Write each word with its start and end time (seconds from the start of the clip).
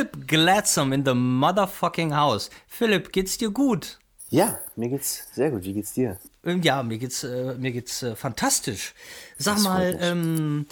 Philipp 0.00 0.26
Gladsome 0.26 0.94
in 0.94 1.04
the 1.04 1.12
motherfucking 1.12 2.14
house. 2.14 2.48
Philipp, 2.66 3.12
geht's 3.12 3.36
dir 3.36 3.50
gut? 3.50 3.98
Ja, 4.30 4.58
mir 4.74 4.88
geht's 4.88 5.28
sehr 5.34 5.50
gut. 5.50 5.64
Wie 5.64 5.74
geht's 5.74 5.92
dir? 5.92 6.16
Ähm, 6.42 6.62
ja, 6.62 6.82
mir 6.82 6.96
geht's, 6.96 7.22
äh, 7.22 7.54
mir 7.58 7.70
geht's 7.70 8.02
äh, 8.02 8.16
fantastisch. 8.16 8.94
Sag 9.36 9.56
das 9.56 9.64
mal, 9.64 9.98
ähm, 10.00 10.66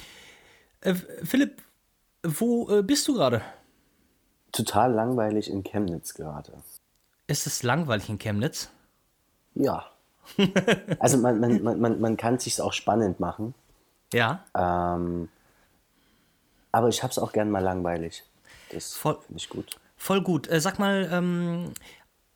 äh, 0.81 0.95
Philipp, 0.95 1.61
wo 2.23 2.71
äh, 2.71 2.83
bist 2.83 3.07
du 3.07 3.15
gerade? 3.15 3.43
Total 4.51 4.91
langweilig 4.95 5.51
in 5.51 5.63
Chemnitz 5.63 6.15
gerade. 6.15 6.55
Ist 7.27 7.47
es 7.47 7.63
langweilig 7.63 8.09
in 8.09 8.19
Chemnitz? 8.19 8.71
Ja. 9.55 9.91
also 11.01 11.19
man, 11.19 11.39
man, 11.39 11.81
man, 11.81 12.01
man 12.01 12.17
kann 12.17 12.37
es 12.37 12.45
sich 12.45 12.63
auch 12.63 12.73
spannend 12.73 13.21
machen. 13.21 13.53
Ja. 14.11 14.43
Ähm, 14.57 15.29
aber 16.73 16.89
ich 16.89 17.03
hab's 17.03 17.19
auch 17.19 17.33
gern 17.33 17.51
mal 17.51 17.63
langweilig. 17.63 18.25
Das 18.71 18.95
finde 18.95 19.19
ich 19.37 19.49
gut. 19.49 19.79
Voll 19.97 20.23
gut. 20.23 20.49
Äh, 20.49 20.61
sag 20.61 20.79
mal, 20.79 21.09
ähm, 21.13 21.73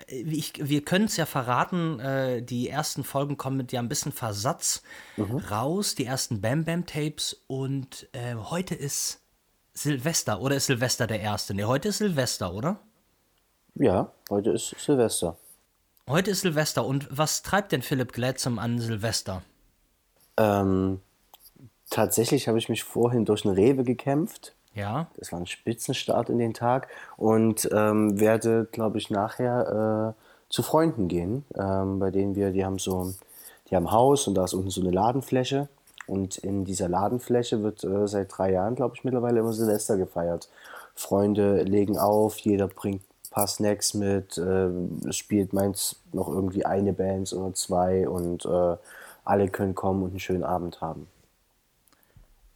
ich, 0.08 0.52
wir 0.56 0.84
können 0.84 1.04
es 1.06 1.16
ja 1.16 1.26
verraten, 1.26 2.00
äh, 2.00 2.42
die 2.42 2.68
ersten 2.68 3.04
Folgen 3.04 3.36
kommen 3.36 3.56
mit 3.56 3.72
ja 3.72 3.80
ein 3.80 3.88
bisschen 3.88 4.12
Versatz 4.12 4.82
mhm. 5.16 5.36
raus, 5.36 5.94
die 5.94 6.06
ersten 6.06 6.40
Bam 6.40 6.64
Bam 6.64 6.86
Tapes 6.86 7.42
und 7.46 8.08
äh, 8.12 8.34
heute 8.34 8.74
ist 8.74 9.20
Silvester 9.74 10.40
oder 10.40 10.56
ist 10.56 10.66
Silvester 10.66 11.06
der 11.06 11.20
erste? 11.20 11.54
Ne, 11.54 11.66
heute 11.66 11.88
ist 11.88 11.98
Silvester, 11.98 12.52
oder? 12.52 12.80
Ja, 13.74 14.12
heute 14.28 14.50
ist 14.50 14.74
Silvester. 14.78 15.36
Heute 16.08 16.32
ist 16.32 16.40
Silvester 16.40 16.84
und 16.84 17.06
was 17.10 17.42
treibt 17.42 17.72
denn 17.72 17.82
Philipp 17.82 18.12
Gladsam 18.12 18.58
an 18.58 18.78
Silvester? 18.80 19.42
Ähm, 20.36 21.00
tatsächlich 21.90 22.48
habe 22.48 22.58
ich 22.58 22.68
mich 22.68 22.84
vorhin 22.84 23.24
durch 23.24 23.44
eine 23.46 23.56
Rewe 23.56 23.84
gekämpft. 23.84 24.54
Ja. 24.74 25.06
Das 25.16 25.32
war 25.32 25.40
ein 25.40 25.46
Spitzenstart 25.46 26.30
in 26.30 26.38
den 26.38 26.54
Tag 26.54 26.88
und 27.16 27.68
ähm, 27.72 28.18
werde, 28.18 28.66
glaube 28.72 28.98
ich, 28.98 29.10
nachher 29.10 30.14
äh, 30.16 30.22
zu 30.52 30.62
Freunden 30.62 31.08
gehen, 31.08 31.44
ähm, 31.58 31.98
bei 31.98 32.10
denen 32.10 32.34
wir, 32.34 32.50
die 32.50 32.64
haben 32.64 32.78
so, 32.78 33.12
die 33.68 33.76
haben 33.76 33.86
ein 33.86 33.92
Haus 33.92 34.26
und 34.26 34.34
da 34.34 34.44
ist 34.44 34.54
unten 34.54 34.70
so 34.70 34.80
eine 34.80 34.90
Ladenfläche 34.90 35.68
und 36.06 36.38
in 36.38 36.64
dieser 36.64 36.88
Ladenfläche 36.88 37.62
wird 37.62 37.84
äh, 37.84 38.06
seit 38.06 38.36
drei 38.36 38.52
Jahren, 38.52 38.74
glaube 38.74 38.94
ich, 38.96 39.04
mittlerweile 39.04 39.40
immer 39.40 39.52
Silvester 39.52 39.96
gefeiert. 39.96 40.48
Freunde 40.94 41.62
legen 41.62 41.98
auf, 41.98 42.38
jeder 42.38 42.68
bringt 42.68 43.02
ein 43.02 43.30
paar 43.30 43.46
Snacks 43.46 43.94
mit, 43.94 44.36
äh, 44.38 44.68
spielt 45.10 45.52
meins 45.52 45.96
noch 46.12 46.28
irgendwie 46.28 46.66
eine 46.66 46.92
Band 46.92 47.32
oder 47.32 47.54
zwei 47.54 48.08
und 48.08 48.44
äh, 48.44 48.76
alle 49.24 49.48
können 49.48 49.74
kommen 49.74 50.02
und 50.02 50.10
einen 50.10 50.20
schönen 50.20 50.44
Abend 50.44 50.80
haben. 50.80 51.06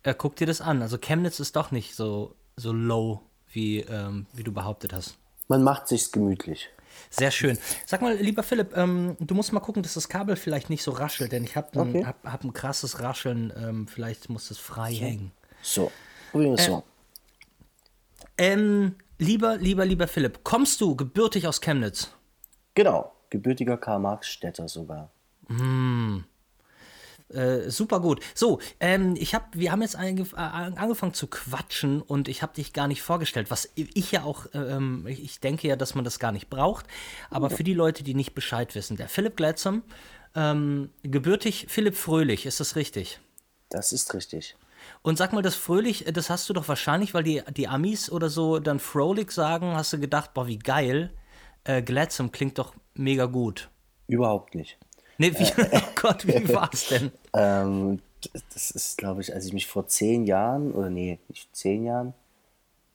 Äh, 0.06 0.14
guck 0.16 0.36
dir 0.36 0.46
das 0.46 0.60
an. 0.60 0.82
Also 0.82 0.98
Chemnitz 0.98 1.40
ist 1.40 1.56
doch 1.56 1.72
nicht 1.72 1.96
so, 1.96 2.36
so 2.54 2.72
low, 2.72 3.22
wie, 3.52 3.80
ähm, 3.80 4.26
wie 4.32 4.44
du 4.44 4.52
behauptet 4.52 4.92
hast. 4.92 5.18
Man 5.48 5.64
macht 5.64 5.88
sich's 5.88 6.12
gemütlich. 6.12 6.68
Sehr 7.10 7.32
schön. 7.32 7.58
Sag 7.86 8.02
mal, 8.02 8.14
lieber 8.14 8.44
Philipp, 8.44 8.76
ähm, 8.76 9.16
du 9.18 9.34
musst 9.34 9.52
mal 9.52 9.60
gucken, 9.60 9.82
dass 9.82 9.94
das 9.94 10.08
Kabel 10.08 10.36
vielleicht 10.36 10.70
nicht 10.70 10.84
so 10.84 10.92
raschelt, 10.92 11.32
denn 11.32 11.42
ich 11.42 11.56
habe 11.56 11.80
ein, 11.80 11.90
okay. 11.90 12.04
hab, 12.06 12.24
hab 12.24 12.44
ein 12.44 12.52
krasses 12.52 13.00
Rascheln. 13.00 13.52
Ähm, 13.56 13.88
vielleicht 13.88 14.30
muss 14.30 14.46
das 14.48 14.58
frei 14.58 14.92
so. 14.94 15.00
hängen. 15.00 15.32
So, 15.60 15.90
probieren 16.30 16.56
wir 16.56 16.62
äh, 16.62 16.66
so. 16.66 16.84
Ähm, 18.38 18.94
lieber, 19.18 19.56
lieber, 19.56 19.84
lieber 19.84 20.06
Philipp, 20.06 20.44
kommst 20.44 20.80
du 20.80 20.94
gebürtig 20.94 21.48
aus 21.48 21.60
Chemnitz? 21.60 22.12
Genau, 22.74 23.12
gebürtiger 23.30 23.76
Karl-Marx-Städter 23.76 24.68
sogar. 24.68 25.10
Hm. 25.48 26.24
Äh, 27.28 27.70
super 27.70 28.00
gut. 28.00 28.20
So, 28.34 28.60
ähm, 28.78 29.14
ich 29.18 29.34
habe, 29.34 29.46
wir 29.52 29.72
haben 29.72 29.82
jetzt 29.82 29.96
äh, 29.96 30.24
angefangen 30.36 31.12
zu 31.12 31.26
quatschen 31.26 32.00
und 32.00 32.28
ich 32.28 32.42
habe 32.42 32.54
dich 32.54 32.72
gar 32.72 32.86
nicht 32.86 33.02
vorgestellt, 33.02 33.50
was 33.50 33.68
ich 33.74 34.12
ja 34.12 34.22
auch, 34.22 34.46
ähm, 34.54 35.06
ich 35.08 35.40
denke 35.40 35.66
ja, 35.66 35.74
dass 35.74 35.96
man 35.96 36.04
das 36.04 36.20
gar 36.20 36.30
nicht 36.30 36.48
braucht, 36.48 36.86
aber 37.28 37.50
für 37.50 37.64
die 37.64 37.74
Leute, 37.74 38.04
die 38.04 38.14
nicht 38.14 38.34
Bescheid 38.34 38.74
wissen, 38.76 38.96
der 38.96 39.08
Philipp 39.08 39.36
Gladsam, 39.36 39.82
ähm, 40.36 40.90
gebürtig 41.02 41.66
Philipp 41.68 41.96
Fröhlich, 41.96 42.46
ist 42.46 42.60
das 42.60 42.76
richtig? 42.76 43.18
Das 43.70 43.92
ist 43.92 44.14
richtig. 44.14 44.56
Und 45.02 45.18
sag 45.18 45.32
mal, 45.32 45.42
das 45.42 45.56
Fröhlich, 45.56 46.04
das 46.04 46.30
hast 46.30 46.48
du 46.48 46.52
doch 46.52 46.68
wahrscheinlich, 46.68 47.12
weil 47.12 47.24
die, 47.24 47.42
die 47.56 47.66
Amis 47.66 48.08
oder 48.08 48.30
so 48.30 48.60
dann 48.60 48.78
Fröhlich 48.78 49.32
sagen, 49.32 49.74
hast 49.74 49.92
du 49.92 49.98
gedacht, 49.98 50.32
boah, 50.32 50.46
wie 50.46 50.60
geil, 50.60 51.12
äh, 51.64 51.82
Gladsam 51.82 52.30
klingt 52.30 52.58
doch 52.58 52.74
mega 52.94 53.26
gut. 53.26 53.68
Überhaupt 54.06 54.54
nicht. 54.54 54.78
Nee, 55.18 55.32
wie, 55.38 55.44
äh, 55.44 55.68
oh 55.72 55.92
Gott, 55.94 56.26
wie 56.26 56.48
war 56.54 56.70
es 56.72 56.88
denn? 56.88 57.12
ähm, 57.34 58.00
das 58.52 58.70
ist, 58.70 58.98
glaube 58.98 59.20
ich, 59.20 59.32
als 59.34 59.46
ich 59.46 59.52
mich 59.52 59.66
vor 59.66 59.86
zehn 59.86 60.24
Jahren, 60.24 60.72
oder 60.72 60.90
nee, 60.90 61.18
nicht 61.28 61.54
zehn 61.54 61.84
Jahren, 61.84 62.14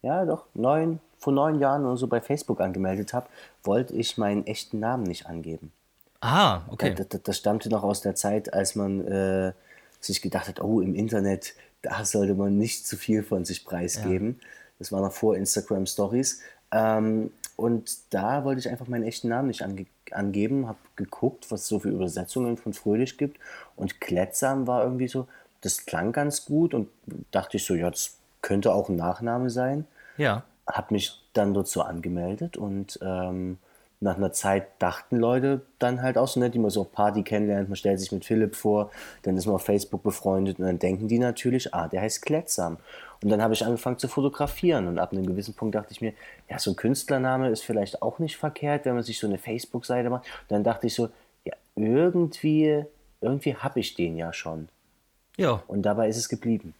ja 0.01 0.25
doch, 0.25 0.45
neun, 0.53 0.99
vor 1.17 1.33
neun 1.33 1.59
Jahren 1.59 1.85
oder 1.85 1.97
so 1.97 2.07
bei 2.07 2.21
Facebook 2.21 2.59
angemeldet 2.61 3.13
habe, 3.13 3.27
wollte 3.63 3.93
ich 3.95 4.17
meinen 4.17 4.45
echten 4.45 4.79
Namen 4.79 5.03
nicht 5.03 5.27
angeben. 5.27 5.71
Ah, 6.19 6.61
okay. 6.69 6.93
Das, 6.93 7.07
das, 7.09 7.23
das 7.23 7.37
stammte 7.37 7.69
noch 7.69 7.83
aus 7.83 8.01
der 8.01 8.15
Zeit, 8.15 8.53
als 8.53 8.75
man 8.75 9.05
äh, 9.07 9.53
sich 9.99 10.21
gedacht 10.21 10.47
hat, 10.47 10.61
oh, 10.61 10.81
im 10.81 10.95
Internet, 10.95 11.53
da 11.81 12.05
sollte 12.05 12.35
man 12.35 12.57
nicht 12.57 12.85
zu 12.85 12.97
viel 12.97 13.23
von 13.23 13.45
sich 13.45 13.65
preisgeben. 13.65 14.39
Ja. 14.39 14.47
Das 14.79 14.91
war 14.91 15.01
noch 15.01 15.13
vor 15.13 15.35
Instagram 15.35 15.85
Stories. 15.85 16.41
Ähm, 16.71 17.31
und 17.55 18.13
da 18.13 18.43
wollte 18.43 18.59
ich 18.59 18.69
einfach 18.69 18.87
meinen 18.87 19.03
echten 19.03 19.29
Namen 19.29 19.47
nicht 19.47 19.63
ange 19.63 19.85
angeben, 20.11 20.67
habe 20.67 20.79
geguckt, 20.97 21.49
was 21.51 21.61
es 21.61 21.67
so 21.67 21.79
für 21.79 21.89
Übersetzungen 21.89 22.57
von 22.57 22.73
Fröhlich 22.73 23.17
gibt. 23.17 23.39
Und 23.77 24.01
Klettsam 24.01 24.67
war 24.67 24.83
irgendwie 24.83 25.07
so, 25.07 25.27
das 25.61 25.85
klang 25.85 26.11
ganz 26.11 26.45
gut 26.45 26.73
und 26.73 26.89
dachte 27.31 27.57
ich 27.57 27.65
so, 27.65 27.75
ja, 27.75 27.89
das 27.89 28.17
könnte 28.41 28.73
auch 28.73 28.89
ein 28.89 28.95
Nachname 28.97 29.49
sein. 29.49 29.85
Ja. 30.17 30.43
Habe 30.67 30.93
mich 30.93 31.21
dann 31.33 31.53
dort 31.53 31.67
so 31.67 31.81
angemeldet 31.81 32.57
und 32.57 32.99
ähm, 33.01 33.57
nach 34.01 34.17
einer 34.17 34.33
Zeit 34.33 34.67
dachten 34.79 35.17
Leute 35.17 35.61
dann 35.77 36.01
halt 36.01 36.17
auch 36.17 36.27
so 36.27 36.39
nett, 36.39 36.55
die 36.55 36.59
man 36.59 36.71
so 36.71 36.81
auf 36.81 36.91
Party 36.91 37.21
kennenlernt, 37.21 37.69
man 37.69 37.75
stellt 37.75 37.99
sich 37.99 38.11
mit 38.11 38.25
Philipp 38.25 38.55
vor, 38.55 38.89
dann 39.21 39.37
ist 39.37 39.45
man 39.45 39.55
auf 39.55 39.63
Facebook 39.63 40.01
befreundet 40.01 40.59
und 40.59 40.65
dann 40.65 40.79
denken 40.79 41.07
die 41.07 41.19
natürlich, 41.19 41.73
ah, 41.73 41.87
der 41.87 42.01
heißt 42.01 42.23
Klettsam. 42.23 42.77
Und 43.23 43.29
dann 43.29 43.41
habe 43.41 43.53
ich 43.53 43.63
angefangen 43.65 43.99
zu 43.99 44.07
fotografieren 44.07 44.87
und 44.87 44.97
ab 44.97 45.11
einem 45.11 45.25
gewissen 45.25 45.53
Punkt 45.53 45.75
dachte 45.75 45.91
ich 45.91 46.01
mir, 46.01 46.13
ja, 46.49 46.57
so 46.57 46.71
ein 46.71 46.75
Künstlername 46.75 47.49
ist 47.49 47.63
vielleicht 47.63 48.01
auch 48.01 48.17
nicht 48.17 48.37
verkehrt, 48.37 48.85
wenn 48.85 48.95
man 48.95 49.03
sich 49.03 49.19
so 49.19 49.27
eine 49.27 49.37
Facebook-Seite 49.37 50.09
macht. 50.09 50.25
Und 50.25 50.51
dann 50.51 50.63
dachte 50.63 50.87
ich 50.87 50.95
so, 50.95 51.09
ja, 51.45 51.53
irgendwie, 51.75 52.83
irgendwie 53.21 53.55
habe 53.55 53.79
ich 53.79 53.93
den 53.93 54.17
ja 54.17 54.33
schon. 54.33 54.69
Ja. 55.37 55.63
Und 55.67 55.83
dabei 55.83 56.09
ist 56.09 56.17
es 56.17 56.29
geblieben. 56.29 56.73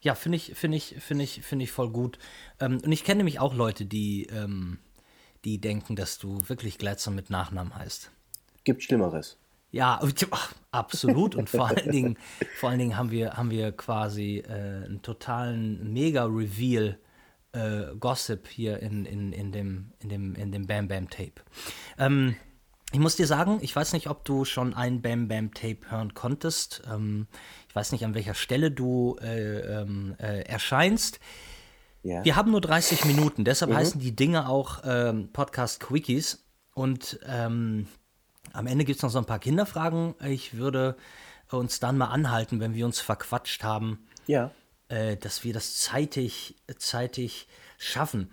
Ja, 0.00 0.14
finde 0.14 0.36
ich, 0.36 0.54
finde 0.54 0.76
ich, 0.76 0.94
finde 1.00 1.24
ich, 1.24 1.42
finde 1.42 1.64
ich 1.64 1.72
voll 1.72 1.90
gut. 1.90 2.20
Ähm, 2.60 2.80
und 2.84 2.92
ich 2.92 3.02
kenne 3.02 3.18
nämlich 3.18 3.40
auch 3.40 3.54
Leute, 3.54 3.84
die, 3.84 4.26
ähm, 4.26 4.78
die 5.44 5.60
denken, 5.60 5.96
dass 5.96 6.18
du 6.18 6.48
wirklich 6.48 6.78
Glatzer 6.78 7.10
mit 7.10 7.30
Nachnamen 7.30 7.74
heißt. 7.74 8.12
Gibt 8.62 8.84
Schlimmeres. 8.84 9.38
Ja, 9.70 10.00
absolut. 10.70 11.34
Und 11.34 11.50
vor 11.50 11.68
allen 11.68 11.90
Dingen, 11.90 12.18
vor 12.58 12.70
allen 12.70 12.78
Dingen 12.78 12.96
haben 12.96 13.10
wir, 13.10 13.34
haben 13.34 13.50
wir 13.50 13.72
quasi 13.72 14.38
äh, 14.38 14.84
einen 14.84 15.02
totalen 15.02 15.92
Mega-Reveal. 15.92 16.98
Äh, 17.52 17.96
Gossip 17.98 18.46
hier 18.46 18.80
in, 18.80 19.06
in, 19.06 19.32
in, 19.32 19.52
dem, 19.52 19.92
in, 20.00 20.10
dem, 20.10 20.34
in 20.34 20.52
dem 20.52 20.66
Bam 20.66 20.86
Bam 20.86 21.08
Tape. 21.08 21.32
Ähm, 21.96 22.36
ich 22.92 22.98
muss 22.98 23.16
dir 23.16 23.26
sagen, 23.26 23.58
ich 23.62 23.74
weiß 23.74 23.94
nicht, 23.94 24.08
ob 24.08 24.24
du 24.24 24.44
schon 24.44 24.74
ein 24.74 25.00
Bam 25.00 25.28
Bam 25.28 25.52
Tape 25.54 25.78
hören 25.88 26.12
konntest. 26.12 26.82
Ähm, 26.90 27.26
ich 27.68 27.74
weiß 27.74 27.92
nicht, 27.92 28.04
an 28.04 28.14
welcher 28.14 28.34
Stelle 28.34 28.70
du 28.70 29.16
äh, 29.22 29.60
ähm, 29.80 30.14
äh, 30.18 30.42
erscheinst. 30.42 31.20
Ja. 32.02 32.24
Wir 32.24 32.36
haben 32.36 32.50
nur 32.50 32.60
30 32.60 33.04
Minuten, 33.06 33.44
deshalb 33.44 33.72
mhm. 33.72 33.76
heißen 33.76 34.00
die 34.00 34.14
Dinge 34.14 34.48
auch 34.48 34.82
ähm, 34.84 35.30
Podcast 35.32 35.80
Quickies. 35.80 36.46
Und 36.74 37.18
ähm, 37.26 37.88
am 38.52 38.66
Ende 38.66 38.84
gibt 38.84 38.96
es 38.96 39.02
noch 39.02 39.10
so 39.10 39.18
ein 39.18 39.24
paar 39.24 39.38
Kinderfragen. 39.38 40.14
Ich 40.24 40.56
würde 40.56 40.96
uns 41.50 41.80
dann 41.80 41.96
mal 41.98 42.06
anhalten, 42.06 42.60
wenn 42.60 42.74
wir 42.74 42.86
uns 42.86 43.00
verquatscht 43.00 43.64
haben, 43.64 44.06
ja. 44.26 44.50
äh, 44.88 45.16
dass 45.16 45.44
wir 45.44 45.52
das 45.52 45.76
zeitig, 45.76 46.56
zeitig 46.78 47.48
schaffen. 47.78 48.30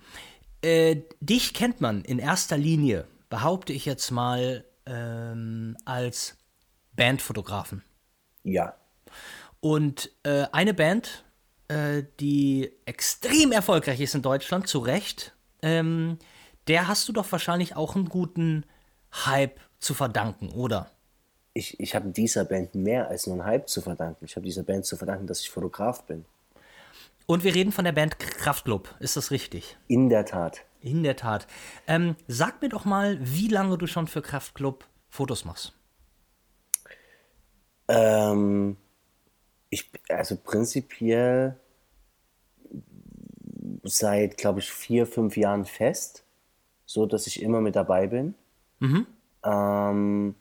Äh, 0.62 1.02
dich 1.20 1.54
kennt 1.54 1.80
man 1.80 2.02
in 2.02 2.18
erster 2.18 2.58
Linie, 2.58 3.06
behaupte 3.28 3.72
ich 3.72 3.86
jetzt 3.86 4.10
mal, 4.10 4.64
ähm, 4.86 5.76
als 5.84 6.36
Bandfotografen. 6.94 7.82
Ja. 8.42 8.74
Und 9.60 10.10
äh, 10.22 10.46
eine 10.52 10.74
Band, 10.74 11.24
äh, 11.68 12.04
die 12.20 12.72
extrem 12.84 13.52
erfolgreich 13.52 14.00
ist 14.00 14.14
in 14.14 14.22
Deutschland, 14.22 14.68
zu 14.68 14.78
Recht, 14.78 15.36
ähm, 15.62 16.18
der 16.68 16.88
hast 16.88 17.08
du 17.08 17.12
doch 17.12 17.30
wahrscheinlich 17.30 17.76
auch 17.76 17.96
einen 17.96 18.08
guten 18.08 18.64
Hype 19.24 19.60
zu 19.78 19.94
verdanken, 19.94 20.50
oder? 20.50 20.90
Ich, 21.52 21.80
ich 21.80 21.94
habe 21.94 22.10
dieser 22.10 22.44
Band 22.44 22.74
mehr 22.74 23.08
als 23.08 23.26
nur 23.26 23.36
einen 23.36 23.46
Hype 23.46 23.68
zu 23.68 23.80
verdanken. 23.80 24.24
Ich 24.24 24.36
habe 24.36 24.44
dieser 24.44 24.62
Band 24.62 24.84
zu 24.84 24.96
verdanken, 24.96 25.26
dass 25.26 25.40
ich 25.40 25.50
Fotograf 25.50 26.04
bin. 26.04 26.24
Und 27.26 27.42
wir 27.42 27.54
reden 27.54 27.72
von 27.72 27.84
der 27.84 27.92
Band 27.92 28.18
Kraftklub, 28.18 28.94
ist 29.00 29.16
das 29.16 29.30
richtig? 29.30 29.76
In 29.88 30.08
der 30.08 30.24
Tat. 30.26 30.64
In 30.80 31.02
der 31.02 31.16
Tat. 31.16 31.46
Ähm, 31.88 32.14
sag 32.28 32.62
mir 32.62 32.68
doch 32.68 32.84
mal, 32.84 33.18
wie 33.20 33.48
lange 33.48 33.78
du 33.78 33.86
schon 33.86 34.06
für 34.06 34.22
Kraftklub 34.22 34.86
Fotos 35.08 35.44
machst. 35.44 35.72
Ähm, 37.88 38.76
ich, 39.70 39.90
also 40.08 40.36
prinzipiell 40.36 41.56
seit, 43.82 44.36
glaube 44.36 44.60
ich, 44.60 44.70
vier, 44.70 45.06
fünf 45.06 45.36
Jahren 45.36 45.64
fest, 45.64 46.24
so 46.84 47.06
dass 47.06 47.26
ich 47.26 47.42
immer 47.42 47.60
mit 47.60 47.76
dabei 47.76 48.06
bin. 48.06 48.34
Ähm, 49.46 50.34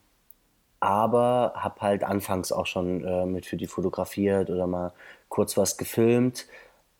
aber 0.79 1.53
habe 1.55 1.81
halt 1.81 2.03
anfangs 2.03 2.51
auch 2.51 2.65
schon 2.65 3.03
äh, 3.03 3.25
mit 3.25 3.45
für 3.45 3.57
die 3.57 3.67
fotografiert 3.67 4.49
oder 4.49 4.67
mal 4.67 4.93
kurz 5.29 5.57
was 5.57 5.77
gefilmt. 5.77 6.47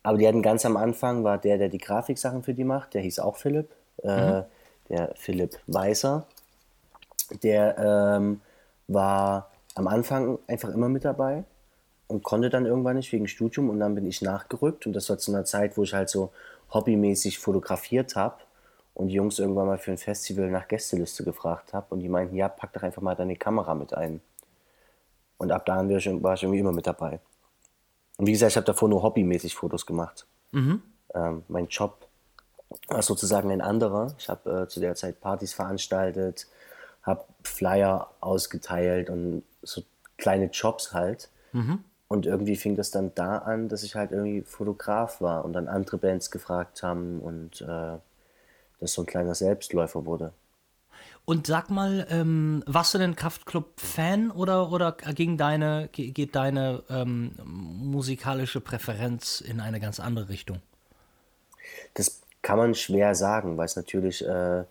Aber 0.02 0.18
die 0.18 0.26
hatten 0.26 0.42
ganz 0.42 0.64
am 0.64 0.76
Anfang, 0.76 1.24
war 1.24 1.38
der, 1.38 1.58
der 1.58 1.68
die 1.68 1.78
Grafiksachen 1.78 2.42
für 2.42 2.54
die 2.54 2.64
macht, 2.64 2.94
der 2.94 3.02
hieß 3.02 3.18
auch 3.18 3.36
Philipp, 3.36 3.70
äh, 4.02 4.42
der 4.88 5.12
Philipp 5.16 5.58
Weißer. 5.66 6.26
Der 7.42 7.76
ähm, 7.78 8.40
war 8.86 9.50
am 9.74 9.88
Anfang 9.88 10.38
einfach 10.46 10.68
immer 10.68 10.88
mit 10.88 11.04
dabei 11.04 11.44
und 12.06 12.22
konnte 12.22 12.50
dann 12.50 12.66
irgendwann 12.66 12.96
nicht 12.96 13.12
wegen 13.12 13.26
Studium 13.26 13.68
und 13.68 13.80
dann 13.80 13.96
bin 13.96 14.06
ich 14.06 14.22
nachgerückt 14.22 14.86
und 14.86 14.92
das 14.92 15.10
war 15.10 15.18
zu 15.18 15.32
einer 15.32 15.44
Zeit, 15.44 15.76
wo 15.76 15.82
ich 15.82 15.92
halt 15.92 16.08
so 16.08 16.32
hobbymäßig 16.72 17.38
fotografiert 17.38 18.14
habe 18.14 18.36
und 18.96 19.08
die 19.08 19.14
Jungs 19.14 19.38
irgendwann 19.38 19.66
mal 19.66 19.76
für 19.76 19.92
ein 19.92 19.98
Festival 19.98 20.50
nach 20.50 20.68
Gästeliste 20.68 21.22
gefragt 21.22 21.74
habe 21.74 21.86
und 21.90 22.00
die 22.00 22.08
meinten, 22.08 22.34
ja, 22.34 22.48
pack 22.48 22.72
doch 22.72 22.82
einfach 22.82 23.02
mal 23.02 23.14
deine 23.14 23.36
Kamera 23.36 23.74
mit 23.74 23.92
ein. 23.92 24.22
Und 25.36 25.52
ab 25.52 25.66
da 25.66 25.76
war 25.86 26.34
ich 26.34 26.42
irgendwie 26.42 26.60
immer 26.60 26.72
mit 26.72 26.86
dabei. 26.86 27.20
Und 28.16 28.26
wie 28.26 28.32
gesagt, 28.32 28.52
ich 28.52 28.56
habe 28.56 28.64
davor 28.64 28.88
nur 28.88 29.02
hobbymäßig 29.02 29.54
Fotos 29.54 29.84
gemacht. 29.84 30.26
Ähm, 31.14 31.42
mein 31.48 31.66
Job 31.66 32.08
war 32.88 33.02
sozusagen 33.02 33.50
ein 33.50 33.60
anderer. 33.60 34.14
Ich 34.18 34.30
habe 34.30 34.62
äh, 34.62 34.68
zu 34.68 34.80
der 34.80 34.94
Zeit 34.94 35.20
Partys 35.20 35.52
veranstaltet, 35.52 36.46
habe 37.02 37.26
Flyer 37.42 38.10
ausgeteilt 38.20 39.10
und 39.10 39.42
so 39.60 39.82
kleine 40.16 40.46
Jobs 40.46 40.94
halt. 40.94 41.28
Und 42.08 42.24
irgendwie 42.24 42.56
fing 42.56 42.76
das 42.76 42.90
dann 42.90 43.14
da 43.14 43.38
an, 43.38 43.68
dass 43.68 43.82
ich 43.82 43.94
halt 43.94 44.12
irgendwie 44.12 44.40
Fotograf 44.40 45.20
war 45.20 45.44
und 45.44 45.52
dann 45.52 45.68
andere 45.68 45.98
Bands 45.98 46.30
gefragt 46.30 46.82
haben 46.82 47.20
und 47.20 47.60
äh, 47.60 47.98
das 48.80 48.92
so 48.92 49.02
ein 49.02 49.06
kleiner 49.06 49.34
Selbstläufer 49.34 50.04
wurde. 50.06 50.32
Und 51.24 51.48
sag 51.48 51.70
mal, 51.70 52.06
ähm, 52.08 52.62
warst 52.66 52.94
du 52.94 52.98
denn 52.98 53.16
Kraftklub-Fan 53.16 54.30
oder, 54.30 54.70
oder 54.70 54.92
ging 54.92 55.36
deine, 55.36 55.88
ge- 55.90 56.12
geht 56.12 56.36
deine 56.36 56.84
ähm, 56.88 57.32
musikalische 57.44 58.60
Präferenz 58.60 59.40
in 59.40 59.60
eine 59.60 59.80
ganz 59.80 59.98
andere 59.98 60.28
Richtung? 60.28 60.60
Das 61.94 62.20
kann 62.42 62.58
man 62.58 62.74
schwer 62.76 63.16
sagen, 63.16 63.56
weil 63.56 63.66
es 63.66 63.74
natürlich, 63.74 64.24
äh, 64.24 64.62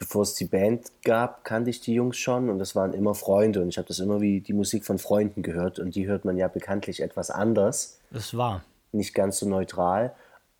bevor 0.00 0.22
es 0.22 0.34
die 0.34 0.46
Band 0.46 0.90
gab, 1.04 1.44
kannte 1.44 1.70
ich 1.70 1.80
die 1.80 1.94
Jungs 1.94 2.16
schon 2.16 2.50
und 2.50 2.58
das 2.58 2.74
waren 2.74 2.92
immer 2.92 3.14
Freunde 3.14 3.62
und 3.62 3.68
ich 3.68 3.78
habe 3.78 3.86
das 3.86 4.00
immer 4.00 4.20
wie 4.20 4.40
die 4.40 4.52
Musik 4.52 4.84
von 4.84 4.98
Freunden 4.98 5.42
gehört 5.42 5.78
und 5.78 5.94
die 5.94 6.08
hört 6.08 6.24
man 6.24 6.36
ja 6.36 6.48
bekanntlich 6.48 7.00
etwas 7.02 7.30
anders, 7.30 8.00
Das 8.10 8.36
war. 8.36 8.64
nicht 8.90 9.14
ganz 9.14 9.38
so 9.38 9.48
neutral, 9.48 10.12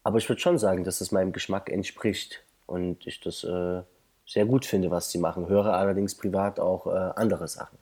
aber 0.04 0.19
ich 0.19 0.28
würde 0.28 0.40
schon 0.40 0.58
sagen, 0.58 0.84
dass 0.84 1.00
das 1.00 1.10
meinem 1.10 1.32
Geschmack 1.32 1.70
entspricht 1.70 2.44
und 2.66 3.06
ich 3.06 3.20
das 3.20 3.44
äh, 3.44 3.82
sehr 4.26 4.46
gut 4.46 4.64
finde, 4.66 4.90
was 4.90 5.11
sie 5.11 5.19
machen, 5.19 5.49
höre 5.49 5.75
allerdings 5.75 6.14
privat 6.14 6.58
auch 6.61 6.87
äh, 6.87 6.90
andere 7.16 7.49
Sachen. 7.49 7.78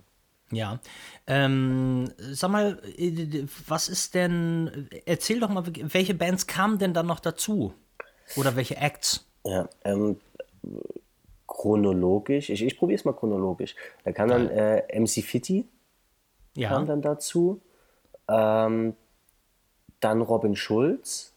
Ja. 0.51 0.81
Ähm, 1.27 2.13
sag 2.19 2.51
mal, 2.51 2.79
äh, 2.99 3.47
was 3.67 3.89
ist 3.89 4.15
denn, 4.15 4.89
erzähl 5.07 5.41
doch 5.41 5.49
mal, 5.49 5.65
welche 5.67 6.15
Bands 6.15 6.47
kamen 6.47 6.79
denn 6.79 6.93
dann 6.95 7.07
noch 7.07 7.21
dazu? 7.21 7.73
Oder 8.37 8.55
welche 8.57 8.77
Acts? 8.77 9.27
Ja, 9.45 9.69
ähm, 9.85 10.21
chronologisch, 11.47 12.51
ich, 12.51 12.63
ich 12.63 12.79
probiere 12.79 12.99
es 12.99 13.05
mal 13.05 13.13
chronologisch. 13.13 13.75
Da 14.05 14.13
kam 14.13 14.29
dann 14.29 14.49
äh, 14.49 14.83
MC 14.99 15.23
Fitty, 15.23 15.67
Ja. 16.57 16.69
kam 16.71 16.87
dann 16.87 17.03
dazu. 17.03 17.61
Ähm, 18.29 18.95
dann 20.01 20.21
Robin 20.23 20.57
Schulz. 20.57 21.33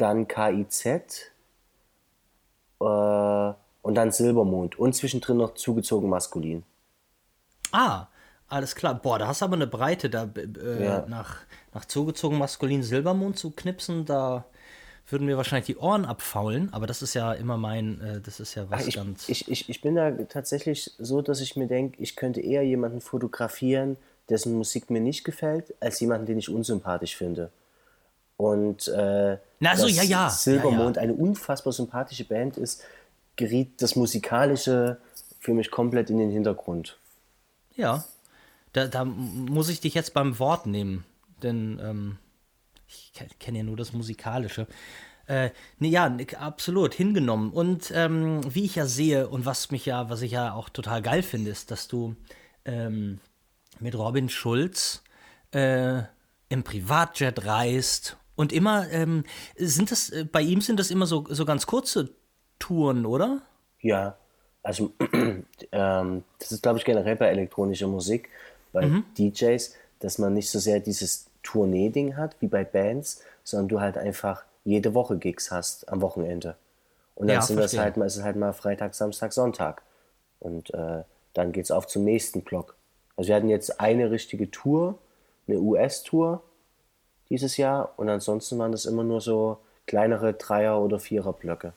Dann 0.00 0.26
KIZ. 0.28 0.86
Äh, 0.86 2.84
und 2.84 3.94
dann 3.94 4.10
Silbermond. 4.12 4.78
Und 4.78 4.94
zwischendrin 4.94 5.36
noch 5.36 5.54
zugezogen 5.54 6.08
maskulin. 6.08 6.62
Ah, 7.72 8.06
alles 8.48 8.74
klar. 8.74 8.94
Boah, 8.94 9.18
da 9.18 9.26
hast 9.28 9.42
du 9.42 9.44
aber 9.44 9.56
eine 9.56 9.66
Breite, 9.66 10.08
da 10.08 10.24
äh, 10.36 10.84
Ja. 10.84 11.06
nach, 11.06 11.36
nach 11.74 11.84
zugezogen 11.84 12.38
maskulin 12.38 12.82
Silbermond 12.82 13.38
zu 13.38 13.50
knipsen, 13.50 14.06
da 14.06 14.44
würden 15.08 15.26
mir 15.26 15.36
wahrscheinlich 15.36 15.66
die 15.66 15.76
Ohren 15.76 16.04
abfaulen, 16.04 16.72
aber 16.72 16.86
das 16.86 17.02
ist 17.02 17.14
ja 17.14 17.32
immer 17.32 17.56
mein, 17.56 18.00
äh, 18.00 18.20
das 18.20 18.40
ist 18.40 18.54
ja 18.54 18.70
was 18.70 18.86
Ich, 18.86 18.94
ganz. 18.94 19.28
ich, 19.28 19.48
ich, 19.50 19.68
ich 19.68 19.80
bin 19.82 19.96
da 19.96 20.10
tatsächlich 20.10 20.92
so, 20.98 21.20
dass 21.20 21.40
ich 21.40 21.56
mir 21.56 21.66
denke, 21.66 22.00
ich 22.02 22.16
könnte 22.16 22.40
eher 22.40 22.62
jemanden 22.62 23.00
fotografieren, 23.00 23.96
dessen 24.28 24.54
Musik 24.54 24.88
mir 24.88 25.00
nicht 25.00 25.24
gefällt, 25.24 25.74
als 25.80 26.00
jemanden, 26.00 26.26
den 26.26 26.38
ich 26.38 26.48
unsympathisch 26.48 27.16
finde. 27.16 27.50
Und 28.40 28.88
äh, 28.88 29.36
Na, 29.60 29.76
so, 29.76 29.86
dass 29.86 29.96
ja, 29.96 30.02
ja. 30.02 30.30
Silbermond 30.30 30.96
Ja, 30.96 31.02
eine 31.02 31.12
unfassbar 31.12 31.74
sympathische 31.74 32.24
Band 32.24 32.56
ist, 32.56 32.82
geriet 33.36 33.82
das 33.82 33.96
Musikalische 33.96 34.98
für 35.40 35.52
mich 35.52 35.70
komplett 35.70 36.08
in 36.08 36.18
den 36.18 36.30
Hintergrund. 36.30 36.96
Ja, 37.76 38.04
da, 38.72 38.86
da 38.86 39.04
muss 39.04 39.68
ich 39.68 39.80
dich 39.80 39.92
jetzt 39.92 40.14
beim 40.14 40.38
Wort 40.38 40.64
nehmen, 40.66 41.04
denn 41.42 41.78
ähm, 41.82 42.18
ich 42.88 43.12
kenne 43.38 43.58
ja 43.58 43.64
nur 43.64 43.76
das 43.76 43.92
Musikalische. 43.92 44.66
Äh, 45.26 45.50
nee, 45.78 45.88
ja, 45.88 46.08
ne, 46.08 46.26
absolut, 46.38 46.94
hingenommen. 46.94 47.50
Und 47.50 47.92
ähm, 47.94 48.40
wie 48.54 48.64
ich 48.64 48.76
ja 48.76 48.86
sehe 48.86 49.28
und 49.28 49.44
was 49.44 49.70
mich 49.70 49.84
ja, 49.84 50.08
was 50.08 50.22
ich 50.22 50.32
ja 50.32 50.54
auch 50.54 50.70
total 50.70 51.02
geil 51.02 51.22
finde, 51.22 51.50
ist, 51.50 51.70
dass 51.70 51.88
du 51.88 52.16
ähm, 52.64 53.20
mit 53.80 53.94
Robin 53.94 54.30
Schulz 54.30 55.02
äh, 55.52 56.02
im 56.48 56.64
Privatjet 56.64 57.44
reist 57.44 58.16
und 58.40 58.52
immer, 58.52 58.90
ähm, 58.90 59.24
sind 59.56 59.90
das, 59.90 60.10
äh, 60.10 60.24
bei 60.24 60.42
ihm 60.42 60.60
sind 60.60 60.80
das 60.80 60.90
immer 60.90 61.06
so, 61.06 61.26
so 61.28 61.44
ganz 61.44 61.66
kurze 61.66 62.10
Touren, 62.58 63.06
oder? 63.06 63.42
Ja, 63.80 64.16
also 64.62 64.92
ähm, 65.72 66.24
das 66.38 66.52
ist, 66.52 66.62
glaube 66.62 66.78
ich, 66.78 66.84
generell 66.84 67.16
bei 67.16 67.28
elektronischer 67.28 67.88
Musik, 67.88 68.28
bei 68.72 68.94
DJs, 69.18 69.74
dass 70.00 70.18
man 70.18 70.34
nicht 70.34 70.50
so 70.50 70.58
sehr 70.58 70.80
dieses 70.80 71.26
Tournee-Ding 71.42 72.16
hat 72.16 72.36
wie 72.40 72.46
bei 72.48 72.64
Bands, 72.64 73.22
sondern 73.44 73.68
du 73.68 73.80
halt 73.80 73.96
einfach 73.96 74.44
jede 74.64 74.94
Woche 74.94 75.16
Gigs 75.18 75.50
hast 75.50 75.88
am 75.90 76.02
Wochenende. 76.02 76.56
Und 77.14 77.28
dann 77.28 77.36
Ja, 77.36 77.42
sind 77.42 77.58
das 77.58 77.78
halt 77.78 77.96
mal, 77.96 78.06
ist 78.06 78.16
es 78.16 78.22
halt 78.22 78.36
mal 78.36 78.52
Freitag, 78.52 78.94
Samstag, 78.94 79.32
Sonntag. 79.32 79.82
Und 80.40 80.72
äh, 80.74 81.02
dann 81.34 81.52
geht's 81.52 81.70
auf 81.70 81.86
zum 81.86 82.04
nächsten 82.04 82.42
Block. 82.42 82.76
Also 83.16 83.28
wir 83.28 83.36
hatten 83.36 83.48
jetzt 83.48 83.80
eine 83.80 84.10
richtige 84.10 84.50
Tour, 84.50 84.98
eine 85.48 85.58
US-Tour 85.60 86.42
dieses 87.30 87.56
Jahr 87.56 87.94
und 87.96 88.08
ansonsten 88.08 88.58
waren 88.58 88.72
das 88.72 88.84
immer 88.84 89.04
nur 89.04 89.20
so 89.20 89.58
kleinere 89.86 90.34
Dreier- 90.34 90.80
oder 90.80 90.98
Vierer-Blöcke. 90.98 91.72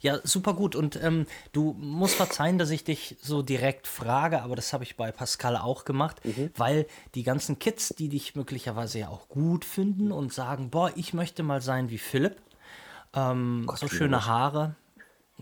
Ja, 0.00 0.18
super 0.24 0.54
gut. 0.54 0.76
Und 0.76 1.02
ähm, 1.02 1.26
du 1.52 1.74
musst 1.78 2.16
verzeihen, 2.16 2.58
dass 2.58 2.70
ich 2.70 2.84
dich 2.84 3.16
so 3.22 3.42
direkt 3.42 3.86
frage, 3.86 4.42
aber 4.42 4.56
das 4.56 4.72
habe 4.72 4.84
ich 4.84 4.96
bei 4.96 5.10
Pascal 5.10 5.56
auch 5.56 5.84
gemacht, 5.84 6.20
weil 6.56 6.86
die 7.14 7.22
ganzen 7.22 7.58
Kids, 7.58 7.94
die 7.96 8.08
dich 8.08 8.36
möglicherweise 8.36 8.98
ja 8.98 9.08
auch 9.08 9.28
gut 9.28 9.64
finden 9.64 10.12
und 10.12 10.32
sagen, 10.32 10.70
boah, 10.70 10.92
ich 10.96 11.14
möchte 11.14 11.42
mal 11.42 11.62
sein 11.62 11.88
wie 11.88 11.98
Philipp, 11.98 12.36
ähm, 13.14 13.66
so 13.74 13.88
schöne 13.88 14.26
Haare, 14.26 14.74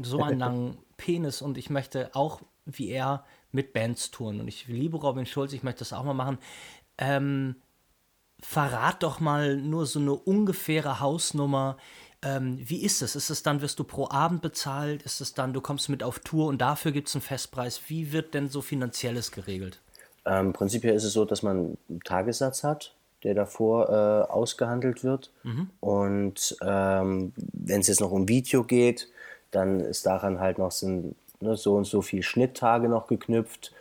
so 0.00 0.22
einen 0.22 0.38
langen 0.38 0.78
Penis 0.96 1.42
und 1.42 1.58
ich 1.58 1.70
möchte 1.70 2.10
auch 2.14 2.40
wie 2.64 2.90
er 2.90 3.24
mit 3.50 3.72
Bands 3.72 4.10
touren. 4.10 4.40
Und 4.40 4.48
ich 4.48 4.68
liebe 4.68 4.98
Robin 4.98 5.26
Schulz, 5.26 5.52
ich 5.52 5.62
möchte 5.62 5.80
das 5.80 5.92
auch 5.92 6.04
mal 6.04 6.14
machen. 6.14 6.38
Ähm, 6.98 7.56
verrat 8.40 9.02
doch 9.02 9.20
mal 9.20 9.56
nur 9.56 9.86
so 9.86 9.98
eine 9.98 10.14
ungefähre 10.14 11.00
Hausnummer. 11.00 11.76
Ähm, 12.22 12.58
wie 12.60 12.82
ist 12.82 13.02
es? 13.02 13.14
Ist 13.16 13.30
es 13.30 13.42
dann, 13.42 13.60
wirst 13.60 13.78
du 13.78 13.84
pro 13.84 14.08
Abend 14.10 14.42
bezahlt? 14.42 15.02
Ist 15.02 15.20
es 15.20 15.34
dann, 15.34 15.52
du 15.52 15.60
kommst 15.60 15.88
mit 15.88 16.02
auf 16.02 16.18
Tour 16.20 16.46
und 16.46 16.58
dafür 16.60 16.92
gibt 16.92 17.08
es 17.08 17.14
einen 17.14 17.22
Festpreis? 17.22 17.82
Wie 17.88 18.12
wird 18.12 18.34
denn 18.34 18.48
so 18.48 18.60
Finanzielles 18.60 19.30
geregelt? 19.30 19.80
Ähm, 20.24 20.52
prinzipiell 20.52 20.94
ist 20.94 21.04
es 21.04 21.12
so, 21.12 21.24
dass 21.24 21.42
man 21.42 21.76
einen 21.88 22.00
Tagessatz 22.04 22.64
hat, 22.64 22.94
der 23.22 23.34
davor 23.34 23.88
äh, 23.88 24.30
ausgehandelt 24.32 25.04
wird. 25.04 25.30
Und 25.80 26.56
ähm, 26.60 27.32
wenn 27.36 27.80
es 27.80 27.88
jetzt 27.88 28.00
noch 28.00 28.10
um 28.10 28.28
Video 28.28 28.64
geht, 28.64 29.08
dann 29.50 29.80
ist 29.80 30.06
daran 30.06 30.40
halt 30.40 30.58
noch 30.58 30.72
sind, 30.72 31.14
ne, 31.40 31.56
so 31.56 31.76
und 31.76 31.84
so 31.84 32.02
viel 32.02 32.22
Schnitttage 32.22 32.88
noch 32.88 33.06
geknüpft. 33.06 33.72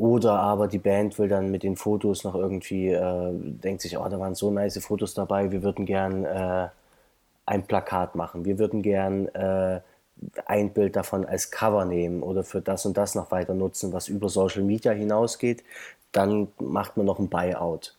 Oder 0.00 0.38
aber 0.38 0.66
die 0.66 0.78
Band 0.78 1.18
will 1.18 1.28
dann 1.28 1.50
mit 1.50 1.62
den 1.62 1.76
Fotos 1.76 2.24
noch 2.24 2.34
irgendwie, 2.34 2.88
äh, 2.88 3.32
denkt 3.34 3.82
sich, 3.82 3.98
oh, 3.98 4.08
da 4.08 4.18
waren 4.18 4.34
so 4.34 4.50
nice 4.50 4.82
Fotos 4.82 5.12
dabei, 5.12 5.52
wir 5.52 5.62
würden 5.62 5.84
gern 5.84 6.24
äh, 6.24 6.68
ein 7.44 7.66
Plakat 7.66 8.14
machen. 8.14 8.46
Wir 8.46 8.58
würden 8.58 8.80
gern 8.80 9.28
äh, 9.34 9.82
ein 10.46 10.72
Bild 10.72 10.96
davon 10.96 11.26
als 11.26 11.50
Cover 11.50 11.84
nehmen 11.84 12.22
oder 12.22 12.44
für 12.44 12.62
das 12.62 12.86
und 12.86 12.96
das 12.96 13.14
noch 13.14 13.30
weiter 13.30 13.52
nutzen, 13.52 13.92
was 13.92 14.08
über 14.08 14.30
Social 14.30 14.62
Media 14.62 14.92
hinausgeht. 14.92 15.62
Dann 16.12 16.48
macht 16.58 16.96
man 16.96 17.04
noch 17.04 17.18
ein 17.18 17.28
Buyout. 17.28 17.94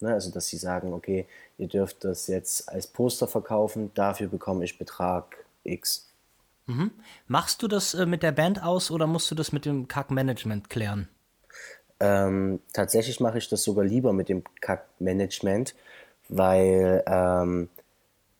Ne? 0.00 0.12
Also, 0.12 0.32
dass 0.32 0.48
sie 0.48 0.56
sagen, 0.56 0.92
okay, 0.92 1.24
ihr 1.56 1.68
dürft 1.68 2.02
das 2.02 2.26
jetzt 2.26 2.68
als 2.68 2.88
Poster 2.88 3.28
verkaufen, 3.28 3.92
dafür 3.94 4.26
bekomme 4.26 4.64
ich 4.64 4.76
Betrag 4.76 5.44
X. 5.62 6.10
Machst 7.28 7.62
du 7.62 7.68
das 7.68 7.94
äh, 7.94 8.06
mit 8.06 8.24
der 8.24 8.32
Band 8.32 8.60
aus 8.60 8.90
oder 8.90 9.06
musst 9.06 9.30
du 9.30 9.36
das 9.36 9.52
mit 9.52 9.66
dem 9.66 9.86
Kack-Management 9.86 10.68
klären? 10.68 11.08
Ähm, 12.00 12.60
tatsächlich 12.72 13.20
mache 13.20 13.38
ich 13.38 13.48
das 13.48 13.62
sogar 13.62 13.84
lieber 13.84 14.12
mit 14.12 14.28
dem 14.28 14.42
Kack-Management, 14.60 15.74
weil 16.28 17.02
ähm, 17.06 17.68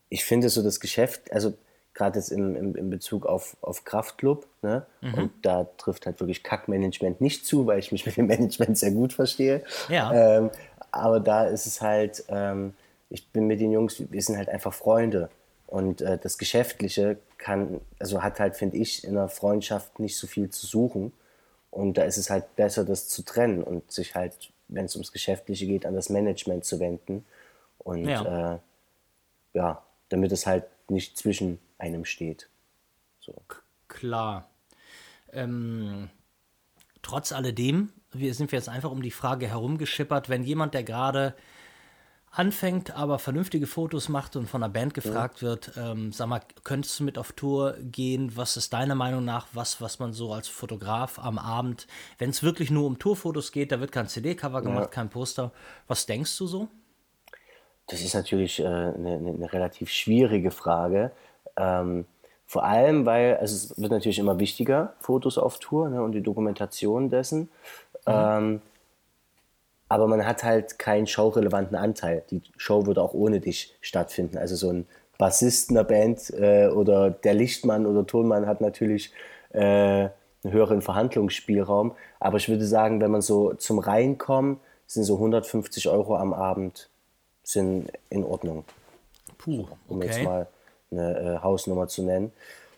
ich 0.09 0.25
finde 0.25 0.49
so 0.49 0.63
das 0.63 0.81
Geschäft, 0.81 1.33
also 1.33 1.55
gerade 1.95 2.19
jetzt 2.19 2.31
im, 2.31 2.57
im, 2.57 2.75
im 2.75 2.91
Bezug 2.91 3.25
auf, 3.27 3.57
auf 3.61 3.85
Kraftclub, 3.85 4.47
ne? 4.63 4.85
Mhm. 5.01 5.15
und 5.15 5.31
da 5.43 5.65
trifft 5.79 6.07
halt 6.07 6.21
wirklich 6.21 6.43
Kackmanagement 6.43 7.21
nicht 7.21 7.47
zu, 7.47 7.67
weil 7.67 7.79
ich 7.79 7.93
mich 7.93 8.05
mit 8.05 8.17
dem 8.17 8.27
Management 8.27 8.77
sehr 8.77 8.91
gut 8.91 9.13
verstehe. 9.13 9.63
Ja. 9.89 10.13
Ähm, 10.13 10.51
aber 10.91 11.21
da 11.21 11.45
ist 11.45 11.67
es 11.67 11.81
halt, 11.81 12.25
ähm, 12.29 12.75
ich 13.11 13.29
bin 13.29 13.47
mit 13.47 13.61
den 13.61 13.73
Jungs, 13.73 14.03
wir 14.11 14.23
sind 14.23 14.37
halt 14.37 14.49
einfach 14.49 14.75
Freunde. 14.75 15.31
Und 15.67 16.03
äh, 16.03 16.19
das 16.19 16.39
Geschäftliche 16.39 17.17
kann, 17.39 17.81
also 17.99 18.23
hat 18.23 18.39
halt, 18.39 18.57
finde 18.57 18.77
ich, 18.77 19.05
in 19.05 19.17
einer 19.17 19.29
Freundschaft 19.29 19.99
nicht 19.99 20.17
so 20.17 20.27
viel 20.27 20.51
zu 20.51 20.67
suchen. 20.67 21.13
Und 21.75 21.95
da 21.99 22.05
ist 22.05 22.19
es 22.19 22.31
halt 22.31 22.55
besser, 22.55 22.85
das 22.85 23.09
zu 23.09 23.25
trennen 23.25 23.63
und 23.65 23.91
sich 23.91 24.15
halt, 24.15 24.53
wenn 24.69 24.85
es 24.85 24.95
ums 24.95 25.11
Geschäftliche 25.11 25.67
geht, 25.67 25.85
an 25.85 25.97
das 25.97 26.09
Management 26.09 26.65
zu 26.65 26.79
wenden. 26.79 27.25
Und 27.79 28.05
ja, 28.05 28.55
äh, 28.55 28.59
ja 29.55 29.83
damit 30.09 30.31
es 30.31 30.47
halt 30.47 30.65
nicht 30.89 31.19
zwischen 31.19 31.59
einem 31.79 32.05
steht. 32.05 32.49
So. 33.19 33.35
Klar. 33.89 34.49
Ähm, 35.33 36.11
trotz 37.03 37.33
alledem, 37.33 37.93
wir 38.13 38.35
sind 38.35 38.53
jetzt 38.53 38.69
einfach 38.69 38.93
um 38.93 39.03
die 39.03 39.11
Frage 39.11 39.49
herumgeschippert, 39.49 40.29
wenn 40.29 40.45
jemand, 40.45 40.75
der 40.75 40.85
gerade 40.85 41.35
anfängt, 42.35 42.97
aber 42.97 43.19
vernünftige 43.19 43.67
Fotos 43.67 44.09
macht 44.09 44.35
und 44.35 44.49
von 44.49 44.61
der 44.61 44.69
Band 44.69 44.93
gefragt 44.93 45.41
ja. 45.41 45.49
wird, 45.49 45.73
ähm, 45.77 46.13
sag 46.13 46.29
mal, 46.29 46.41
könntest 46.65 46.99
du 46.99 47.05
mit 47.05 47.17
auf 47.17 47.33
Tour 47.33 47.77
gehen? 47.81 48.33
Was 48.37 48.57
ist 48.57 48.73
deiner 48.73 48.97
Meinung 48.97 49.25
nach 49.25 49.47
was, 49.53 49.81
was 49.81 50.01
man 50.01 50.13
so 50.13 50.33
als 50.33 50.49
Fotograf 50.49 51.19
am 51.19 51.39
Abend, 51.39 51.87
wenn 52.19 52.31
es 52.31 52.43
wirklich 52.43 52.71
nur 52.71 52.87
um 52.87 52.99
Tourfotos 52.99 53.53
geht, 53.53 53.71
da 53.71 53.81
wird 53.81 53.93
kein 53.93 54.09
CD-Cover 54.09 54.63
gemacht, 54.63 54.85
ja. 54.85 54.91
kein 54.91 55.11
Poster. 55.11 55.53
Was 55.87 56.07
denkst 56.07 56.37
du 56.39 56.47
so? 56.47 56.69
Das 57.87 58.01
ist 58.01 58.15
natürlich 58.15 58.61
äh, 58.61 58.65
eine, 58.65 59.17
eine, 59.17 59.53
relativ 59.53 59.91
schwierige 59.91 60.51
Frage. 60.51 61.13
Ähm, 61.57 62.07
vor 62.47 62.65
allem, 62.65 63.07
weil 63.07 63.37
also 63.37 63.55
es 63.55 63.81
wird 63.81 63.93
natürlich 63.93 64.19
immer 64.19 64.41
wichtiger, 64.41 64.95
Fotos 65.01 65.39
auf 65.39 65.59
Tour 65.59 65.89
ne, 65.89 66.03
und 66.03 66.13
die 66.13 66.23
Dokumentation 66.23 67.11
dessen. 67.11 67.41
Mhm. 67.41 67.49
Ähm, 68.07 68.63
aber 69.95 70.09
man 70.09 70.27
hat 70.27 70.43
halt 70.43 70.81
keinen 70.81 71.07
show-relevanten 71.07 71.77
Anteil. 71.77 72.25
Die 72.31 72.43
Show 72.57 72.85
würde 72.85 73.01
auch 73.01 73.15
ohne 73.15 73.39
dich 73.39 73.77
stattfinden. 73.81 74.39
Also 74.39 74.57
so 74.57 74.69
ein 74.73 74.87
Bassist 75.19 75.71
einer 75.71 75.85
Band 75.85 76.31
äh, 76.31 76.67
oder 76.67 77.11
der 77.11 77.35
Lichtmann 77.35 77.87
oder 77.87 78.05
Tonmann 78.05 78.49
hat 78.49 78.61
natürlich 78.61 79.13
äh, 79.53 79.61
einen 79.61 80.11
höheren 80.43 80.83
Verhandlungsspielraum. 80.83 81.93
Aber 82.19 82.39
ich 82.39 82.49
würde 82.49 82.67
sagen, 82.67 83.01
wenn 83.01 83.13
man 83.13 83.21
so 83.23 83.55
zum 83.55 83.79
Reinkommen, 83.79 84.59
sind 84.89 85.05
so 85.05 85.15
150 85.15 85.89
Euro 85.89 86.17
am 86.17 86.35
Abend 86.35 86.89
sind 87.45 87.93
in 88.11 88.25
Ordnung. 88.25 88.65
Puh, 89.39 89.61
okay. 89.61 89.71
Um 89.87 90.03
jetzt 90.03 90.23
mal 90.25 90.49
eine 90.91 91.37
äh, 91.37 91.39
Hausnummer 91.41 91.87
zu 91.87 92.03
nennen. 92.03 92.33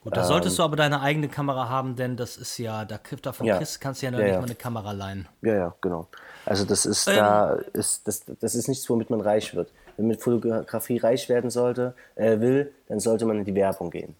Gut, 0.07 0.17
da 0.17 0.23
solltest 0.23 0.55
ähm, 0.55 0.59
du 0.59 0.63
aber 0.63 0.77
deine 0.77 1.01
eigene 1.01 1.29
Kamera 1.29 1.69
haben, 1.69 1.97
denn 1.97 2.17
das 2.17 2.37
ist 2.37 2.59
ja, 2.59 2.85
da 2.85 3.01
davon 3.23 3.45
ja, 3.45 3.57
kriegst, 3.57 3.81
kannst 3.81 4.03
du 4.03 4.07
ja 4.07 4.13
noch 4.13 4.21
ja, 4.21 4.25
nicht 4.25 4.35
ja. 4.35 4.39
mal 4.39 4.47
eine 4.47 4.55
Kamera 4.55 4.93
leihen. 4.93 5.27
Ja, 5.43 5.55
ja, 5.55 5.75
genau. 5.81 6.07
Also 6.45 6.65
das 6.65 6.87
ist 6.87 7.09
ähm, 7.09 7.17
da 7.17 7.55
ist 7.73 8.07
das, 8.07 8.25
das 8.25 8.55
ist 8.55 8.69
nichts, 8.69 8.89
womit 8.89 9.11
man 9.11 9.21
reich 9.21 9.57
wird. 9.57 9.73
Wenn 9.97 10.05
man 10.05 10.13
mit 10.13 10.23
Fotografie 10.23 10.99
reich 10.99 11.29
werden 11.29 11.51
sollte, 11.51 11.97
äh, 12.15 12.39
will, 12.39 12.73
dann 12.87 13.01
sollte 13.01 13.27
man 13.27 13.39
in 13.39 13.45
die 13.45 13.55
Werbung 13.57 13.91
gehen. 13.91 14.15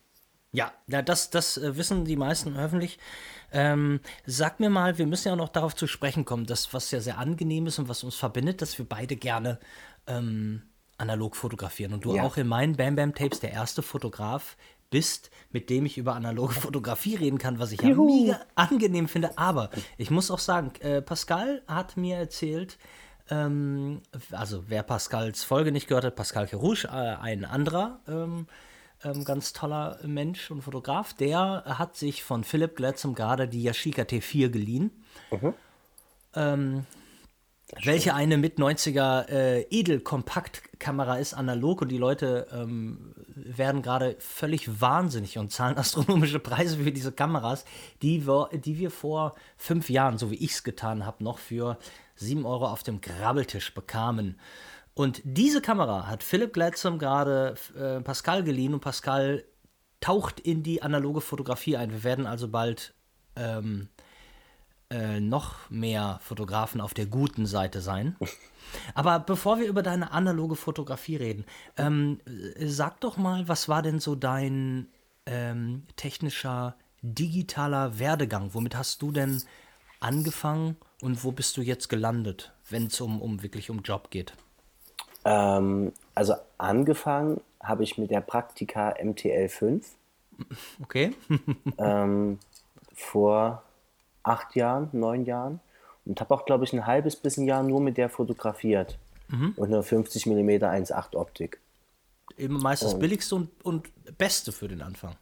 Ja, 0.50 0.73
das, 0.88 1.31
das 1.31 1.57
äh, 1.57 1.76
wissen 1.76 2.05
die 2.05 2.16
meisten 2.16 2.57
öffentlich. 2.57 2.99
Ähm, 3.52 4.00
sag 4.25 4.59
mir 4.59 4.71
mal, 4.71 4.99
wir 4.99 5.07
müssen 5.07 5.28
ja 5.28 5.35
auch 5.35 5.38
noch 5.38 5.50
darauf 5.50 5.76
zu 5.76 5.87
sprechen 5.87 6.25
kommen, 6.25 6.47
dass 6.47 6.75
was 6.75 6.90
ja 6.90 6.99
sehr 6.99 7.19
angenehm 7.19 7.69
ist 7.69 7.78
und 7.78 7.88
was 7.88 8.02
uns 8.02 8.16
verbindet, 8.16 8.61
dass 8.61 8.76
wir 8.76 8.88
beide 8.88 9.14
gerne 9.14 9.61
ähm, 10.09 10.62
analog 10.99 11.37
fotografieren. 11.37 11.93
Und 11.93 12.05
du 12.05 12.16
ja. 12.16 12.25
auch 12.25 12.37
in 12.38 12.49
meinen 12.49 12.75
Bam 12.75 12.97
Bam 12.97 13.14
Tapes 13.14 13.38
der 13.38 13.52
erste 13.52 13.83
Fotograf 13.83 14.57
bist, 14.90 15.31
mit 15.50 15.71
dem 15.71 15.87
ich 15.87 15.99
über 15.99 16.14
analoge 16.14 16.55
Fotografie 16.61 17.16
reden 17.16 17.38
kann, 17.38 17.59
was 17.59 17.73
ich 17.73 17.81
ja 17.83 17.95
mega 17.95 18.40
angenehm 18.55 19.09
finde. 19.09 19.37
Aber 19.38 19.71
ich 19.99 20.11
muss 20.11 20.31
auch 20.31 20.38
sagen, 20.38 20.73
äh, 20.81 21.02
Pascal 21.02 21.62
hat 21.66 21.97
mir 21.97 22.16
erzählt, 22.16 22.78
ähm, 23.31 24.02
also 24.31 24.64
wer 24.69 24.83
Pascals 24.83 25.45
Folge 25.45 25.73
nicht 25.73 25.88
gehört 25.88 26.05
hat, 26.05 26.16
Pascal 26.16 26.47
Kerouche, 26.47 26.88
äh, 26.88 26.90
ein 26.90 27.45
anderer 27.45 28.00
ähm, 28.07 28.47
ähm, 29.05 29.25
ganz 29.25 29.52
toller 29.52 29.99
Mensch 30.05 30.50
und 30.50 30.62
Fotograf, 30.62 31.12
der 31.14 31.64
hat 31.66 31.97
sich 31.97 32.23
von 32.23 32.45
Philipp 32.45 32.76
Glatzum 32.76 33.14
gerade 33.14 33.49
die 33.49 33.62
Yashica 33.62 34.02
T4 34.02 34.49
geliehen. 34.49 34.90
Mhm. 35.31 35.55
Welche 37.82 38.14
eine 38.14 38.37
mit 38.37 38.58
90er 38.58 39.28
äh, 39.28 39.62
Edelkompaktkamera 39.70 41.16
ist, 41.16 41.35
analog 41.35 41.82
und 41.82 41.88
die 41.88 41.99
Leute 41.99 42.46
ähm, 42.52 43.12
werden 43.35 43.82
gerade 43.82 44.16
völlig 44.20 44.80
wahnsinnig 44.80 45.37
und 45.37 45.50
zahlen 45.50 45.76
astronomische 45.78 46.38
Preise 46.38 46.78
für 46.78 46.92
diese 46.92 47.11
Kameras, 47.11 47.64
die 48.02 48.26
wir, 48.26 48.50
die 48.52 48.78
wir 48.78 48.92
vor 48.92 49.35
fünf 49.56 49.90
Jahren, 49.90 50.16
so 50.16 50.30
wie 50.30 50.37
ich 50.37 50.52
es 50.52 50.62
getan 50.62 51.04
habe, 51.04 51.25
noch 51.25 51.38
für 51.38 51.76
sieben 52.14 52.46
Euro 52.46 52.68
auf 52.68 52.85
dem 52.85 53.00
Grabbeltisch 53.00 53.75
bekamen. 53.75 54.38
Und 54.94 55.20
diese 55.25 55.61
Kamera 55.61 56.06
hat 56.06 56.23
Philipp 56.23 56.52
Gladsam 56.52 56.99
gerade 56.99 57.56
äh, 57.76 58.00
Pascal 58.00 58.44
geliehen 58.44 58.75
und 58.75 58.80
Pascal 58.80 59.44
taucht 60.00 60.38
in 60.38 60.62
die 60.62 60.82
analoge 60.82 61.20
Fotografie 61.20 61.76
ein. 61.76 61.90
Wir 61.90 62.04
werden 62.04 62.26
also 62.26 62.49
bald 62.49 62.94
ähm, 63.35 63.88
äh, 64.90 65.21
noch 65.21 65.69
mehr 65.71 66.21
Fotografen 66.23 66.81
auf 66.81 66.95
der 66.95 67.07
guten 67.07 67.47
Seite 67.47 67.81
sein. 67.81 68.16
Aber 68.95 69.19
bevor 69.21 69.59
wir 69.59 69.66
über 69.66 69.83
deine 69.83 70.12
analoge 70.12 70.57
Fotografie 70.57 71.16
reden, 71.16 71.45
ähm, 71.76 72.21
sag 72.59 73.00
doch 73.00 73.16
mal, 73.16 73.49
was 73.49 73.69
war 73.69 73.83
denn 73.83 74.00
so 74.00 74.14
dein 74.14 74.88
ähm, 75.26 75.85
technischer, 75.97 76.76
digitaler 77.02 77.99
Werdegang? 77.99 78.50
Womit 78.52 78.76
hast 78.76 79.02
du 79.02 79.12
denn 79.12 79.43
angefangen 80.00 80.76
und 81.02 81.25
wo 81.25 81.33
bist 81.33 81.57
du 81.57 81.62
jetzt 81.62 81.88
gelandet, 81.88 82.52
wenn 82.69 82.87
es 82.87 83.00
um, 83.00 83.21
um 83.21 83.43
wirklich 83.43 83.71
um 83.71 83.83
Job 83.83 84.11
geht? 84.11 84.35
Ähm, 85.25 85.93
also 86.14 86.35
angefangen 86.59 87.40
habe 87.61 87.83
ich 87.83 87.99
mit 87.99 88.11
der 88.11 88.21
Praktika 88.21 88.95
MTL 89.02 89.49
5. 89.49 89.90
Okay. 90.83 91.14
ähm, 91.78 92.38
vor 92.95 93.62
acht 94.26 94.56
Jahren, 94.56 94.88
neun 94.92 95.25
Jahren 95.25 95.61
und 96.04 96.21
habe 96.21 96.35
auch, 96.35 96.45
glaube 96.45 96.64
ich, 96.64 96.73
ein 96.73 96.87
halbes 96.87 97.16
bis 97.16 97.37
ein 97.37 97.47
Jahr 97.47 97.62
nur 97.62 97.80
mit 97.80 97.97
der 97.97 98.09
fotografiert. 98.09 98.99
Mhm. 99.28 99.54
Und 99.56 99.68
eine 99.68 99.83
50 99.83 100.26
mm 100.26 100.49
1.8 100.49 101.16
Optik. 101.16 101.61
Eben 102.38 102.59
meist 102.59 102.83
das 102.83 102.99
billigste 102.99 103.35
und, 103.35 103.49
und 103.64 103.88
beste 104.18 104.52
für 104.52 104.68
den 104.68 104.83
Anfang. 104.83 105.16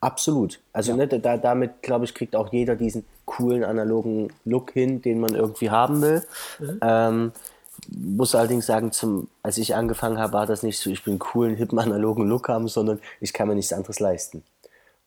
Absolut. 0.00 0.60
Also 0.72 0.92
ja. 0.92 0.96
ne, 0.96 1.06
da, 1.06 1.36
damit, 1.36 1.82
glaube 1.82 2.04
ich, 2.04 2.14
kriegt 2.14 2.36
auch 2.36 2.52
jeder 2.52 2.76
diesen 2.76 3.04
coolen 3.24 3.64
analogen 3.64 4.32
Look 4.44 4.72
hin, 4.72 5.02
den 5.02 5.20
man 5.20 5.34
irgendwie 5.34 5.70
haben 5.70 6.02
will. 6.02 6.22
Mhm. 6.58 6.78
Ähm, 6.82 7.32
muss 7.88 8.34
allerdings 8.34 8.66
sagen, 8.66 8.92
zum, 8.92 9.28
als 9.42 9.58
ich 9.58 9.74
angefangen 9.74 10.18
habe, 10.18 10.32
war 10.32 10.46
das 10.46 10.62
nicht 10.62 10.78
so, 10.78 10.90
ich 10.90 11.04
will 11.06 11.12
einen 11.12 11.18
coolen, 11.18 11.56
hippen, 11.56 11.78
analogen 11.78 12.28
Look 12.28 12.48
haben, 12.48 12.68
sondern 12.68 13.00
ich 13.20 13.32
kann 13.32 13.48
mir 13.48 13.54
nichts 13.54 13.72
anderes 13.72 14.00
leisten. 14.00 14.42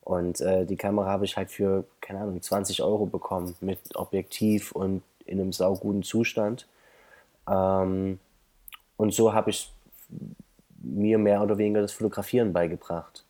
Und 0.02 0.40
äh, 0.40 0.64
die 0.66 0.76
Kamera 0.76 1.06
habe 1.06 1.24
ich 1.24 1.36
halt 1.36 1.50
für, 1.50 1.84
keine 2.00 2.20
Ahnung, 2.20 2.40
20 2.40 2.82
Euro 2.82 3.06
bekommen 3.06 3.54
mit 3.60 3.78
Objektiv 3.94 4.72
und 4.72 5.02
in 5.24 5.40
einem 5.40 5.52
sauguten 5.52 6.02
Zustand. 6.02 6.66
Ähm, 7.48 8.18
und 8.96 9.14
so 9.14 9.32
habe 9.32 9.50
ich 9.50 9.70
mir 10.82 11.18
mehr 11.18 11.42
oder 11.42 11.58
weniger 11.58 11.82
das 11.82 11.92
Fotografieren 11.92 12.52
beigebracht. 12.52 13.24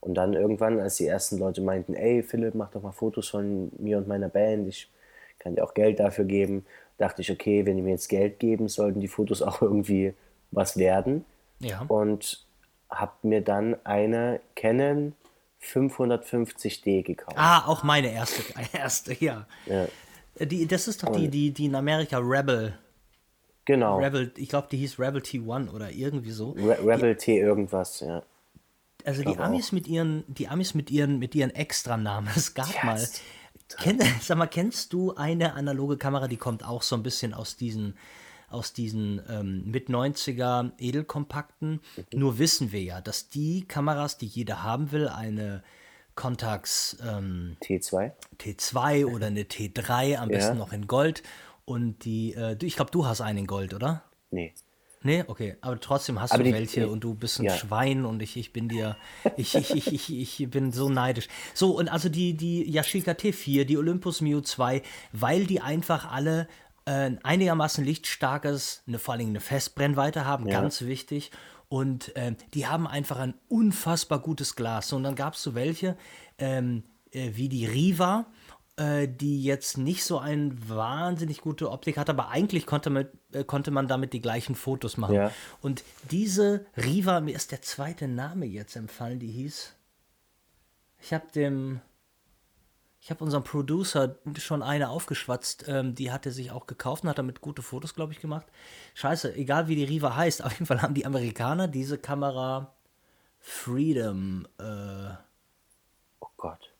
Und 0.00 0.14
dann 0.14 0.34
irgendwann, 0.34 0.80
als 0.80 0.96
die 0.96 1.06
ersten 1.06 1.38
Leute 1.38 1.60
meinten, 1.60 1.94
ey 1.94 2.22
Philipp, 2.22 2.54
mach 2.54 2.70
doch 2.70 2.82
mal 2.82 2.92
Fotos 2.92 3.28
von 3.28 3.70
mir 3.78 3.98
und 3.98 4.08
meiner 4.08 4.28
Band, 4.28 4.68
ich 4.68 4.90
kann 5.38 5.54
dir 5.54 5.64
auch 5.64 5.74
Geld 5.74 6.00
dafür 6.00 6.24
geben, 6.24 6.66
dachte 6.98 7.22
ich, 7.22 7.30
okay, 7.30 7.66
wenn 7.66 7.76
die 7.76 7.82
mir 7.82 7.92
jetzt 7.92 8.08
Geld 8.08 8.38
geben, 8.38 8.68
sollten 8.68 9.00
die 9.00 9.08
Fotos 9.08 9.42
auch 9.42 9.62
irgendwie 9.62 10.14
was 10.50 10.76
werden. 10.76 11.24
Ja. 11.60 11.84
Und 11.88 12.44
habe 12.90 13.12
mir 13.22 13.40
dann 13.40 13.76
eine 13.84 14.40
Canon 14.54 15.14
550D 15.62 17.02
gekauft. 17.02 17.36
Ah, 17.38 17.66
auch 17.66 17.82
meine 17.82 18.12
erste, 18.12 18.42
erste 18.72 19.24
ja. 19.24 19.46
ja. 19.66 19.86
Die, 20.44 20.66
das 20.66 20.88
ist 20.88 21.02
doch 21.02 21.12
die, 21.12 21.28
die, 21.28 21.52
die 21.52 21.66
in 21.66 21.74
Amerika 21.74 22.18
Rebel. 22.18 22.78
Genau. 23.64 23.98
Rebel, 23.98 24.32
ich 24.36 24.48
glaube, 24.48 24.68
die 24.70 24.78
hieß 24.78 24.98
Rebel 24.98 25.22
T1 25.22 25.70
oder 25.72 25.90
irgendwie 25.90 26.32
so. 26.32 26.52
Re 26.52 26.78
Rebel 26.84 27.14
die, 27.14 27.20
T 27.20 27.38
irgendwas, 27.38 28.00
ja. 28.00 28.22
Also 29.04 29.22
die 29.22 29.36
Amis 29.38 29.68
auch. 29.68 29.72
mit 29.72 29.88
ihren, 29.88 30.24
die 30.28 30.48
Amis 30.48 30.74
mit 30.74 30.90
ihren, 30.90 31.18
mit 31.18 31.34
ihren 31.34 31.50
Extranamen. 31.50 32.30
Es 32.36 32.54
gab 32.54 32.72
yes. 32.72 32.84
mal. 32.84 33.08
Kenn, 33.78 34.00
sag 34.20 34.38
mal, 34.38 34.46
kennst 34.46 34.92
du 34.92 35.14
eine 35.14 35.54
analoge 35.54 35.96
Kamera, 35.96 36.28
die 36.28 36.36
kommt 36.36 36.64
auch 36.64 36.82
so 36.82 36.96
ein 36.96 37.02
bisschen 37.02 37.34
aus 37.34 37.56
diesen 37.56 37.96
aus 38.52 38.72
diesen 38.72 39.20
ähm, 39.28 39.64
mit 39.70 39.88
90er 39.88 40.72
Edelkompakten. 40.78 41.80
Mhm. 41.96 42.04
Nur 42.18 42.38
wissen 42.38 42.72
wir 42.72 42.82
ja, 42.82 43.00
dass 43.00 43.28
die 43.28 43.64
Kameras, 43.66 44.18
die 44.18 44.26
jeder 44.26 44.62
haben 44.62 44.92
will, 44.92 45.08
eine 45.08 45.62
Contax 46.14 46.98
ähm, 47.06 47.56
T2. 47.62 48.12
T2 48.38 49.06
oder 49.06 49.28
eine 49.28 49.44
T3, 49.44 50.16
am 50.18 50.28
besten 50.28 50.52
ja. 50.52 50.58
noch 50.58 50.72
in 50.72 50.86
Gold. 50.86 51.22
Und 51.64 52.04
die, 52.04 52.34
äh, 52.34 52.56
ich 52.62 52.76
glaube, 52.76 52.90
du 52.90 53.06
hast 53.06 53.20
einen 53.20 53.38
in 53.40 53.46
Gold, 53.46 53.72
oder? 53.72 54.02
Nee. 54.30 54.52
Nee, 55.04 55.24
okay, 55.26 55.56
aber 55.62 55.80
trotzdem 55.80 56.20
hast 56.20 56.30
Aber 56.30 56.44
du 56.44 56.50
die- 56.50 56.54
welche 56.54 56.88
und 56.88 57.02
du 57.02 57.14
bist 57.14 57.40
ein 57.40 57.46
ja. 57.46 57.56
Schwein 57.56 58.04
und 58.04 58.22
ich, 58.22 58.36
ich 58.36 58.52
bin 58.52 58.68
dir, 58.68 58.96
ich, 59.36 59.54
ich, 59.56 59.74
ich, 59.74 59.92
ich, 59.92 60.40
ich 60.40 60.50
bin 60.50 60.70
so 60.70 60.88
neidisch. 60.88 61.26
So, 61.54 61.76
und 61.76 61.88
also 61.88 62.08
die, 62.08 62.34
die 62.34 62.70
Yashica 62.70 63.10
T4, 63.12 63.64
die 63.64 63.76
Olympus 63.78 64.20
Mio 64.20 64.42
2, 64.42 64.80
weil 65.12 65.46
die 65.46 65.60
einfach 65.60 66.12
alle 66.12 66.46
ein 66.84 67.24
einigermaßen 67.24 67.84
lichtstarkes, 67.84 68.82
eine, 68.86 68.98
vor 68.98 69.14
allem 69.14 69.28
eine 69.28 69.40
Festbrennweite 69.40 70.24
haben, 70.24 70.46
ganz 70.48 70.82
wichtig. 70.82 71.30
Und 71.68 72.12
ähm, 72.16 72.36
die 72.52 72.66
haben 72.66 72.86
einfach 72.86 73.18
ein 73.18 73.34
unfassbar 73.48 74.18
gutes 74.18 74.56
Glas. 74.56 74.92
Und 74.92 75.04
dann 75.04 75.14
gab 75.14 75.34
es 75.34 75.42
so 75.42 75.54
welche, 75.54 75.96
ähm, 76.38 76.84
äh, 77.12 77.30
wie 77.34 77.48
die 77.48 77.64
Riva, 77.64 78.26
äh, 78.76 79.08
die 79.08 79.42
jetzt 79.42 79.78
nicht 79.78 80.04
so 80.04 80.18
eine 80.18 80.50
wahnsinnig 80.68 81.40
gute 81.40 81.70
Optik 81.70 81.98
hat, 81.98 82.10
aber 82.10 82.28
eigentlich 82.28 82.66
konnte 82.66 82.90
man, 82.90 83.06
äh, 83.32 83.44
konnte 83.44 83.70
man 83.70 83.86
damit 83.86 84.12
die 84.12 84.20
gleichen 84.20 84.54
Fotos 84.54 84.96
machen. 84.96 85.14
Ja. 85.14 85.32
Und 85.60 85.84
diese 86.10 86.66
Riva, 86.76 87.20
mir 87.20 87.34
ist 87.34 87.52
der 87.52 87.62
zweite 87.62 88.08
Name 88.08 88.46
jetzt 88.46 88.76
empfallen, 88.76 89.18
die 89.18 89.30
hieß. 89.30 89.74
Ich 91.00 91.12
habe 91.12 91.26
dem. 91.34 91.80
Ich 93.02 93.10
habe 93.10 93.24
unserem 93.24 93.42
Producer 93.42 94.16
schon 94.38 94.62
eine 94.62 94.88
aufgeschwatzt, 94.88 95.64
ähm, 95.66 95.94
die 95.96 96.12
hat 96.12 96.24
er 96.24 96.30
sich 96.32 96.52
auch 96.52 96.68
gekauft 96.68 97.02
und 97.02 97.10
hat 97.10 97.18
damit 97.18 97.40
gute 97.40 97.60
Fotos, 97.60 97.94
glaube 97.94 98.12
ich, 98.12 98.20
gemacht. 98.20 98.46
Scheiße, 98.94 99.34
egal 99.34 99.66
wie 99.68 99.74
die 99.74 99.84
Riva 99.84 100.14
heißt, 100.16 100.42
auf 100.44 100.52
jeden 100.52 100.66
Fall 100.66 100.82
haben 100.82 100.94
die 100.94 101.04
Amerikaner 101.06 101.66
diese 101.68 101.98
Kamera 101.98 102.74
Freedom, 103.40 104.46
äh, 104.58 105.14
Oh 106.20 106.30
Gott. 106.38 106.72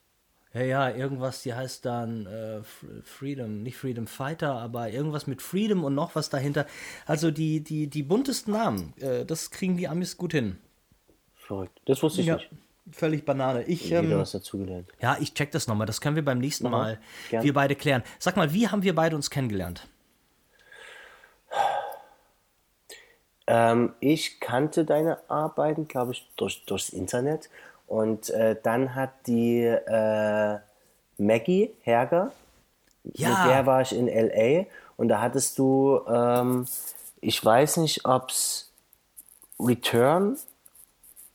ja, 0.55 0.61
ja, 0.63 0.91
irgendwas, 0.91 1.43
die 1.43 1.55
heißt 1.55 1.85
dann 1.87 2.27
äh, 2.27 2.63
Freedom, 3.05 3.63
nicht 3.63 3.77
Freedom 3.79 4.07
Fighter, 4.07 4.55
aber 4.57 4.91
irgendwas 4.91 5.27
mit 5.27 5.41
Freedom 5.43 5.83
und 5.85 5.95
noch 5.95 6.15
was 6.15 6.29
dahinter. 6.29 6.67
Also 7.07 7.31
die, 7.31 7.63
die, 7.65 7.89
die 7.89 8.03
buntesten 8.03 8.53
Namen, 8.53 8.95
äh, 8.99 9.25
das 9.25 9.51
kriegen 9.51 9.77
die 9.79 9.89
Amis 9.89 10.17
gut 10.19 10.33
hin. 10.33 10.59
Verrückt. 11.35 11.83
Das 11.85 12.03
wusste 12.03 12.23
ich 12.23 12.29
Ja, 12.29 12.37
nicht. 12.37 12.51
Völlig 12.91 13.25
Banane. 13.25 13.63
Ich, 13.65 13.87
Wieder 13.87 14.01
ähm, 14.01 14.19
was 14.19 14.33
dazugelernt. 14.33 14.89
ja, 15.01 15.17
ich 15.21 15.35
check 15.35 15.51
das 15.53 15.67
nochmal, 15.69 15.87
das 15.87 16.01
können 16.01 16.17
wir 16.17 16.25
beim 16.25 16.39
nächsten 16.39 16.69
Mal 16.71 16.99
gern. 17.31 17.45
wir 17.45 17.53
beide 17.55 17.75
klären. 17.77 18.03
Sag 18.19 18.37
mal, 18.37 18.53
wie 18.53 18.69
haben 18.69 18.83
wir 18.83 18.95
beide 18.95 19.15
uns 19.17 19.31
kennengelernt? 19.31 19.87
Ähm, 23.47 23.95
ich 24.01 24.41
kannte 24.41 24.85
deine 24.85 25.19
Arbeiten, 25.29 25.89
glaube 25.89 26.13
ich, 26.13 26.31
durch, 26.37 26.65
durchs 26.67 26.91
Internet. 26.91 27.49
Und 27.87 28.31
äh, 28.31 28.57
dann 28.63 28.95
hat 28.95 29.11
die 29.27 29.61
äh, 29.65 30.59
Maggie 31.19 31.71
Herger, 31.83 32.33
Ja. 33.05 33.29
mit 33.45 33.53
der 33.53 33.67
war 33.67 33.83
ich 33.83 33.93
in 33.95 34.07
LA. 34.07 34.67
Und 34.97 35.09
da 35.09 35.21
hattest 35.21 35.59
du, 35.59 36.01
ähm, 36.09 36.67
ich 37.21 37.45
weiß 37.45 37.79
nicht, 37.79 38.05
ob 38.07 38.31
es 38.31 38.71
Return, 39.59 40.39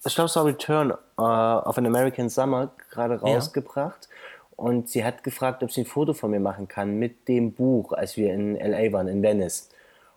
ich 0.07 0.15
glaube, 0.15 0.27
es 0.29 0.35
war 0.35 0.45
Return 0.45 0.91
äh, 0.91 1.21
of 1.21 1.77
an 1.77 1.85
American 1.85 2.29
Summer 2.29 2.71
gerade 2.91 3.19
rausgebracht. 3.19 4.07
Und 4.55 4.89
sie 4.89 5.03
hat 5.05 5.23
gefragt, 5.23 5.61
ob 5.61 5.71
sie 5.71 5.81
ein 5.81 5.85
Foto 5.85 6.13
von 6.13 6.31
mir 6.31 6.39
machen 6.39 6.67
kann 6.67 6.97
mit 6.97 7.27
dem 7.27 7.51
Buch, 7.53 7.93
als 7.93 8.17
wir 8.17 8.33
in 8.33 8.55
LA 8.55 8.91
waren, 8.91 9.07
in 9.07 9.21
Venice. 9.21 9.69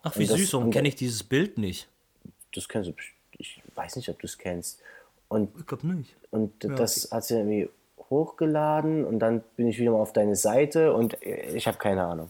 Ach, 0.03 0.15
wie 0.17 0.23
Und 0.23 0.31
das- 0.31 0.37
süß, 0.39 0.53
warum 0.53 0.71
kenne 0.71 0.87
ich 0.87 0.95
dieses 0.95 1.23
Bild 1.23 1.57
nicht? 1.57 1.87
das 2.55 2.67
kennst 2.67 2.89
du, 2.89 2.93
ich 3.37 3.61
weiß 3.75 3.95
nicht, 3.95 4.09
ob 4.09 4.19
du 4.19 4.25
es 4.25 4.37
kennst. 4.37 4.81
Und, 5.29 5.49
Ich 5.59 5.65
glaube 5.67 5.87
nicht. 5.87 6.13
und 6.31 6.51
das 6.63 7.09
hat 7.11 7.23
sie 7.23 7.35
irgendwie 7.35 7.69
hochgeladen 8.09 9.05
und 9.05 9.19
dann 9.19 9.41
bin 9.55 9.67
ich 9.67 9.79
wieder 9.79 9.91
mal 9.91 9.99
auf 10.01 10.11
deine 10.11 10.35
Seite 10.35 10.93
und 10.93 11.17
ich 11.23 11.65
habe 11.67 11.77
keine 11.77 12.03
Ahnung. 12.03 12.29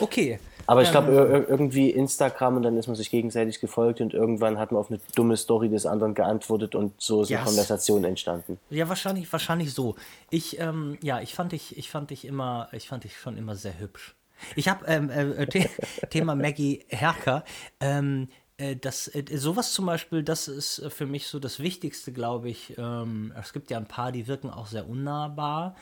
Okay. 0.00 0.38
Aber 0.66 0.82
ich 0.82 0.90
glaube, 0.90 1.10
ir- 1.12 1.48
irgendwie 1.48 1.90
Instagram 1.90 2.56
und 2.56 2.62
dann 2.62 2.76
ist 2.76 2.86
man 2.86 2.96
sich 2.96 3.10
gegenseitig 3.10 3.60
gefolgt 3.60 4.00
und 4.00 4.14
irgendwann 4.14 4.58
hat 4.58 4.72
man 4.72 4.80
auf 4.80 4.90
eine 4.90 5.00
dumme 5.14 5.36
Story 5.36 5.68
des 5.68 5.86
anderen 5.86 6.14
geantwortet 6.14 6.74
und 6.74 6.92
so 7.00 7.22
ist 7.22 7.30
eine 7.30 7.38
Yes. 7.40 7.46
Konversation 7.46 8.04
entstanden. 8.04 8.58
Ja, 8.70 8.88
wahrscheinlich, 8.88 9.30
wahrscheinlich 9.32 9.72
so. 9.74 9.96
Ich, 10.30 10.58
ähm, 10.60 10.98
ja, 11.02 11.20
ich 11.20 11.34
fand 11.34 11.52
dich, 11.52 11.76
ich 11.76 11.90
fand 11.90 12.10
dich 12.10 12.24
immer, 12.24 12.68
ich 12.72 12.88
fand 12.88 13.04
dich 13.04 13.16
schon 13.18 13.36
immer 13.36 13.56
sehr 13.56 13.78
hübsch. 13.78 14.14
Ich 14.56 14.68
habe 14.68 14.84
ähm, 14.86 15.10
äh, 15.10 15.46
The 15.52 15.66
Thema 16.10 16.34
Maggie 16.34 16.84
Herker. 16.88 17.44
Ähm, 17.80 18.28
äh, 18.56 18.76
das, 18.76 19.08
äh, 19.08 19.24
sowas 19.36 19.72
zum 19.72 19.86
Beispiel, 19.86 20.22
das 20.22 20.48
ist 20.48 20.78
äh, 20.80 20.90
für 20.90 21.06
mich 21.06 21.26
so 21.28 21.38
das 21.38 21.60
Wichtigste, 21.60 22.12
glaube 22.12 22.48
ich. 22.50 22.74
Ähm, 22.78 23.32
es 23.40 23.52
gibt 23.52 23.70
ja 23.70 23.78
ein 23.78 23.86
paar, 23.86 24.10
die 24.12 24.26
wirken 24.26 24.50
auch 24.50 24.66
sehr 24.66 24.88
unnahbar. 24.88 25.76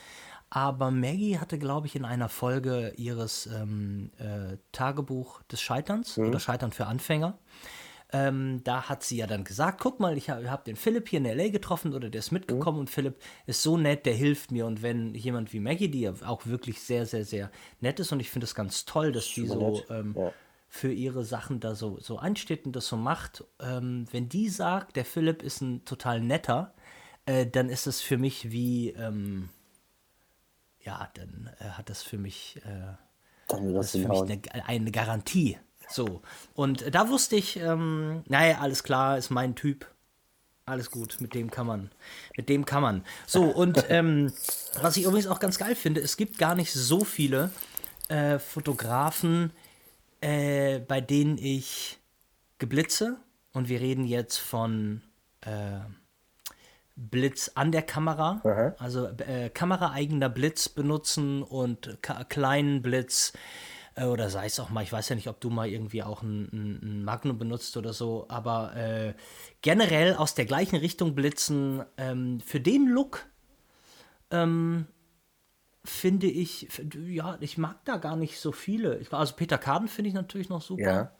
Aber 0.51 0.91
Maggie 0.91 1.39
hatte, 1.39 1.59
glaube 1.59 1.87
ich, 1.87 1.95
in 1.95 2.05
einer 2.05 2.29
Folge 2.29 2.93
ihres 2.97 3.47
ähm, 3.47 4.11
äh, 4.19 4.57
Tagebuch 4.73 5.43
des 5.45 5.61
Scheiterns 5.61 6.19
oder 6.19 6.41
Scheitern 6.41 6.73
für 6.73 6.87
Anfänger, 6.87 7.39
ähm, 8.13 8.63
da 8.65 8.89
hat 8.89 9.05
sie 9.05 9.19
ja 9.19 9.27
dann 9.27 9.45
gesagt, 9.45 9.81
guck 9.81 10.01
mal, 10.01 10.17
ich 10.17 10.31
habe 10.31 10.51
hab 10.51 10.65
den 10.65 10.75
Philipp 10.75 11.09
hier 11.09 11.19
in 11.19 11.27
L.A. 11.27 11.49
getroffen 11.49 11.95
oder 11.95 12.11
der 12.11 12.19
ist 12.19 12.33
mitgekommen 12.33 12.81
und 12.81 12.91
Philipp 12.91 13.17
ist 13.47 13.63
so 13.63 13.77
nett, 13.77 14.05
der 14.07 14.15
hilft 14.15 14.51
mir. 14.51 14.67
Und 14.67 14.83
wenn 14.83 15.15
jemand 15.15 15.53
wie 15.53 15.61
Maggie, 15.61 15.89
die 15.89 16.01
ja 16.01 16.15
auch 16.27 16.47
wirklich 16.47 16.81
sehr, 16.81 17.07
sehr, 17.07 17.25
sehr 17.25 17.51
nett 17.81 18.01
ist 18.01 18.11
und 18.11 18.19
ich 18.19 18.31
finde 18.31 18.47
es 18.47 18.57
ganz 18.57 18.85
toll, 18.85 19.13
dass 19.13 19.33
die 19.33 19.47
so 19.47 19.81
ähm, 19.91 20.17
ja. 20.19 20.33
für 20.69 20.93
ihre 20.93 21.25
Sachen 21.25 21.61
da 21.61 21.77
so, 21.77 21.99
so 22.01 22.19
einsteht 22.19 22.67
und 22.67 22.75
das 22.75 22.89
so 22.89 22.97
macht, 22.97 23.45
ähm, 23.61 24.07
wenn 24.11 24.29
die 24.29 24.49
sagt, 24.49 24.97
der 24.97 25.05
Philipp 25.05 25.45
ist 25.45 25.61
ein 25.61 25.85
total 25.85 26.21
netter, 26.21 26.75
äh, 27.27 27.47
dann 27.47 27.69
ist 27.69 27.87
es 27.87 28.01
für 28.01 28.19
mich 28.19 28.51
wie, 28.51 28.91
ähm, 28.91 29.51
ja, 30.83 31.09
dann 31.15 31.51
äh, 31.61 31.65
hat 31.65 31.91
das 31.91 32.03
für 32.03 32.19
mich... 32.19 32.61
Äh, 32.65 32.95
Dann 33.49 33.75
das 33.75 33.93
für 33.93 34.09
mich 34.09 34.23
eine, 34.23 34.41
eine 34.67 34.91
Garantie. 34.91 35.59
So. 35.89 36.23
Und 36.55 36.95
da 36.95 37.09
wusste 37.09 37.37
ich, 37.37 37.57
ähm, 37.57 38.23
naja, 38.29 38.59
alles 38.61 38.83
klar, 38.83 39.19
ist 39.19 39.31
mein 39.31 39.55
Typ. 39.55 39.87
Alles 40.65 40.91
gut, 40.91 41.21
mit 41.21 41.35
dem 41.35 41.51
kann 41.51 41.67
man. 41.67 41.91
Mit 42.37 42.49
dem 42.49 42.65
kann 42.65 42.83
man. 42.83 43.05
So, 43.27 43.45
und 43.45 43.85
ähm, 43.89 44.33
was 44.81 44.97
ich 44.97 45.05
übrigens 45.05 45.27
auch 45.27 45.41
ganz 45.41 45.59
geil 45.59 45.75
finde, 45.75 46.01
es 46.01 46.17
gibt 46.17 46.39
gar 46.39 46.55
nicht 46.55 46.73
so 46.73 47.05
viele 47.05 47.51
äh, 48.09 48.39
Fotografen, 48.39 49.53
äh, 50.21 50.79
bei 50.79 51.01
denen 51.01 51.39
ich 51.39 51.99
geblitze. 52.59 53.17
Und 53.53 53.69
wir 53.69 53.81
reden 53.81 54.05
jetzt 54.05 54.37
von 54.37 55.03
äh, 55.41 55.81
Blitz 56.97 57.53
an 57.55 57.73
der 57.73 57.83
Kamera, 57.83 58.41
also 58.79 59.07
äh, 59.07 59.49
kameraeigener 59.51 60.29
Blitz 60.29 60.69
benutzen 60.69 61.43
und 61.43 61.99
kleinen 62.29 62.83
Blitz 62.83 63.33
äh, 63.95 64.05
oder 64.05 64.31
sei 64.31 64.47
es 64.47 64.59
auch 64.61 64.71
mal, 64.71 64.83
ich 64.83 64.93
weiß 64.93 65.09
ja 65.09 65.17
nicht, 65.17 65.29
ob 65.29 65.41
du 65.41 65.51
mal 65.51 65.69
irgendwie 65.69 66.03
auch 66.03 66.23
ein, 66.23 66.49
ein, 66.83 67.05
Magnum 67.05 67.39
benutzt 67.39 67.77
oder 67.77 67.93
so, 67.93 68.27
aber 68.29 68.75
äh, 68.77 69.15
generell 69.63 70.15
aus 70.15 70.35
der 70.35 70.47
gleichen 70.47 70.77
Richtung 70.77 71.15
blitzen, 71.15 71.85
ähm, 71.97 72.41
für 72.41 72.61
den 72.61 72.87
Look 72.87 73.27
ähm, 74.31 74.87
finde 75.85 76.27
ich, 76.27 76.69
ja, 77.09 77.37
ich 77.41 77.59
mag 77.59 77.85
da 77.85 77.97
gar 77.97 78.17
nicht 78.17 78.39
so 78.39 78.53
viele. 78.53 78.99
Ich, 78.99 79.13
also 79.13 79.35
Peter 79.35 79.59
Kaden 79.59 79.89
finde 79.89 80.09
ich 80.09 80.15
natürlich 80.15 80.49
noch 80.49 80.63
super. 80.63 80.83
Ja. 80.83 81.13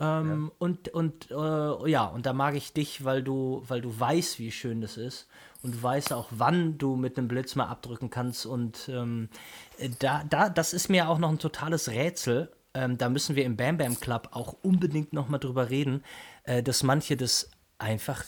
Ähm, 0.00 0.52
Und, 0.58 0.88
und 0.88 1.30
äh, 1.30 1.90
ja, 1.90 2.04
und 2.06 2.26
da 2.26 2.32
mag 2.32 2.54
ich 2.54 2.72
dich, 2.72 3.04
weil 3.04 3.22
du, 3.22 3.62
weil 3.66 3.80
du 3.80 3.98
weißt, 3.98 4.38
wie 4.38 4.52
schön 4.52 4.80
das 4.80 4.96
ist. 4.96 5.28
Und 5.62 5.82
weißt 5.82 6.12
auch, 6.12 6.28
wann 6.30 6.78
du 6.78 6.94
mit 6.94 7.18
einem 7.18 7.26
Blitz 7.26 7.56
mal 7.56 7.66
abdrücken 7.66 8.10
kannst. 8.10 8.46
Und 8.46 8.88
ähm, 8.88 9.28
äh, 9.78 9.90
da, 9.98 10.22
da, 10.28 10.48
das 10.48 10.72
ist 10.72 10.88
mir 10.88 11.08
auch 11.08 11.18
noch 11.18 11.30
ein 11.30 11.40
totales 11.40 11.88
Rätsel. 11.88 12.52
Ähm, 12.74 12.96
da 12.96 13.08
müssen 13.08 13.34
wir 13.34 13.44
im 13.44 13.56
Bam 13.56 13.76
Bam 13.76 13.98
Club 13.98 14.28
auch 14.32 14.54
unbedingt 14.62 15.12
noch 15.12 15.28
mal 15.28 15.38
drüber 15.38 15.68
reden, 15.70 16.04
äh, 16.44 16.62
dass 16.62 16.84
manche 16.84 17.16
das 17.16 17.50
einfach, 17.78 18.24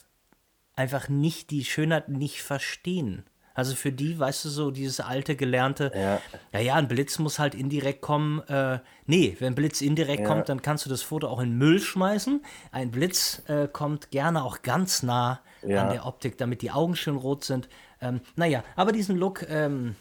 einfach 0.75 1.09
nicht, 1.09 1.51
die 1.51 1.65
Schönheit 1.65 2.09
nicht 2.09 2.43
verstehen. 2.43 3.25
Also 3.55 3.75
für 3.75 3.93
die, 3.93 4.19
weißt 4.19 4.45
du, 4.45 4.49
so 4.49 4.71
dieses 4.71 5.01
alte 5.01 5.37
gelernte, 5.37 5.93
Ja. 5.95 6.21
ja, 6.53 6.61
ja, 6.61 6.75
ein 6.77 6.89
Blitz 6.89 7.19
muss 7.19 7.39
halt 7.39 7.55
indirekt 7.55 8.01
kommen. 8.01 8.41
Äh, 8.49 8.79
nee, 9.07 9.37
wenn 9.41 9.55
Blitz 9.55 9.81
indirekt 9.81 10.25
kommt, 10.25 10.49
dann 10.49 10.63
kannst 10.63 10.87
du 10.87 10.91
das 10.91 11.03
Foto 11.03 11.29
auch 11.29 11.41
in 11.41 11.59
Müll 11.59 11.81
schmeißen. 11.81 12.43
Ein 12.73 12.91
Blitz 12.91 13.43
äh, 13.49 13.69
kommt 13.69 14.11
gerne 14.11 14.45
auch 14.45 14.63
ganz 14.63 15.03
nah 15.03 15.41
Ja. 15.63 15.83
an 15.83 15.91
der 15.93 16.07
Optik, 16.07 16.39
damit 16.39 16.63
die 16.63 16.71
Augen 16.71 16.97
schön 16.97 17.17
rot 17.17 17.45
sind. 17.45 17.69
Ähm, 18.01 18.21
naja, 18.37 18.63
aber 18.77 18.93
diesen 18.93 19.17
Look, 19.17 19.45
ähm, 19.51 19.95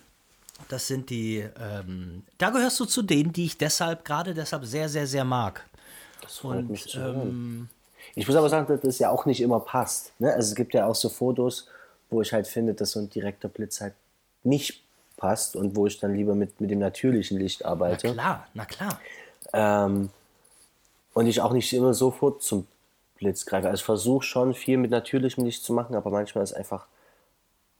das 0.69 0.87
sind 0.87 1.09
die, 1.09 1.39
ähm, 1.59 2.23
da 2.37 2.49
gehörst 2.49 2.79
du 2.79 2.85
zu 2.85 3.01
denen, 3.01 3.33
die 3.33 3.45
ich 3.45 3.57
deshalb, 3.57 4.05
gerade 4.05 4.33
deshalb 4.33 4.63
sehr, 4.65 4.87
sehr, 4.89 5.07
sehr 5.07 5.25
mag. 5.25 5.65
Das 6.21 6.37
freut 6.37 6.59
Und, 6.59 6.69
mich 6.69 6.85
zu 6.87 6.97
ähm, 6.99 7.03
hören. 7.03 7.69
Ich 8.15 8.27
muss 8.27 8.35
aber 8.35 8.49
sagen, 8.49 8.67
dass 8.67 8.81
das 8.81 8.99
ja 8.99 9.09
auch 9.09 9.25
nicht 9.25 9.41
immer 9.41 9.59
passt. 9.59 10.13
Ne? 10.19 10.33
Also 10.33 10.49
es 10.49 10.55
gibt 10.55 10.73
ja 10.73 10.85
auch 10.85 10.95
so 10.95 11.09
Fotos, 11.09 11.67
wo 12.09 12.21
ich 12.21 12.33
halt 12.33 12.47
finde, 12.47 12.73
dass 12.73 12.91
so 12.91 12.99
ein 12.99 13.09
direkter 13.09 13.49
Blitz 13.49 13.81
halt 13.81 13.93
nicht 14.43 14.83
passt 15.17 15.55
und 15.55 15.75
wo 15.75 15.85
ich 15.85 15.99
dann 15.99 16.15
lieber 16.15 16.35
mit, 16.35 16.61
mit 16.61 16.71
dem 16.71 16.79
natürlichen 16.79 17.37
Licht 17.37 17.61
Na 17.63 17.69
arbeite. 17.69 18.13
klar, 18.13 18.47
na 18.53 18.65
klar. 18.65 18.99
Ähm, 19.53 20.09
und 21.13 21.27
ich 21.27 21.41
auch 21.41 21.51
nicht 21.51 21.71
immer 21.73 21.93
sofort 21.93 22.41
zum 22.41 22.67
Blitz 23.15 23.45
greife. 23.45 23.67
Also 23.67 23.81
ich 23.81 23.85
versuche 23.85 24.23
schon 24.23 24.53
viel 24.53 24.77
mit 24.77 24.91
natürlichem 24.91 25.43
Licht 25.43 25.63
zu 25.63 25.73
machen, 25.73 25.95
aber 25.95 26.09
manchmal 26.09 26.43
ist 26.43 26.53
einfach, 26.53 26.87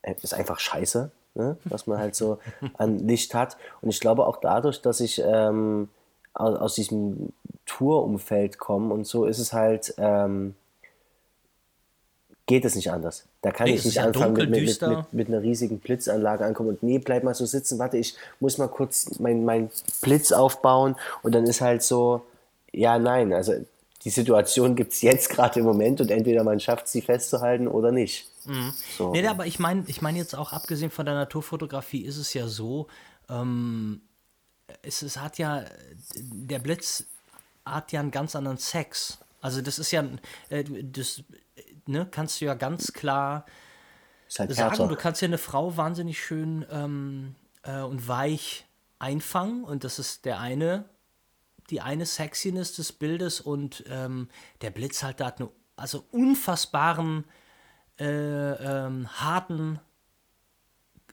äh, 0.02 0.16
ist 0.22 0.34
einfach 0.34 0.60
scheiße, 0.60 1.12
ne? 1.36 1.58
was 1.64 1.88
man 1.88 1.98
halt 1.98 2.16
so 2.16 2.40
an 2.78 3.08
Licht 3.08 3.34
hat. 3.34 3.58
Und 3.82 3.90
ich 3.90 4.00
glaube 4.00 4.28
auch 4.28 4.38
dadurch, 4.38 4.82
dass 4.82 5.00
ich 5.00 5.22
ähm, 5.26 5.90
aus, 6.34 6.60
aus 6.60 6.76
diesem 6.76 7.32
Tourumfeld 7.66 8.58
kommen 8.58 8.92
und 8.92 9.08
so 9.08 9.26
ist 9.26 9.40
es 9.40 9.54
halt, 9.54 9.94
ähm, 9.98 10.56
geht 12.50 12.66
es 12.66 12.76
nicht 12.76 12.92
anders. 12.92 13.26
Da 13.44 13.52
kann 13.52 13.68
Nee, 13.68 13.76
ich 13.76 13.86
nicht 13.86 13.96
ja 13.96 14.06
anfangen 14.06 14.34
dunkel, 14.34 14.50
mit, 14.50 14.66
mit, 14.66 14.82
mit, 14.82 15.14
mit, 15.14 15.28
einer 15.28 15.44
riesigen 15.44 15.78
Blitzanlage 15.78 16.44
ankommen 16.44 16.70
und 16.70 16.82
nee, 16.82 16.98
bleib 16.98 17.24
mal 17.24 17.36
so 17.36 17.46
sitzen, 17.46 17.78
warte, 17.78 17.98
ich 17.98 18.16
muss 18.40 18.58
mal 18.58 18.68
kurz 18.68 19.20
meinen 19.20 19.46
mein 19.46 19.70
Blitz 20.02 20.32
aufbauen 20.32 20.96
und 21.22 21.36
dann 21.36 21.46
ist 21.46 21.62
halt 21.62 21.84
so, 21.84 22.26
ja, 22.72 22.98
nein, 22.98 23.34
also 23.34 23.54
die 24.04 24.10
Situation 24.10 24.76
gibt 24.76 24.94
es 24.94 25.04
jetzt 25.04 25.30
gerade 25.30 25.60
im 25.60 25.66
Moment 25.68 26.02
und 26.02 26.10
entweder 26.10 26.44
man 26.44 26.60
schafft 26.60 26.88
sie 26.88 27.04
festzuhalten 27.04 27.68
oder 27.68 27.92
nicht. 27.92 28.28
So. 28.98 29.12
Nee, 29.12 29.28
aber 29.28 29.46
ich 29.46 29.60
meine 29.60 29.84
ich 29.86 30.02
mein 30.02 30.16
jetzt 30.16 30.36
auch, 30.36 30.52
abgesehen 30.52 30.90
von 30.90 31.06
der 31.06 31.14
Naturfotografie, 31.14 32.04
ist 32.04 32.18
es 32.18 32.34
ja 32.34 32.48
so, 32.48 32.88
ähm, 33.30 34.02
es, 34.82 35.04
es 35.04 35.18
hat 35.18 35.38
ja, 35.38 35.66
der 36.16 36.58
Blitz 36.58 37.04
hat 37.64 37.92
ja 37.92 38.00
einen 38.00 38.10
ganz 38.10 38.36
anderen 38.36 38.58
Sex. 38.58 39.20
Also 39.40 39.62
das 39.62 39.78
ist 39.78 39.92
ja, 39.92 40.04
äh, 40.50 40.64
das 40.64 41.22
ne, 41.90 42.08
kannst 42.10 42.40
du 42.40 42.46
ja 42.46 42.54
ganz 42.54 42.94
klar 42.94 43.46
halt 44.38 44.54
sagen, 44.54 44.72
härter. 44.72 44.88
du 44.88 44.96
kannst 44.96 45.22
ja 45.22 45.28
eine 45.28 45.38
Frau 45.38 45.76
wahnsinnig 45.76 46.24
schön 46.24 46.66
ähm, 46.72 47.36
äh, 47.64 47.82
und 47.82 48.08
weich 48.08 48.66
einfangen 49.00 49.64
und 49.64 49.84
das 49.84 50.00
ist 50.00 50.26
der 50.26 50.40
eine, 50.40 50.86
die 51.70 51.82
eine 51.82 52.06
Sexiness 52.06 52.76
des 52.76 52.92
Bildes 52.92 53.42
und 53.42 53.84
ähm, 53.90 54.30
der 54.62 54.72
Blitz 54.72 55.04
halt 55.04 55.20
da 55.20 55.28
hat 55.28 55.40
eine, 55.40 55.50
also 55.76 56.06
unfassbaren, 56.12 57.26
äh, 58.00 58.06
ähm, 58.06 59.08
harten, 59.20 59.80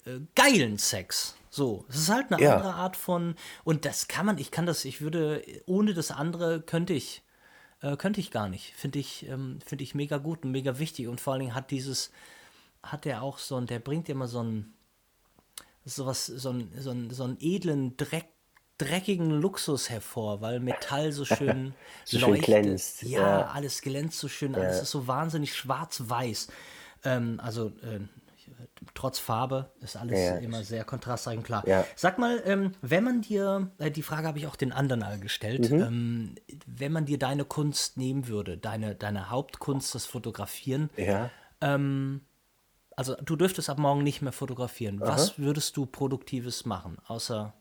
äh, 0.04 0.20
geilen 0.34 0.78
Sex. 0.78 1.36
So, 1.50 1.86
es 1.88 1.96
ist 1.96 2.08
halt 2.10 2.32
eine 2.32 2.42
Ja. 2.42 2.56
andere 2.56 2.74
Art 2.74 2.96
von 2.96 3.34
und 3.64 3.84
das 3.84 4.08
kann 4.08 4.26
man, 4.26 4.38
ich 4.38 4.50
kann 4.50 4.66
das, 4.66 4.84
ich 4.84 5.00
würde 5.00 5.42
ohne 5.66 5.94
das 5.94 6.10
andere 6.10 6.60
könnte 6.60 6.92
ich 6.92 7.22
äh, 7.86 7.96
könnte 7.96 8.20
ich 8.20 8.30
gar 8.30 8.48
nicht. 8.48 8.72
Finde 8.74 8.98
ich, 8.98 9.28
ähm, 9.28 9.58
finde 9.64 9.84
ich 9.84 9.94
mega 9.94 10.18
gut 10.18 10.44
und 10.44 10.50
mega 10.50 10.78
wichtig. 10.78 11.08
Und 11.08 11.20
vor 11.20 11.32
allen 11.32 11.40
Dingen 11.40 11.54
hat 11.54 11.70
dieses, 11.70 12.10
hat 12.82 13.06
er 13.06 13.22
auch 13.22 13.38
so 13.38 13.56
ein, 13.56 13.66
der 13.66 13.78
bringt 13.78 14.08
immer 14.08 14.26
so 14.28 14.40
einen, 14.40 14.74
sowas, 15.84 16.26
so 16.26 16.50
einen, 16.50 16.72
so 16.78 16.90
einen, 16.90 17.10
so 17.10 17.24
einen 17.24 17.36
edlen, 17.40 17.96
Dreck, 17.96 18.26
dreckigen 18.78 19.30
Luxus 19.30 19.88
hervor, 19.88 20.40
weil 20.40 20.60
Metall 20.60 21.12
so 21.12 21.24
schön 21.24 21.74
So 22.04 22.18
schön 22.18 22.40
glänzt, 22.40 23.02
Ja, 23.02 23.20
ja. 23.40 23.46
alles 23.46 23.80
glänzt 23.80 24.18
so 24.18 24.28
schön, 24.28 24.54
alles 24.54 24.82
ist 24.82 24.90
so 24.90 25.06
wahnsinnig 25.06 25.54
schwarz-weiß. 25.54 26.48
Ähm, 27.04 27.40
also 27.42 27.68
äh, 27.82 28.00
trotz 28.94 29.18
Farbe 29.18 29.70
ist 29.80 29.96
alles 29.96 30.18
Ja. 30.18 30.36
immer 30.36 30.62
sehr 30.64 30.84
kontrastreich 30.84 31.36
und 31.38 31.44
klar. 31.44 31.66
Ja. 31.66 31.86
Sag 31.96 32.18
mal, 32.18 32.42
ähm, 32.44 32.72
wenn 32.82 33.04
man 33.04 33.20
dir, 33.22 33.70
äh, 33.78 33.90
die 33.90 34.02
Frage 34.02 34.26
habe 34.26 34.38
ich 34.38 34.46
auch 34.46 34.56
den 34.56 34.72
anderen 34.72 35.02
all 35.02 35.18
gestellt, 35.18 35.70
Mhm. 35.70 35.80
ähm, 35.82 36.34
wenn 36.66 36.92
man 36.92 37.04
dir 37.06 37.18
deine 37.18 37.44
Kunst 37.44 37.96
nehmen 37.96 38.28
würde, 38.28 38.56
deine, 38.58 38.94
deine 38.94 39.30
Hauptkunst, 39.30 39.94
das 39.94 40.06
Fotografieren, 40.06 40.90
Ja. 40.96 41.30
also 42.96 43.14
du 43.24 43.36
dürftest 43.36 43.68
ab 43.70 43.78
morgen 43.78 44.02
nicht 44.02 44.22
mehr 44.22 44.32
fotografieren. 44.32 45.00
Was 45.00 45.38
würdest 45.38 45.76
du 45.76 45.86
Produktives 45.86 46.64
machen, 46.66 46.96
außer 47.06 47.54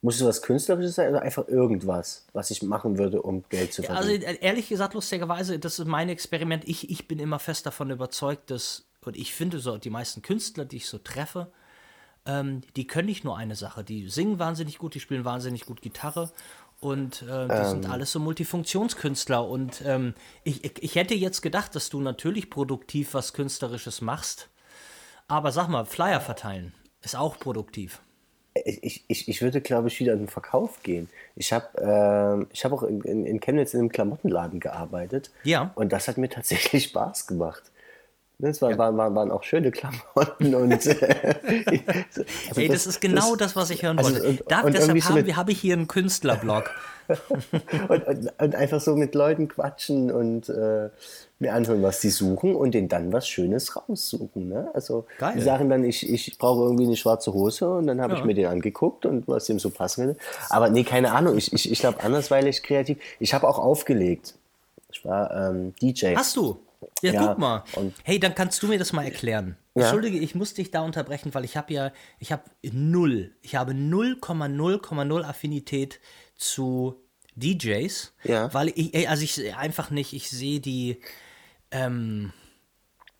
Muss 0.00 0.20
es 0.20 0.24
was 0.26 0.42
Künstlerisches 0.42 0.94
sein 0.94 1.10
oder 1.10 1.22
einfach 1.22 1.48
irgendwas, 1.48 2.26
was 2.32 2.52
ich 2.52 2.62
machen 2.62 2.98
würde, 2.98 3.20
um 3.20 3.42
Geld 3.48 3.72
zu 3.72 3.82
Also 3.88 4.10
verdienen? 4.10 4.22
äh, 4.22 4.38
ehrlich 4.40 4.68
gesagt, 4.68 4.94
lustigerweise, 4.94 5.58
das 5.58 5.78
ist 5.80 5.86
mein 5.86 6.08
Experiment. 6.08 6.68
Ich, 6.68 6.88
ich 6.88 7.08
bin 7.08 7.18
immer 7.18 7.40
fest 7.40 7.66
davon 7.66 7.90
überzeugt, 7.90 8.50
dass, 8.50 8.87
und 9.04 9.16
ich 9.16 9.34
finde 9.34 9.58
so, 9.58 9.78
die 9.78 9.90
meisten 9.90 10.22
Künstler, 10.22 10.64
die 10.64 10.76
ich 10.76 10.86
so 10.86 10.98
treffe, 10.98 11.50
ähm, 12.26 12.60
die 12.76 12.86
können 12.86 13.06
nicht 13.06 13.24
nur 13.24 13.36
eine 13.36 13.56
Sache. 13.56 13.82
Die 13.82 14.08
singen 14.08 14.38
wahnsinnig 14.38 14.78
gut, 14.78 14.94
die 14.94 15.00
spielen 15.00 15.24
wahnsinnig 15.24 15.64
gut 15.64 15.80
Gitarre 15.80 16.30
und 16.80 17.22
äh, 17.22 17.48
die 17.48 17.68
sind 17.68 17.88
alles 17.88 18.12
so 18.12 18.20
Multifunktionskünstler. 18.20 19.48
Und 19.48 19.82
ähm, 19.84 20.14
ich, 20.44 20.64
ich, 20.64 20.82
ich 20.82 20.94
hätte 20.94 21.14
jetzt 21.14 21.40
gedacht, 21.40 21.74
dass 21.74 21.88
du 21.88 22.00
natürlich 22.00 22.50
produktiv 22.50 23.14
was 23.14 23.32
Künstlerisches 23.32 24.00
machst. 24.00 24.48
Aber 25.26 25.52
sag 25.52 25.68
mal, 25.68 25.84
Flyer 25.84 26.20
verteilen 26.20 26.72
ist 27.02 27.16
auch 27.16 27.38
produktiv. 27.38 28.00
ich, 28.64 29.04
ich, 29.08 29.28
ich 29.28 29.42
würde, 29.42 29.60
glaube 29.60 29.88
ich, 29.88 29.98
wieder 30.00 30.12
in 30.12 30.20
den 30.20 30.28
Verkauf 30.28 30.82
gehen. 30.82 31.08
Ich 31.34 31.52
habe 31.52 31.66
ähm, 31.80 32.48
ich 32.52 32.64
hab 32.64 32.72
auch 32.72 32.82
in, 32.82 33.00
in, 33.02 33.26
in 33.26 33.40
Chemnitz 33.40 33.74
in 33.74 33.80
einem 33.80 33.88
Klamottenladen 33.88 34.60
gearbeitet. 34.60 35.30
Ja. 35.44 35.72
Und 35.74 35.92
das 35.92 36.08
hat 36.08 36.18
mir 36.18 36.28
tatsächlich 36.28 36.84
Spaß 36.84 37.26
gemacht. 37.26 37.62
Das 38.40 38.62
war, 38.62 38.78
waren, 38.78 38.96
waren, 38.96 39.14
waren 39.16 39.30
auch 39.32 39.42
schöne 39.42 39.70
Klamotten 39.72 40.54
und. 40.54 40.86
Äh, 40.86 41.80
also 42.48 42.60
Ey, 42.60 42.68
das, 42.68 42.86
ist 42.86 43.00
genau 43.00 43.34
das, 43.34 43.56
was 43.56 43.70
ich 43.70 43.82
hören 43.82 43.98
also 43.98 44.12
wollte. 44.12 44.28
und- 44.28 44.42
da, 44.48 44.60
und 44.60 44.74
deshalb 44.74 45.00
so 45.00 45.36
habe 45.36 45.52
ich 45.52 45.60
hier 45.60 45.74
einen 45.74 45.88
Künstlerblog. 45.88 46.70
und, 47.88 48.06
und, 48.06 48.32
und 48.40 48.54
einfach 48.54 48.80
so 48.80 48.94
mit 48.94 49.14
Leuten 49.14 49.48
quatschen 49.48 50.10
und 50.10 50.48
äh, 50.50 50.90
mir 51.38 51.54
anhören, 51.54 51.82
was 51.82 52.00
die 52.00 52.10
suchen 52.10 52.54
und 52.54 52.74
denen 52.74 52.88
dann 52.88 53.12
was 53.12 53.26
Schönes 53.26 53.74
raussuchen. 53.76 54.48
Ne? 54.48 54.70
Also 54.74 55.06
Geil. 55.18 55.34
die 55.36 55.42
sagen 55.42 55.70
dann, 55.70 55.84
ich, 55.84 56.08
ich 56.08 56.36
brauche 56.38 56.62
irgendwie 56.64 56.84
eine 56.84 56.96
schwarze 56.96 57.32
Hose 57.32 57.68
und 57.70 57.86
dann 57.86 58.00
habe 58.00 58.12
Ja. 58.12 58.18
ich 58.20 58.24
mir 58.24 58.34
den 58.34 58.46
angeguckt 58.46 59.06
und 59.06 59.26
was 59.26 59.46
dem 59.46 59.58
so 59.58 59.70
passen 59.70 60.06
würde. 60.06 60.18
Aber 60.50 60.68
nee, 60.70 60.84
keine 60.84 61.12
Ahnung. 61.12 61.36
Ich, 61.38 61.52
ich, 61.52 61.70
ich 61.72 61.78
glaube 61.80 62.02
andersweilig 62.02 62.62
kreativ. 62.62 62.98
Ich 63.20 63.32
habe 63.34 63.48
auch 63.48 63.58
aufgelegt. 63.58 64.34
Ich 64.92 65.04
war 65.04 65.50
ähm, 65.50 65.74
DJ. 65.80 66.14
Hast 66.14 66.36
du? 66.36 66.58
Ja, 67.02 67.12
Ja, 67.12 67.26
guck 67.28 67.38
mal. 67.38 67.64
hey, 68.04 68.18
dann 68.20 68.34
kannst 68.34 68.62
du 68.62 68.68
mir 68.68 68.78
das 68.78 68.92
mal 68.92 69.04
erklären. 69.04 69.56
Ja. 69.74 69.82
Entschuldige, 69.84 70.18
ich 70.18 70.34
muss 70.34 70.54
dich 70.54 70.70
da 70.70 70.80
unterbrechen, 70.82 71.32
weil 71.34 71.44
ich 71.44 71.56
habe 71.56 71.72
ja, 71.72 71.92
ich 72.18 72.32
habe 72.32 72.44
null, 72.72 73.36
ich 73.42 73.54
habe 73.56 73.72
0,0,0 73.72 75.22
Affinität 75.24 76.00
zu 76.34 77.00
DJs, 77.36 78.14
Ja. 78.24 78.52
weil 78.52 78.72
ich, 78.74 79.08
also 79.08 79.22
ich 79.22 79.54
einfach 79.56 79.90
nicht, 79.90 80.12
ich 80.12 80.28
sehe 80.30 80.60
die, 80.60 81.00
ähm, 81.70 82.32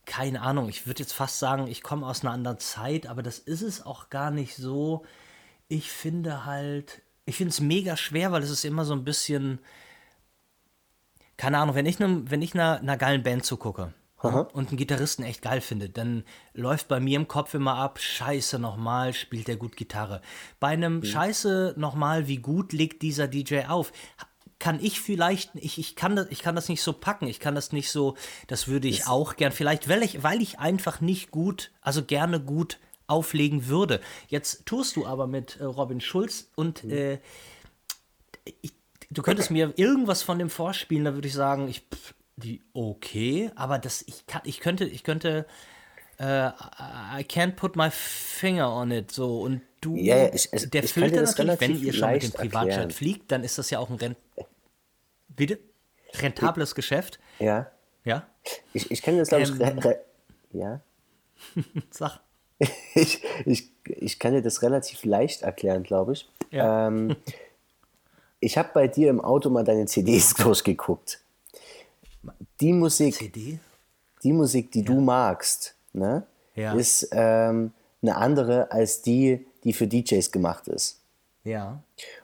keine 0.06 0.40
Ahnung, 0.42 0.68
ich 0.68 0.86
würde 0.86 1.02
jetzt 1.02 1.12
fast 1.12 1.38
sagen, 1.38 1.66
ich 1.68 1.82
komme 1.82 2.06
aus 2.06 2.22
einer 2.22 2.32
anderen 2.32 2.58
Zeit, 2.58 3.06
aber 3.06 3.22
das 3.22 3.38
ist 3.38 3.62
es 3.62 3.84
auch 3.84 4.08
gar 4.10 4.30
nicht 4.30 4.56
so. 4.56 5.04
Ich 5.68 5.90
finde 5.90 6.44
halt, 6.46 7.02
ich 7.26 7.36
finde 7.36 7.50
es 7.50 7.60
mega 7.60 7.96
schwer, 7.96 8.32
weil 8.32 8.42
es 8.42 8.50
ist 8.50 8.64
immer 8.64 8.84
so 8.84 8.94
ein 8.94 9.04
bisschen, 9.04 9.58
keine 11.38 11.58
Ahnung, 11.58 11.74
wenn 11.74 11.86
ich, 11.86 11.98
ne, 11.98 12.22
wenn 12.26 12.42
ich 12.42 12.52
einer, 12.54 12.80
einer 12.80 12.98
geilen 12.98 13.22
Band 13.22 13.46
zugucke 13.46 13.94
und 14.52 14.68
einen 14.68 14.76
Gitarristen 14.76 15.22
echt 15.22 15.42
geil 15.42 15.60
finde, 15.60 15.88
dann 15.88 16.24
läuft 16.52 16.88
bei 16.88 16.98
mir 16.98 17.16
im 17.16 17.28
Kopf 17.28 17.54
immer 17.54 17.76
ab, 17.76 18.00
scheiße, 18.00 18.58
nochmal 18.58 19.14
spielt 19.14 19.46
der 19.46 19.56
gut 19.56 19.76
Gitarre. 19.76 20.20
Bei 20.58 20.68
einem 20.68 21.04
scheiße, 21.04 21.74
nochmal, 21.76 22.26
wie 22.26 22.38
gut 22.38 22.72
legt 22.72 23.02
dieser 23.02 23.28
DJ 23.28 23.66
auf? 23.68 23.92
Kann 24.58 24.80
ich 24.82 25.00
vielleicht, 25.00 25.54
ich, 25.54 25.78
ich, 25.78 25.94
kann 25.94 26.16
das, 26.16 26.26
ich 26.30 26.42
kann 26.42 26.56
das 26.56 26.68
nicht 26.68 26.82
so 26.82 26.92
packen, 26.92 27.28
ich 27.28 27.38
kann 27.38 27.54
das 27.54 27.70
nicht 27.70 27.90
so, 27.90 28.16
das 28.48 28.66
würde 28.66 28.88
ich 28.88 29.06
auch 29.06 29.36
gern, 29.36 29.52
vielleicht, 29.52 29.88
weil 29.88 30.02
ich, 30.02 30.24
weil 30.24 30.42
ich 30.42 30.58
einfach 30.58 31.00
nicht 31.00 31.30
gut, 31.30 31.70
also 31.80 32.04
gerne 32.04 32.40
gut 32.40 32.80
auflegen 33.06 33.68
würde. 33.68 34.00
Jetzt 34.26 34.66
tust 34.66 34.96
du 34.96 35.06
aber 35.06 35.28
mit 35.28 35.60
äh, 35.60 35.64
Robin 35.64 36.00
Schulz 36.00 36.50
und 36.56 36.82
äh, 36.82 37.20
ich, 38.62 38.72
du 39.10 39.22
könntest 39.22 39.50
mir 39.50 39.72
irgendwas 39.76 40.22
von 40.22 40.38
dem 40.38 40.50
vorspielen, 40.50 41.04
da 41.04 41.14
würde 41.14 41.28
ich 41.28 41.34
sagen, 41.34 41.68
ich 41.68 41.80
pff, 41.80 42.14
die 42.36 42.62
okay, 42.74 43.50
aber 43.56 43.78
das 43.78 44.02
ich 44.06 44.26
kann 44.26 44.42
ich 44.44 44.60
könnte 44.60 44.84
ich 44.84 45.02
könnte 45.04 45.46
äh, 46.18 46.24
I 46.48 47.24
can't 47.24 47.52
put 47.52 47.76
my 47.76 47.90
finger 47.90 48.72
on 48.72 48.90
it 48.90 49.10
so 49.10 49.40
und 49.40 49.60
du 49.80 49.96
Ja, 49.96 50.16
ja, 50.16 50.32
ich- 50.34 50.52
also, 50.52 50.66
der 50.68 50.84
ich 50.84 50.94
kann 50.94 51.02
Filter 51.04 51.22
natürlich, 51.22 51.60
wenn 51.60 51.82
ihr 51.82 51.92
schon 51.92 52.10
mit 52.12 52.22
dem 52.22 52.32
Privatjet 52.32 52.70
erklären. 52.70 52.90
fliegt, 52.90 53.32
dann 53.32 53.44
ist 53.44 53.58
das 53.58 53.70
ja 53.70 53.78
auch 53.78 53.90
ein 53.90 53.96
Rent 53.96 54.16
bitte 55.28 55.58
rentables 56.14 56.74
Geschäft, 56.74 57.18
Ja. 57.38 57.70
ja? 58.04 58.26
Ich, 58.72 58.90
ich 58.90 59.02
kenne 59.02 59.18
das, 59.18 59.28
glaube 59.28 59.44
ich, 59.44 59.50
Ähm. 59.50 59.94
ja. 60.52 60.80
Sag. 61.90 62.20
ich, 62.94 63.22
ich, 63.44 63.70
ich 63.84 64.18
kann 64.18 64.32
dir 64.32 64.42
das 64.42 64.62
relativ 64.62 65.04
leicht 65.04 65.42
erklären, 65.42 65.82
glaube 65.84 66.14
ich. 66.14 66.28
Ja. 66.50 66.88
Ähm, 66.88 67.14
ich 68.40 68.56
habe 68.58 68.70
bei 68.74 68.88
dir 68.88 69.10
im 69.10 69.20
Auto 69.20 69.50
mal 69.50 69.64
deine 69.64 69.86
CDs 69.86 70.34
durchgeguckt. 70.38 71.20
Die 72.60 72.72
Musik, 72.72 73.14
CD? 73.14 73.58
die 74.22 74.32
Musik, 74.32 74.72
die 74.72 74.82
du 74.82 75.00
magst, 75.00 75.74
ne, 75.92 76.24
Ja. 76.54 76.74
ist 76.74 77.08
ähm, 77.12 77.72
eine 78.02 78.16
andere 78.16 78.70
als 78.72 79.02
die, 79.02 79.46
die 79.64 79.72
für 79.72 79.86
DJs 79.86 80.30
gemacht 80.32 80.66
ist. 80.68 80.98
Ja. 81.44 81.80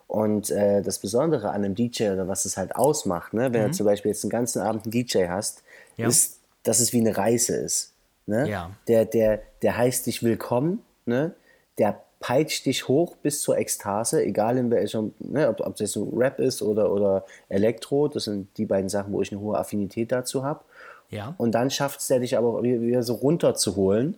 Und 0.08 0.50
äh, 0.50 0.82
das 0.82 0.98
Besondere 0.98 1.48
an 1.50 1.64
einem 1.64 1.74
DJ 1.74 2.10
oder 2.10 2.28
was 2.28 2.44
es 2.44 2.56
halt 2.56 2.74
ausmacht, 2.76 3.32
ne, 3.32 3.52
wenn 3.52 3.66
du 3.66 3.70
zum 3.72 3.86
Beispiel 3.86 4.10
jetzt 4.10 4.22
den 4.24 4.30
ganzen 4.30 4.60
Abend 4.62 4.84
einen 4.84 4.90
DJ 4.92 5.26
hast, 5.28 5.62
Mhm. 5.96 6.02
Ja. 6.02 6.08
ist, 6.08 6.40
dass 6.64 6.80
es 6.80 6.92
wie 6.92 6.98
eine 7.00 7.16
Reise 7.16 7.54
ist. 7.56 7.92
Ne? 8.26 8.48
Ja. 8.50 8.72
Der, 8.88 9.04
der, 9.04 9.40
der 9.62 9.76
heißt 9.76 10.06
dich 10.06 10.24
willkommen, 10.24 10.82
ne? 11.06 11.34
der 11.78 12.02
peitscht 12.24 12.64
dich 12.64 12.88
hoch 12.88 13.16
bis 13.16 13.42
zur 13.42 13.58
Ekstase, 13.58 14.24
egal 14.24 14.56
in 14.56 14.70
welchem, 14.70 15.12
ne, 15.18 15.46
ob, 15.46 15.60
ob 15.60 15.76
das 15.76 15.92
so 15.92 16.04
Rap 16.16 16.38
ist 16.40 16.62
oder, 16.62 16.90
oder 16.90 17.26
Elektro, 17.50 18.08
das 18.08 18.24
sind 18.24 18.48
die 18.56 18.64
beiden 18.64 18.88
Sachen, 18.88 19.12
wo 19.12 19.20
ich 19.20 19.30
eine 19.30 19.42
hohe 19.42 19.58
Affinität 19.58 20.10
dazu 20.10 20.42
habe. 20.42 20.64
Ja. 21.10 21.34
Und 21.36 21.52
dann 21.52 21.68
schafft 21.68 22.00
es 22.00 22.06
der 22.06 22.20
dich 22.20 22.38
aber 22.38 22.48
auch 22.48 22.62
wieder, 22.62 23.02
so 23.02 23.12
runterzuholen. 23.12 24.16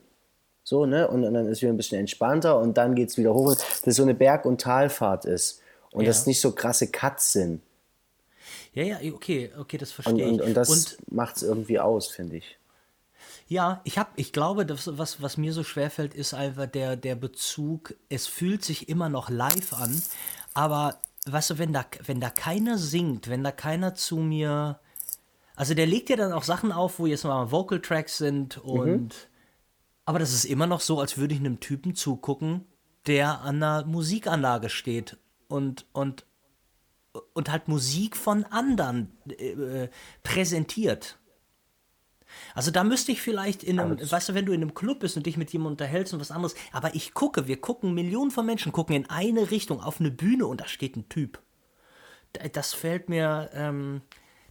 So, 0.62 0.86
ne? 0.86 1.08
Und, 1.08 1.24
und 1.24 1.34
dann 1.34 1.48
ist 1.48 1.62
wieder 1.62 1.72
ein 1.72 1.76
bisschen 1.76 1.98
entspannter 1.98 2.60
und 2.60 2.78
dann 2.78 2.94
geht 2.94 3.08
es 3.08 3.18
wieder 3.18 3.34
hoch. 3.34 3.56
Dass 3.56 3.82
es 3.84 3.96
so 3.96 4.04
eine 4.04 4.14
Berg- 4.14 4.44
und 4.44 4.60
Talfahrt 4.60 5.24
ist. 5.24 5.60
und 5.90 6.02
Ja. 6.02 6.06
das 6.06 6.26
nicht 6.26 6.40
so 6.40 6.52
krasse 6.52 6.86
Cuts 6.86 7.32
sind. 7.32 7.60
Ja, 8.72 8.84
ja, 8.84 8.98
okay, 9.12 9.50
okay, 9.58 9.78
das 9.78 9.88
Und, 9.90 10.04
verstehe 10.04 10.28
und, 10.28 10.40
ich. 10.42 10.46
und 10.46 10.54
das 10.54 10.96
macht 11.10 11.38
es 11.38 11.42
irgendwie 11.42 11.80
aus, 11.80 12.06
finde 12.06 12.36
ich. 12.36 12.56
Ja, 13.48 13.80
ich 13.84 13.98
habe, 13.98 14.10
ich 14.16 14.32
glaube, 14.32 14.66
das, 14.66 14.98
was, 14.98 15.22
was 15.22 15.36
mir 15.36 15.52
so 15.52 15.64
schwerfällt, 15.64 16.14
ist 16.14 16.34
einfach 16.34 16.66
der, 16.66 16.96
der 16.96 17.14
Bezug. 17.14 17.94
Es 18.08 18.26
fühlt 18.26 18.64
sich 18.64 18.88
immer 18.88 19.08
noch 19.08 19.30
live 19.30 19.72
an, 19.72 20.00
aber 20.54 20.98
weißt 21.26 21.50
du, 21.50 21.58
wenn 21.58 21.72
da, 21.72 21.84
wenn 22.04 22.20
da 22.20 22.30
keiner 22.30 22.78
singt, 22.78 23.28
wenn 23.28 23.44
da 23.44 23.52
keiner 23.52 23.94
zu 23.94 24.16
mir, 24.16 24.80
also 25.54 25.74
der 25.74 25.86
legt 25.86 26.10
ja 26.10 26.16
dann 26.16 26.32
auch 26.32 26.44
Sachen 26.44 26.72
auf, 26.72 26.98
wo 26.98 27.06
jetzt 27.06 27.24
mal 27.24 27.50
Vocal 27.50 27.80
Tracks 27.80 28.18
sind 28.18 28.58
und, 28.58 29.28
aber 30.04 30.18
das 30.18 30.32
ist 30.32 30.44
immer 30.44 30.66
noch 30.66 30.80
so, 30.80 31.00
als 31.00 31.18
würde 31.18 31.34
ich 31.34 31.40
einem 31.40 31.60
Typen 31.60 31.94
zugucken, 31.94 32.64
der 33.06 33.40
an 33.42 33.62
einer 33.62 33.84
Musikanlage 33.86 34.68
steht 34.68 35.16
und 35.48 35.86
und 35.92 36.26
und 37.32 37.50
halt 37.50 37.68
Musik 37.68 38.16
von 38.16 38.44
anderen 38.44 39.16
äh, 39.28 39.88
präsentiert. 40.22 41.18
Also 42.54 42.70
da 42.70 42.84
müsste 42.84 43.12
ich 43.12 43.20
vielleicht 43.22 43.62
in 43.62 43.78
einem, 43.80 43.98
weißt 43.98 44.28
du, 44.30 44.34
wenn 44.34 44.46
du 44.46 44.52
in 44.52 44.62
einem 44.62 44.74
Club 44.74 45.00
bist 45.00 45.16
und 45.16 45.26
dich 45.26 45.36
mit 45.36 45.52
jemandem 45.52 45.72
unterhältst 45.72 46.14
und 46.14 46.20
was 46.20 46.30
anderes, 46.30 46.54
aber 46.72 46.94
ich 46.94 47.14
gucke, 47.14 47.46
wir 47.46 47.60
gucken, 47.60 47.94
Millionen 47.94 48.30
von 48.30 48.46
Menschen 48.46 48.72
gucken 48.72 48.96
in 48.96 49.10
eine 49.10 49.50
Richtung 49.50 49.80
auf 49.82 50.00
eine 50.00 50.10
Bühne 50.10 50.46
und 50.46 50.60
da 50.60 50.66
steht 50.66 50.96
ein 50.96 51.08
Typ. 51.08 51.40
Da- 52.32 52.48
Das 52.48 52.72
fällt 52.74 53.08
mir, 53.08 53.50
ähm, 53.54 54.02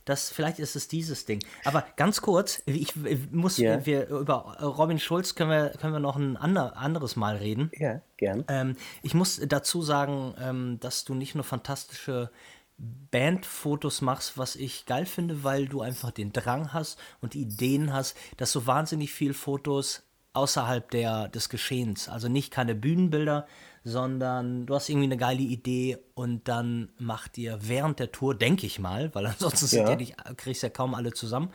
das, 0.05 0.29
vielleicht 0.29 0.59
ist 0.59 0.75
es 0.75 0.87
dieses 0.87 1.25
Ding. 1.25 1.43
Aber 1.63 1.83
ganz 1.95 2.21
kurz, 2.21 2.61
ich, 2.67 2.93
muss, 3.31 3.57
Ja. 3.57 3.83
wir, 3.87 4.07
über 4.07 4.55
Robin 4.61 4.99
Schulz 4.99 5.33
können 5.33 5.49
wir, 5.49 5.69
können 5.81 5.93
wir 5.93 5.99
noch 5.99 6.15
ein 6.15 6.37
ander, 6.37 6.77
anderes 6.77 7.15
Mal 7.15 7.37
reden. 7.37 7.71
Ja, 7.75 8.01
gern. 8.17 8.43
Ähm, 8.47 8.75
ich 9.01 9.15
muss 9.15 9.41
dazu 9.47 9.81
sagen, 9.81 10.35
ähm, 10.39 10.77
dass 10.79 11.05
du 11.05 11.15
nicht 11.15 11.33
nur 11.33 11.43
fantastische 11.43 12.29
Bandfotos 12.77 14.01
machst, 14.01 14.37
was 14.37 14.55
ich 14.55 14.85
geil 14.85 15.05
finde, 15.05 15.43
weil 15.43 15.67
du 15.67 15.81
einfach 15.81 16.11
den 16.11 16.33
Drang 16.33 16.73
hast 16.73 16.99
und 17.21 17.35
Ideen 17.35 17.93
hast, 17.93 18.17
dass 18.37 18.51
du 18.51 18.67
wahnsinnig 18.67 19.13
viel 19.13 19.33
Fotos 19.33 20.03
außerhalb 20.33 20.91
der, 20.91 21.29
des 21.29 21.47
Geschehens, 21.49 22.09
also 22.09 22.27
nicht 22.27 22.51
keine 22.51 22.75
Bühnenbilder, 22.75 23.47
sondern 23.85 24.65
du 24.65 24.75
hast 24.75 24.89
irgendwie 24.89 25.05
eine 25.05 25.17
geile 25.17 25.41
Idee 25.41 25.97
und 26.13 26.47
dann 26.47 26.89
macht 26.97 27.37
ihr 27.37 27.59
während 27.61 27.99
der 27.99 28.11
Tour, 28.11 28.35
denke 28.35 28.65
ich 28.65 28.79
mal, 28.79 29.09
weil 29.15 29.25
ansonsten 29.25 29.73
Ja. 29.77 29.89
ja 29.89 29.95
nicht, 29.95 30.15
kriegst 30.37 30.63
ja 30.63 30.69
kaum 30.69 30.93
alle 30.93 31.13
zusammen, 31.13 31.51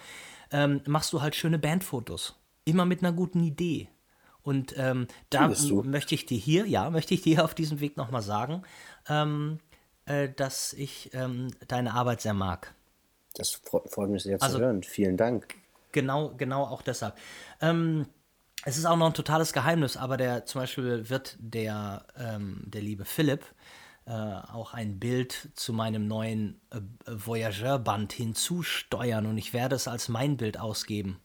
ähm, 0.50 0.80
machst 0.86 1.12
du 1.12 1.20
halt 1.20 1.36
schöne 1.36 1.58
Bandfotos. 1.58 2.36
Immer 2.64 2.84
mit 2.84 3.02
einer 3.02 3.12
guten 3.12 3.42
Idee. 3.42 3.88
Und 4.42 4.74
ähm, 4.78 5.06
da 5.28 5.48
möchte 5.84 6.14
ich 6.14 6.24
dir 6.24 6.38
hier, 6.38 6.66
ja, 6.66 6.88
möchte 6.88 7.12
ich 7.12 7.22
dir 7.22 7.44
auf 7.44 7.54
diesem 7.54 7.80
Weg 7.80 7.96
nochmal 7.96 8.22
sagen, 8.22 8.62
ähm, 9.08 9.58
äh, 9.58 9.69
dass 10.36 10.72
ich 10.72 11.10
ähm, 11.14 11.48
deine 11.68 11.94
Arbeit 11.94 12.20
sehr 12.20 12.34
mag. 12.34 12.74
Das 13.34 13.54
fre- 13.62 13.88
freut 13.88 14.10
mich 14.10 14.22
sehr 14.24 14.40
Also- 14.42 14.58
zu 14.58 14.64
hören. 14.64 14.82
Vielen 14.82 15.16
Dank. 15.16 15.54
Genau, 15.92 16.30
genau 16.36 16.64
auch 16.64 16.82
deshalb. 16.82 17.14
Ähm, 17.60 18.06
es 18.64 18.76
ist 18.76 18.84
auch 18.86 18.96
noch 18.96 19.06
ein 19.06 19.14
totales 19.14 19.52
Geheimnis, 19.52 19.96
aber 19.96 20.16
der 20.16 20.44
zum 20.46 20.60
Beispiel 20.60 21.08
wird 21.08 21.36
der, 21.40 22.04
ähm, 22.18 22.62
der 22.66 22.82
liebe 22.82 23.04
Philipp 23.04 23.44
äh, 24.06 24.10
auch 24.12 24.74
ein 24.74 24.98
Bild 24.98 25.48
zu 25.54 25.72
meinem 25.72 26.06
neuen 26.08 26.60
äh, 26.70 26.80
Voyageur-Band 27.06 28.12
hinzusteuern 28.12 29.26
und 29.26 29.38
ich 29.38 29.52
werde 29.52 29.76
es 29.76 29.88
als 29.88 30.08
mein 30.08 30.36
Bild 30.36 30.58
ausgeben. 30.58 31.20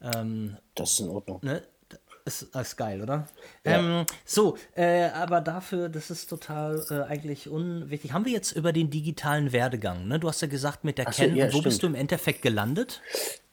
Das 0.00 0.92
ist 0.92 1.00
in 1.00 1.08
Ordnung. 1.08 1.40
Ne? 1.42 1.62
Ist, 2.28 2.54
ist 2.54 2.76
geil, 2.76 3.00
oder? 3.02 3.26
Ähm, 3.64 4.04
so, 4.26 4.58
äh, 4.76 5.06
aber 5.08 5.40
dafür, 5.40 5.88
das 5.88 6.10
ist 6.10 6.26
total 6.28 6.84
äh, 6.90 7.10
eigentlich 7.10 7.48
unwichtig. 7.48 8.12
Haben 8.12 8.26
wir 8.26 8.32
jetzt 8.32 8.52
über 8.52 8.74
den 8.74 8.90
digitalen 8.90 9.50
Werdegang, 9.52 10.06
ne? 10.06 10.18
Du 10.20 10.28
hast 10.28 10.42
ja 10.42 10.48
gesagt 10.48 10.84
mit 10.84 10.98
der 10.98 11.08
Ach 11.08 11.12
so, 11.14 11.22
Ken, 11.22 11.34
ja, 11.34 11.46
und 11.46 11.54
wo 11.54 11.62
bist 11.62 11.78
stimmt. 11.78 11.94
du 11.94 11.96
im 11.96 12.00
Endeffekt 12.02 12.42
gelandet? 12.42 13.00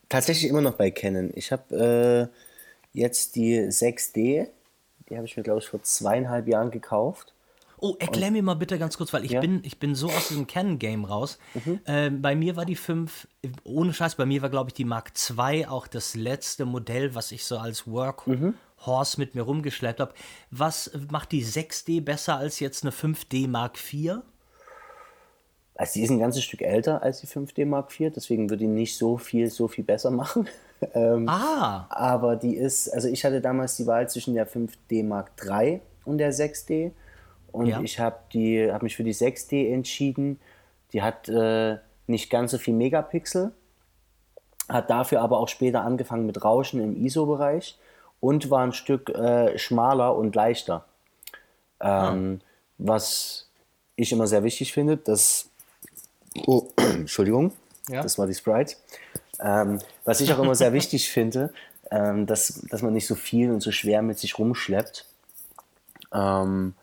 Tatsächlich 0.10 0.50
immer 0.50 0.60
noch 0.60 0.74
bei 0.74 0.92
Canon. 0.92 1.32
Ich 1.36 1.54
habe 1.54 2.30
äh, 2.34 2.38
jetzt 2.92 3.38
die 3.38 3.60
6D, 3.62 4.48
die 5.10 5.16
habe 5.16 5.26
ich 5.26 5.38
mir, 5.38 5.44
glaube 5.44 5.60
ich, 5.60 5.68
vor 5.68 5.82
zweieinhalb 5.82 6.48
Jahren 6.50 6.70
gekauft. 6.70 7.32
Oh, 7.78 7.96
erklär 8.00 8.32
mir 8.32 8.42
mal 8.42 8.56
bitte 8.56 8.80
ganz 8.80 8.98
kurz, 8.98 9.14
weil 9.14 9.26
ich 9.26 9.32
Ja. 9.32 9.42
bin, 9.42 9.60
ich 9.64 9.80
bin 9.80 9.96
so 9.96 10.08
aus 10.08 10.30
diesem 10.30 10.48
Canon-Game 10.48 11.06
raus. 11.06 11.38
Ähm, 11.86 12.22
bei 12.22 12.36
mir 12.36 12.56
war 12.56 12.66
die 12.66 12.76
5, 12.76 13.28
ohne 13.64 13.94
Scheiß, 13.94 14.16
bei 14.16 14.26
mir 14.26 14.42
war, 14.42 14.50
glaube 14.50 14.70
ich, 14.70 14.74
die 14.74 14.86
Mark 14.86 15.12
II 15.30 15.66
auch 15.68 15.86
das 15.88 16.16
letzte 16.16 16.66
Modell, 16.66 17.16
was 17.16 17.32
ich 17.32 17.44
so 17.46 17.58
als 17.58 17.86
Workhorse 18.78 19.20
mit 19.20 19.36
mir 19.36 19.44
rumgeschleppt 19.44 20.00
habe. 20.00 20.14
Was 20.52 20.92
macht 21.10 21.32
die 21.32 21.44
6D 21.44 22.04
besser 22.04 22.38
als 22.38 22.60
jetzt 22.60 22.84
eine 22.84 22.92
5D 22.92 23.48
Mark 23.48 23.78
IV? 23.78 24.18
Also 25.78 25.94
die 25.96 26.04
ist 26.04 26.10
ein 26.10 26.20
ganzes 26.20 26.44
Stück 26.44 26.62
älter 26.62 27.04
als 27.04 27.20
die 27.20 27.28
5D 27.28 27.66
Mark 27.66 28.00
IV, 28.00 28.14
deswegen 28.16 28.50
würde 28.50 28.62
die 28.64 28.68
nicht 28.68 28.98
so 28.98 29.18
viel, 29.18 29.50
so 29.50 29.68
viel 29.68 29.84
besser 29.84 30.10
machen. 30.10 30.48
ähm, 30.94 31.28
Ah, 31.28 31.86
aber 31.90 32.38
die 32.38 32.56
ist, 32.56 32.90
also 32.90 33.10
ich 33.10 33.26
hatte 33.26 33.42
damals 33.42 33.76
die 33.76 33.86
Wahl 33.86 34.08
zwischen 34.10 34.36
der 34.36 34.48
5D 34.48 35.04
Mark 35.04 35.32
III 35.44 35.82
und 36.06 36.18
der 36.18 36.34
6D. 36.34 36.92
Und 37.52 37.68
Ja. 37.68 37.82
ich 37.82 38.00
habe 38.00 38.18
habe 38.72 38.84
mich 38.86 38.96
für 38.96 39.04
die 39.04 39.14
6D 39.14 39.74
entschieden. 39.74 40.40
Die 40.94 41.02
hat 41.02 41.28
äh, 41.28 41.78
nicht 42.08 42.30
ganz 42.30 42.52
so 42.52 42.58
viel 42.58 42.74
Megapixel, 42.74 43.52
hat 44.70 44.90
dafür 44.90 45.22
aber 45.22 45.40
auch 45.40 45.50
später 45.50 45.82
angefangen 45.82 46.26
mit 46.26 46.44
Rauschen 46.44 46.80
im 46.82 46.96
ISO-Bereich 46.96 47.78
und 48.26 48.50
war 48.50 48.64
ein 48.64 48.74
Stück 48.74 49.10
äh, 49.10 49.56
schmaler 49.60 50.16
und 50.16 50.34
leichter. 50.34 50.84
Ähm, 51.80 52.42
Was 52.80 53.48
ich 53.96 54.12
immer 54.12 54.26
sehr 54.26 54.44
wichtig 54.44 54.74
finde, 54.74 54.98
dass. 54.98 55.50
Oh, 56.48 56.70
Entschuldigung, 56.78 57.52
Ja. 57.88 58.02
das 58.02 58.18
war 58.18 58.26
die 58.26 58.34
Sprite. 58.34 58.78
Ähm, 59.40 59.80
was 60.06 60.22
ich 60.22 60.34
auch 60.34 60.40
immer 60.40 60.56
sehr 60.56 60.74
wichtig 60.80 61.10
finde, 61.12 61.54
ähm, 61.92 62.26
dass, 62.26 62.62
dass 62.72 62.82
man 62.82 62.94
nicht 62.94 63.06
so 63.06 63.14
viel 63.14 63.52
und 63.52 63.62
so 63.62 63.72
schwer 63.72 64.02
mit 64.02 64.18
sich 64.18 64.40
rumschleppt. 64.40 65.06
Ähm, 66.12 66.74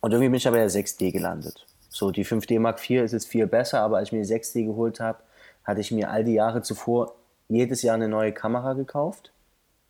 und 0.00 0.10
irgendwie 0.10 0.28
bin 0.28 0.34
ich 0.38 0.48
aber 0.48 0.56
bei 0.56 0.66
der 0.66 0.70
6D 0.70 1.12
gelandet. 1.12 1.66
So, 1.88 2.10
die 2.10 2.26
5D 2.26 2.58
Mark 2.58 2.78
IV 2.78 3.02
ist 3.04 3.12
jetzt 3.12 3.28
viel 3.28 3.46
besser, 3.46 3.80
aber 3.80 3.98
als 3.98 4.08
ich 4.08 4.12
mir 4.12 4.22
die 4.22 4.34
6D 4.34 4.64
geholt 4.66 4.98
habe, 4.98 5.18
hatte 5.62 5.80
ich 5.80 5.92
mir 5.92 6.10
all 6.10 6.24
die 6.24 6.34
Jahre 6.34 6.62
zuvor 6.62 7.14
jedes 7.48 7.82
Jahr 7.82 7.94
eine 7.94 8.08
neue 8.08 8.32
Kamera 8.32 8.72
gekauft, 8.74 9.30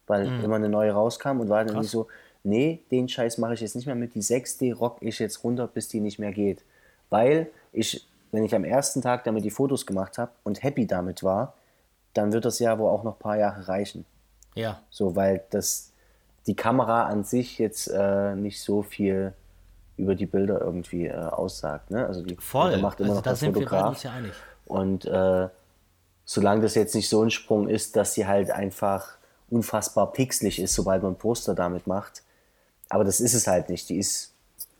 weil 0.08 0.42
immer 0.42 0.56
eine 0.56 0.68
neue 0.68 0.92
rauskam 0.92 1.40
und 1.40 1.48
war 1.48 1.58
dann 1.58 1.68
irgendwie 1.68 1.88
so, 1.88 2.08
nee, 2.42 2.82
den 2.90 3.08
Scheiß 3.08 3.38
mache 3.38 3.54
ich 3.54 3.60
jetzt 3.60 3.76
nicht 3.76 3.86
mehr 3.86 3.94
mit, 3.94 4.14
die 4.14 4.22
6D 4.22 4.74
rock 4.74 4.98
ich 5.00 5.18
jetzt 5.18 5.44
runter, 5.44 5.66
bis 5.66 5.88
die 5.88 6.00
nicht 6.00 6.18
mehr 6.18 6.32
geht. 6.32 6.64
Weil 7.10 7.48
ich, 7.72 8.06
wenn 8.32 8.44
ich 8.44 8.54
am 8.54 8.64
ersten 8.64 9.02
Tag 9.02 9.24
damit 9.24 9.44
die 9.44 9.50
Fotos 9.50 9.86
gemacht 9.86 10.18
habe 10.18 10.32
und 10.44 10.62
happy 10.62 10.86
damit 10.86 11.22
war, 11.22 11.54
dann 12.14 12.32
wird 12.32 12.44
das 12.44 12.58
ja 12.58 12.78
wohl 12.78 12.90
auch 12.90 13.04
noch 13.04 13.16
ein 13.16 13.18
paar 13.20 13.36
Jahre 13.36 13.68
reichen. 13.68 14.04
ja. 14.54 14.80
So, 14.90 15.14
weil 15.14 15.44
das 15.50 15.92
die 16.46 16.56
Kamera 16.56 17.04
an 17.04 17.24
sich 17.24 17.58
jetzt 17.58 17.88
äh, 17.88 18.34
nicht 18.34 18.62
so 18.62 18.82
viel 18.82 19.34
über 19.98 20.14
die 20.14 20.26
Bilder 20.26 20.60
irgendwie 20.60 21.06
äh, 21.06 21.14
aussagt. 21.14 21.90
Ne? 21.90 22.06
Also 22.06 22.22
die 22.22 22.36
Voll. 22.36 22.70
Bilder 22.70 22.82
macht 22.82 23.00
immer 23.00 23.10
also 23.10 23.18
noch 23.18 23.24
da 23.24 23.36
sind 23.36 23.54
wir 23.54 23.62
Fotograf. 23.62 23.88
uns 23.90 24.02
ja 24.02 24.12
einig. 24.12 24.32
Und 24.64 25.04
äh, 25.04 25.48
solange 26.24 26.62
das 26.62 26.74
jetzt 26.74 26.94
nicht 26.94 27.08
so 27.08 27.22
ein 27.22 27.30
Sprung 27.30 27.68
ist, 27.68 27.96
dass 27.96 28.14
sie 28.14 28.26
halt 28.26 28.50
einfach 28.50 29.17
unfassbar 29.50 30.12
pixelig 30.12 30.60
ist, 30.60 30.74
sobald 30.74 31.02
man 31.02 31.16
Poster 31.16 31.54
damit 31.54 31.86
macht. 31.86 32.22
Aber 32.88 33.04
das 33.04 33.20
ist 33.20 33.34
es 33.34 33.46
halt 33.46 33.68
nicht. 33.68 33.88
Die 33.88 33.98
ist 33.98 34.32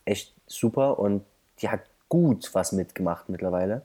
echt 0.05 0.33
super 0.47 0.99
und 0.99 1.23
die 1.61 1.69
hat 1.69 1.81
gut 2.07 2.49
was 2.53 2.71
mitgemacht 2.71 3.29
mittlerweile. 3.29 3.83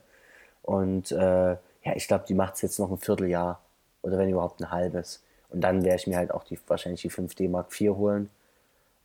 Und 0.63 1.11
äh, 1.11 1.51
ja, 1.51 1.95
ich 1.95 2.07
glaube, 2.07 2.25
die 2.27 2.33
macht 2.33 2.55
es 2.55 2.61
jetzt 2.61 2.79
noch 2.79 2.89
ein 2.89 2.97
Vierteljahr 2.97 3.61
oder 4.01 4.17
wenn 4.17 4.29
überhaupt 4.29 4.59
ein 4.61 4.71
halbes. 4.71 5.23
Und 5.49 5.61
dann 5.61 5.83
werde 5.83 5.97
ich 5.97 6.07
mir 6.07 6.17
halt 6.17 6.31
auch 6.31 6.43
die, 6.43 6.59
wahrscheinlich 6.67 7.01
die 7.01 7.11
5D 7.11 7.49
Mark 7.49 7.67
IV 7.79 7.91
holen. 7.91 8.29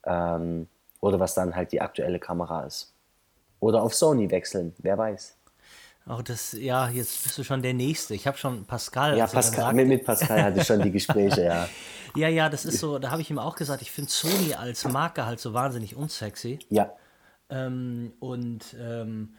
Ähm, 0.05 0.69
oder 1.01 1.21
was 1.21 1.35
dann 1.35 1.55
halt 1.55 1.73
die 1.73 1.81
aktuelle 1.81 2.19
Kamera 2.19 2.65
ist. 2.65 2.93
Oder 3.61 3.83
auf 3.83 3.95
Sony 3.95 4.31
wechseln, 4.31 4.75
wer 4.79 4.97
weiß. 4.97 5.37
Auch 6.11 6.23
das, 6.23 6.53
ja, 6.53 6.89
jetzt 6.89 7.23
bist 7.23 7.39
du 7.39 7.45
schon 7.45 7.63
der 7.63 7.73
Nächste. 7.73 8.15
Ich 8.15 8.27
habe 8.27 8.37
schon 8.37 8.65
Pascal. 8.65 9.17
Ja, 9.17 9.29
Pascal, 9.29 9.73
mit, 9.75 9.87
mit 9.87 10.05
Pascal 10.05 10.43
hatte 10.43 10.61
ich 10.61 10.67
schon 10.67 10.83
die 10.83 10.91
Gespräche, 10.91 11.45
ja. 11.45 11.69
ja, 12.17 12.29
ja, 12.29 12.49
das 12.49 12.65
ist 12.65 12.81
so, 12.81 12.99
da 12.99 13.13
habe 13.13 13.23
ich 13.23 13.31
ihm 13.31 13.39
auch 13.39 13.55
gesagt, 13.55 13.81
ich 13.81 13.93
finde 13.93 14.11
Sony 14.11 14.55
als 14.55 14.85
Marke 14.89 15.25
halt 15.25 15.39
so 15.39 15.55
wahnsinnig 15.55 15.95
unsexy. 15.95 16.59
Ja, 16.69 16.93
Ähm, 17.49 18.13
und 18.19 18.75
ähm, 18.81 19.35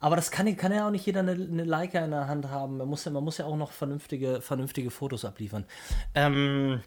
aber 0.00 0.16
das 0.16 0.32
kann, 0.32 0.56
kann 0.56 0.72
ja 0.72 0.86
auch 0.86 0.90
nicht 0.90 1.06
jeder 1.06 1.20
eine, 1.20 1.32
eine 1.32 1.64
Leica 1.64 2.00
in 2.00 2.10
der 2.10 2.26
Hand 2.26 2.50
haben. 2.50 2.78
Man 2.78 2.88
muss 2.88 3.04
ja, 3.04 3.12
man 3.12 3.22
muss 3.22 3.38
ja 3.38 3.46
auch 3.46 3.56
noch 3.56 3.70
vernünftige, 3.70 4.40
vernünftige 4.40 4.90
Fotos 4.90 5.24
abliefern. 5.24 5.64
Ähm, 6.14 6.82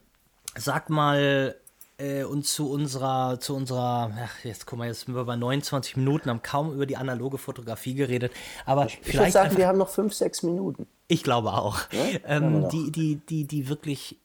sag 0.56 0.89
mal, 0.89 1.56
äh, 2.02 2.24
und 2.24 2.46
zu 2.46 2.70
unserer, 2.70 3.40
zu 3.40 3.56
unserer, 3.56 4.12
ach, 4.18 4.44
jetzt 4.44 4.66
guck 4.66 4.80
mal, 4.80 4.88
jetzt 4.88 5.06
sind 5.06 5.16
wir 5.16 5.24
bei 5.26 5.36
29 5.36 5.98
Minuten, 5.98 6.30
haben 6.30 6.42
kaum 6.42 6.74
über 6.74 6.86
die 6.86 6.98
analoge 6.98 7.38
Fotografie 7.38 7.94
geredet. 7.94 8.32
Aber 8.66 8.88
ich 8.88 8.98
würde 9.00 9.12
vielleicht 9.12 9.34
sagen, 9.34 9.46
einfach, 9.46 9.58
wir 9.58 9.68
haben 9.68 9.78
noch 9.78 9.90
fünf, 9.90 10.14
sechs 10.14 10.44
Minuten. 10.44 10.88
ich 11.08 11.24
glaube 11.24 11.54
auch. 11.54 11.80
Ja, 11.92 12.20
ähm, 12.26 12.62
noch. 12.62 12.70
die, 12.70 12.92
die, 12.92 13.16
die, 13.18 13.46
die 13.46 13.70
wirklich 13.70 14.18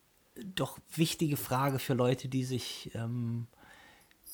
doch 0.54 0.78
wichtige 0.94 1.36
Frage 1.36 1.78
für 1.78 1.94
Leute, 1.94 2.28
die 2.28 2.44
sich 2.44 2.90
ähm, 2.94 3.46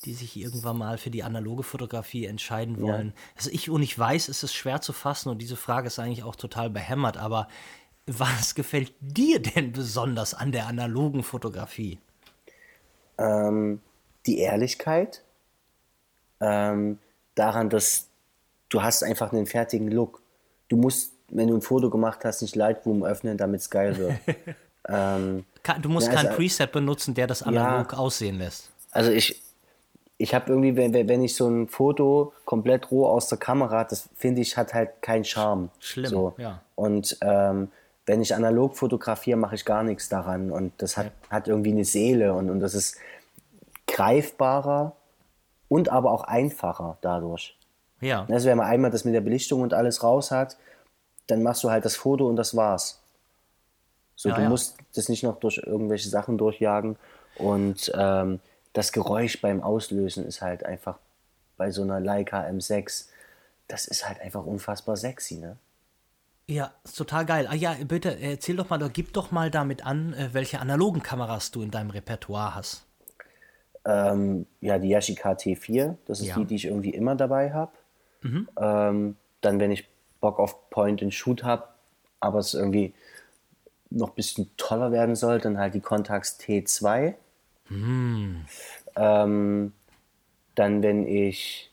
die 0.05 0.13
sich 0.13 0.35
irgendwann 0.35 0.77
mal 0.77 0.97
für 0.97 1.09
die 1.09 1.23
analoge 1.23 1.63
Fotografie 1.63 2.25
entscheiden 2.25 2.81
wollen. 2.81 3.07
Ja. 3.07 3.13
Also 3.37 3.49
ich 3.51 3.69
und 3.69 3.81
ich 3.81 3.97
weiß, 3.97 4.27
es 4.27 4.43
ist 4.43 4.53
schwer 4.53 4.81
zu 4.81 4.91
fassen 4.91 5.29
und 5.29 5.37
diese 5.37 5.55
Frage 5.55 5.87
ist 5.87 5.97
eigentlich 5.97 6.23
auch 6.23 6.35
total 6.35 6.69
behämmert, 6.69 7.15
aber 7.15 7.47
was 8.05 8.53
gefällt 8.53 8.91
dir 8.99 9.41
denn 9.41 9.71
besonders 9.71 10.33
an 10.33 10.51
der 10.51 10.67
analogen 10.67 11.23
Fotografie? 11.23 11.99
Ähm, 13.17 13.81
die 14.25 14.39
Ehrlichkeit, 14.39 15.21
ähm, 16.39 16.99
daran, 17.35 17.69
dass 17.69 18.07
du 18.69 18.83
hast 18.83 19.03
einfach 19.03 19.31
einen 19.31 19.45
fertigen 19.45 19.89
Look. 19.89 20.21
Du 20.67 20.77
musst, 20.77 21.13
wenn 21.29 21.47
du 21.47 21.55
ein 21.55 21.61
Foto 21.61 21.89
gemacht 21.89 22.19
hast, 22.23 22.41
nicht 22.41 22.55
Lightroom 22.55 23.03
öffnen, 23.03 23.37
damit 23.37 23.61
es 23.61 23.69
geil 23.69 23.97
wird. 23.97 24.13
ähm, 24.87 25.45
du 25.81 25.89
musst 25.89 26.07
ja, 26.07 26.13
kein 26.13 26.27
also, 26.27 26.37
Preset 26.37 26.71
benutzen, 26.71 27.13
der 27.13 27.27
das 27.27 27.43
analog 27.43 27.91
ja, 27.91 27.97
aussehen 27.97 28.37
lässt. 28.37 28.69
Also 28.91 29.11
ich, 29.11 29.41
ich 30.17 30.33
habe 30.33 30.51
irgendwie, 30.51 30.75
wenn, 30.75 30.93
wenn 30.93 31.23
ich 31.23 31.35
so 31.35 31.47
ein 31.47 31.67
Foto 31.67 32.33
komplett 32.45 32.91
roh 32.91 33.07
aus 33.07 33.27
der 33.27 33.37
Kamera, 33.37 33.83
das 33.83 34.09
finde 34.15 34.41
ich, 34.41 34.57
hat 34.57 34.73
halt 34.73 35.01
keinen 35.01 35.23
Charme. 35.25 35.69
Schlimm, 35.79 36.09
so. 36.09 36.33
ja. 36.37 36.61
Und 36.75 37.17
ähm, 37.21 37.69
wenn 38.05 38.21
ich 38.21 38.35
analog 38.35 38.75
fotografiere, 38.75 39.37
mache 39.37 39.55
ich 39.55 39.65
gar 39.65 39.83
nichts 39.83 40.09
daran. 40.09 40.51
Und 40.51 40.73
das 40.81 40.97
hat, 40.97 41.11
hat 41.29 41.47
irgendwie 41.47 41.71
eine 41.71 41.85
Seele 41.85 42.33
und, 42.33 42.49
und 42.49 42.59
das 42.59 42.73
ist 42.73 42.97
greifbarer 43.87 44.95
und 45.69 45.89
aber 45.89 46.11
auch 46.11 46.23
einfacher 46.23 46.97
dadurch. 47.01 47.57
Ja. 48.01 48.25
Also 48.29 48.49
wenn 48.49 48.57
man 48.57 48.67
einmal 48.67 48.91
das 48.91 49.05
mit 49.05 49.13
der 49.13 49.21
Belichtung 49.21 49.61
und 49.61 49.73
alles 49.73 50.03
raus 50.03 50.31
hat, 50.31 50.57
dann 51.27 51.41
machst 51.41 51.63
du 51.63 51.71
halt 51.71 51.85
das 51.85 51.95
Foto 51.95 52.27
und 52.27 52.35
das 52.35 52.55
war's. 52.55 53.01
So, 54.15 54.29
ja, 54.29 54.35
du 54.35 54.41
ja. 54.41 54.49
musst 54.49 54.77
das 54.95 55.09
nicht 55.09 55.23
noch 55.23 55.39
durch 55.39 55.57
irgendwelche 55.57 56.09
Sachen 56.09 56.37
durchjagen. 56.37 56.97
Und 57.37 57.91
ähm, 57.95 58.39
das 58.73 58.91
Geräusch 58.91 59.41
beim 59.41 59.61
Auslösen 59.61 60.25
ist 60.25 60.41
halt 60.41 60.65
einfach 60.65 60.97
bei 61.57 61.71
so 61.71 61.81
einer 61.81 61.99
Leica 61.99 62.41
M6, 62.43 63.07
das 63.67 63.87
ist 63.87 64.07
halt 64.07 64.19
einfach 64.21 64.45
unfassbar 64.45 64.97
sexy, 64.97 65.35
ne? 65.35 65.57
Ja, 66.47 66.73
ist 66.83 66.97
total 66.97 67.25
geil. 67.25 67.47
Ah 67.49 67.55
ja, 67.55 67.75
bitte 67.85 68.19
erzähl 68.19 68.57
doch 68.57 68.69
mal, 68.69 68.77
oder 68.77 68.89
gib 68.89 69.13
doch 69.13 69.31
mal 69.31 69.49
damit 69.49 69.85
an, 69.85 70.13
äh, 70.13 70.29
welche 70.33 70.59
analogen 70.59 71.01
Kameras 71.01 71.51
du 71.51 71.61
in 71.61 71.71
deinem 71.71 71.89
Repertoire 71.89 72.55
hast. 72.55 72.85
Ähm, 73.85 74.45
ja, 74.61 74.77
die 74.77 74.89
Yashica 74.89 75.31
T4, 75.31 75.95
das 76.05 76.19
ist 76.19 76.27
ja. 76.27 76.35
die, 76.35 76.45
die 76.45 76.55
ich 76.55 76.65
irgendwie 76.65 76.91
immer 76.91 77.15
dabei 77.15 77.53
habe. 77.53 77.71
Mhm. 78.21 78.47
Ähm, 78.57 79.15
dann, 79.41 79.59
wenn 79.59 79.71
ich 79.71 79.87
Bock 80.21 80.39
auf 80.39 80.69
Point 80.69 81.01
and 81.01 81.13
Shoot 81.13 81.43
habe, 81.43 81.67
aber 82.19 82.39
es 82.39 82.53
irgendwie 82.53 82.93
noch 83.89 84.09
ein 84.09 84.15
bisschen 84.15 84.49
toller 84.57 84.91
werden 84.91 85.15
soll, 85.15 85.39
dann 85.39 85.57
halt 85.57 85.73
die 85.73 85.81
Contax 85.81 86.39
T2. 86.39 87.15
Mhm. 87.69 88.45
Ähm, 88.95 89.73
dann, 90.55 90.83
wenn 90.83 91.07
ich 91.07 91.72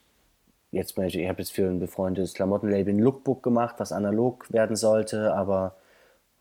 jetzt 0.73 0.97
ich 0.97 1.29
habe 1.29 1.39
jetzt 1.43 1.53
für 1.53 1.69
ein 1.69 1.81
befreundetes 1.81 2.35
Klamottenlabel 2.35 2.95
ein 2.95 2.99
Lookbook 2.99 3.43
gemacht, 3.43 3.77
was 3.79 3.93
analog 3.93 4.51
werden 4.53 4.77
sollte, 4.77 5.35
aber 5.35 5.77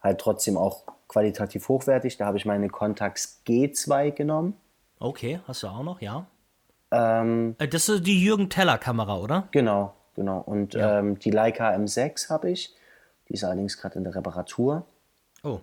halt 0.01 0.19
trotzdem 0.19 0.57
auch 0.57 0.83
qualitativ 1.07 1.67
hochwertig. 1.67 2.17
Da 2.17 2.25
habe 2.25 2.37
ich 2.37 2.45
meine 2.45 2.69
Contax 2.69 3.41
G2 3.47 4.11
genommen. 4.11 4.55
Okay, 4.99 5.39
hast 5.47 5.63
du 5.63 5.67
auch 5.67 5.83
noch, 5.83 6.01
ja. 6.01 6.27
Ähm, 6.91 7.55
äh, 7.59 7.67
das 7.67 7.89
ist 7.89 8.05
die 8.05 8.23
Jürgen 8.23 8.49
Teller 8.49 8.77
Kamera, 8.77 9.17
oder? 9.17 9.47
Genau, 9.51 9.93
genau. 10.15 10.39
Und 10.39 10.73
ja. 10.73 10.99
ähm, 10.99 11.19
die 11.19 11.31
Leica 11.31 11.71
M6 11.71 12.29
habe 12.29 12.51
ich. 12.51 12.75
Die 13.27 13.33
ist 13.33 13.43
allerdings 13.43 13.77
gerade 13.77 13.97
in 13.97 14.03
der 14.03 14.15
Reparatur. 14.15 14.85
Oh. 15.43 15.59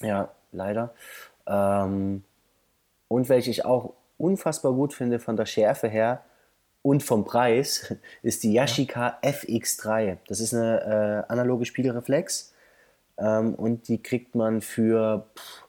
Ja, 0.00 0.30
leider. 0.52 0.94
Ähm, 1.46 2.24
und 3.08 3.28
welche 3.28 3.50
ich 3.50 3.64
auch 3.64 3.94
unfassbar 4.18 4.72
gut 4.72 4.92
finde 4.92 5.18
von 5.18 5.36
der 5.36 5.46
Schärfe 5.46 5.88
her 5.88 6.24
und 6.86 7.02
vom 7.02 7.24
Preis, 7.24 7.96
ist 8.22 8.44
die 8.44 8.52
Yashica 8.52 9.18
ja. 9.20 9.30
FX3. 9.30 10.18
Das 10.28 10.38
ist 10.38 10.54
eine 10.54 11.24
äh, 11.26 11.32
analoge 11.32 11.64
Spiegelreflex. 11.64 12.54
Ähm, 13.18 13.56
und 13.56 13.88
die 13.88 14.00
kriegt 14.00 14.36
man 14.36 14.60
für, 14.60 15.26
pff, 15.36 15.64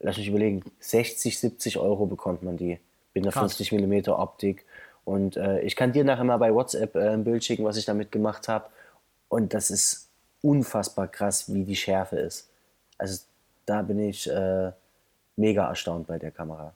lass 0.00 0.16
mich 0.16 0.28
überlegen, 0.28 0.64
60, 0.78 1.38
70 1.38 1.78
Euro 1.78 2.06
bekommt 2.06 2.42
man 2.42 2.56
die. 2.56 2.78
Mit 3.12 3.24
einer 3.24 3.32
Krass. 3.32 3.56
50 3.56 3.72
mm 3.72 4.08
Optik. 4.08 4.64
Und 5.04 5.36
äh, 5.36 5.60
ich 5.60 5.76
kann 5.76 5.92
dir 5.92 6.02
nachher 6.02 6.24
mal 6.24 6.38
bei 6.38 6.54
WhatsApp 6.54 6.96
äh, 6.96 7.10
ein 7.10 7.24
Bild 7.24 7.44
schicken, 7.44 7.64
was 7.66 7.76
ich 7.76 7.84
damit 7.84 8.10
gemacht 8.10 8.48
habe. 8.48 8.70
Und 9.28 9.52
das 9.52 9.70
ist 9.70 10.08
unfassbar 10.40 11.08
krass, 11.08 11.52
wie 11.52 11.64
die 11.64 11.76
Schärfe 11.76 12.16
ist. 12.16 12.48
Also 12.96 13.22
da 13.66 13.82
bin 13.82 13.98
ich 13.98 14.30
äh, 14.30 14.72
mega 15.36 15.68
erstaunt 15.68 16.06
bei 16.06 16.18
der 16.18 16.30
Kamera. 16.30 16.72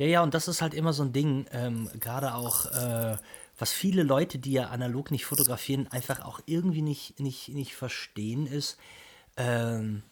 Ja, 0.00 0.06
ja, 0.06 0.22
und 0.22 0.32
das 0.32 0.48
ist 0.48 0.62
halt 0.62 0.72
immer 0.72 0.94
so 0.94 1.02
ein 1.02 1.12
Ding, 1.12 1.44
ähm, 1.52 1.90
gerade 2.00 2.34
auch, 2.34 2.64
äh, 2.72 3.18
was 3.58 3.70
viele 3.70 4.02
Leute, 4.02 4.38
die 4.38 4.52
ja 4.52 4.68
analog 4.68 5.10
nicht 5.10 5.26
fotografieren, 5.26 5.88
einfach 5.90 6.24
auch 6.24 6.40
irgendwie 6.46 6.80
nicht, 6.80 7.20
nicht, 7.20 7.50
nicht 7.50 7.74
verstehen, 7.76 8.46
ist, 8.46 8.78
ähm, 9.36 10.02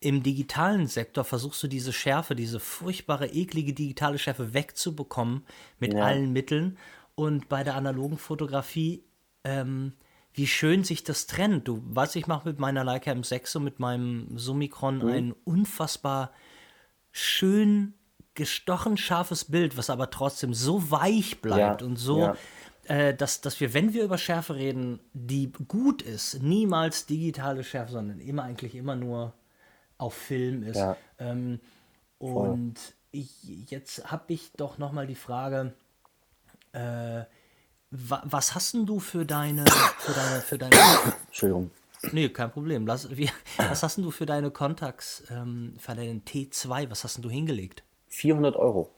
im 0.00 0.22
digitalen 0.22 0.88
Sektor 0.88 1.24
versuchst 1.24 1.62
du 1.62 1.68
diese 1.68 1.94
Schärfe, 1.94 2.34
diese 2.34 2.60
furchtbare, 2.60 3.28
eklige 3.28 3.72
digitale 3.72 4.18
Schärfe 4.18 4.52
wegzubekommen 4.52 5.46
mit 5.78 5.94
ja. 5.94 6.04
allen 6.04 6.30
Mitteln. 6.34 6.76
Und 7.14 7.48
bei 7.48 7.64
der 7.64 7.76
analogen 7.76 8.18
Fotografie, 8.18 9.02
ähm, 9.44 9.94
wie 10.34 10.46
schön 10.46 10.84
sich 10.84 11.02
das 11.02 11.26
trennt. 11.26 11.66
Du 11.66 11.82
weißt, 11.82 12.14
ich 12.16 12.26
mache 12.26 12.46
mit 12.46 12.58
meiner 12.58 12.84
Leica 12.84 13.10
M6 13.10 13.56
und 13.56 13.64
mit 13.64 13.80
meinem 13.80 14.36
Summicron 14.36 14.98
mhm. 14.98 15.08
ein 15.08 15.34
unfassbar 15.44 16.30
schön 17.10 17.94
gestochen 18.34 18.96
scharfes 18.96 19.44
Bild, 19.44 19.76
was 19.76 19.90
aber 19.90 20.10
trotzdem 20.10 20.54
so 20.54 20.90
weich 20.90 21.40
bleibt 21.40 21.80
ja, 21.80 21.86
und 21.86 21.96
so, 21.96 22.20
ja. 22.20 22.36
äh, 22.84 23.14
dass, 23.14 23.40
dass 23.40 23.60
wir, 23.60 23.74
wenn 23.74 23.92
wir 23.92 24.04
über 24.04 24.18
Schärfe 24.18 24.54
reden, 24.54 25.00
die 25.12 25.52
gut 25.68 26.02
ist, 26.02 26.42
niemals 26.42 27.06
digitale 27.06 27.64
Schärfe, 27.64 27.92
sondern 27.92 28.20
immer 28.20 28.44
eigentlich 28.44 28.74
immer 28.74 28.96
nur 28.96 29.34
auf 29.98 30.14
Film 30.14 30.62
ist. 30.62 30.78
Ja. 30.78 30.96
Ähm, 31.18 31.60
und 32.18 32.76
ich, 33.10 33.30
jetzt 33.70 34.10
habe 34.10 34.32
ich 34.32 34.52
doch 34.52 34.78
noch 34.78 34.92
mal 34.92 35.06
die 35.06 35.14
Frage, 35.14 35.74
äh, 36.72 37.24
wa, 37.90 38.22
was 38.24 38.54
hast 38.54 38.74
denn 38.74 38.86
du 38.86 38.98
für 38.98 39.26
deine, 39.26 39.64
für 39.98 40.12
deine, 40.12 40.40
für 40.40 40.58
deine 40.58 40.76
Entschuldigung. 41.26 41.70
Nee, 42.10 42.30
kein 42.30 42.50
Problem. 42.50 42.86
Lass, 42.86 43.16
wie, 43.16 43.30
was 43.58 43.82
hast 43.82 43.96
denn 43.96 44.04
du 44.04 44.10
für 44.10 44.26
deine 44.26 44.50
Kontakts, 44.50 45.22
ähm, 45.30 45.74
für 45.78 45.94
deinen 45.94 46.24
T2, 46.24 46.90
was 46.90 47.04
hast 47.04 47.16
denn 47.16 47.22
du 47.22 47.30
hingelegt? 47.30 47.84
400 48.12 48.56
Euro. 48.56 48.90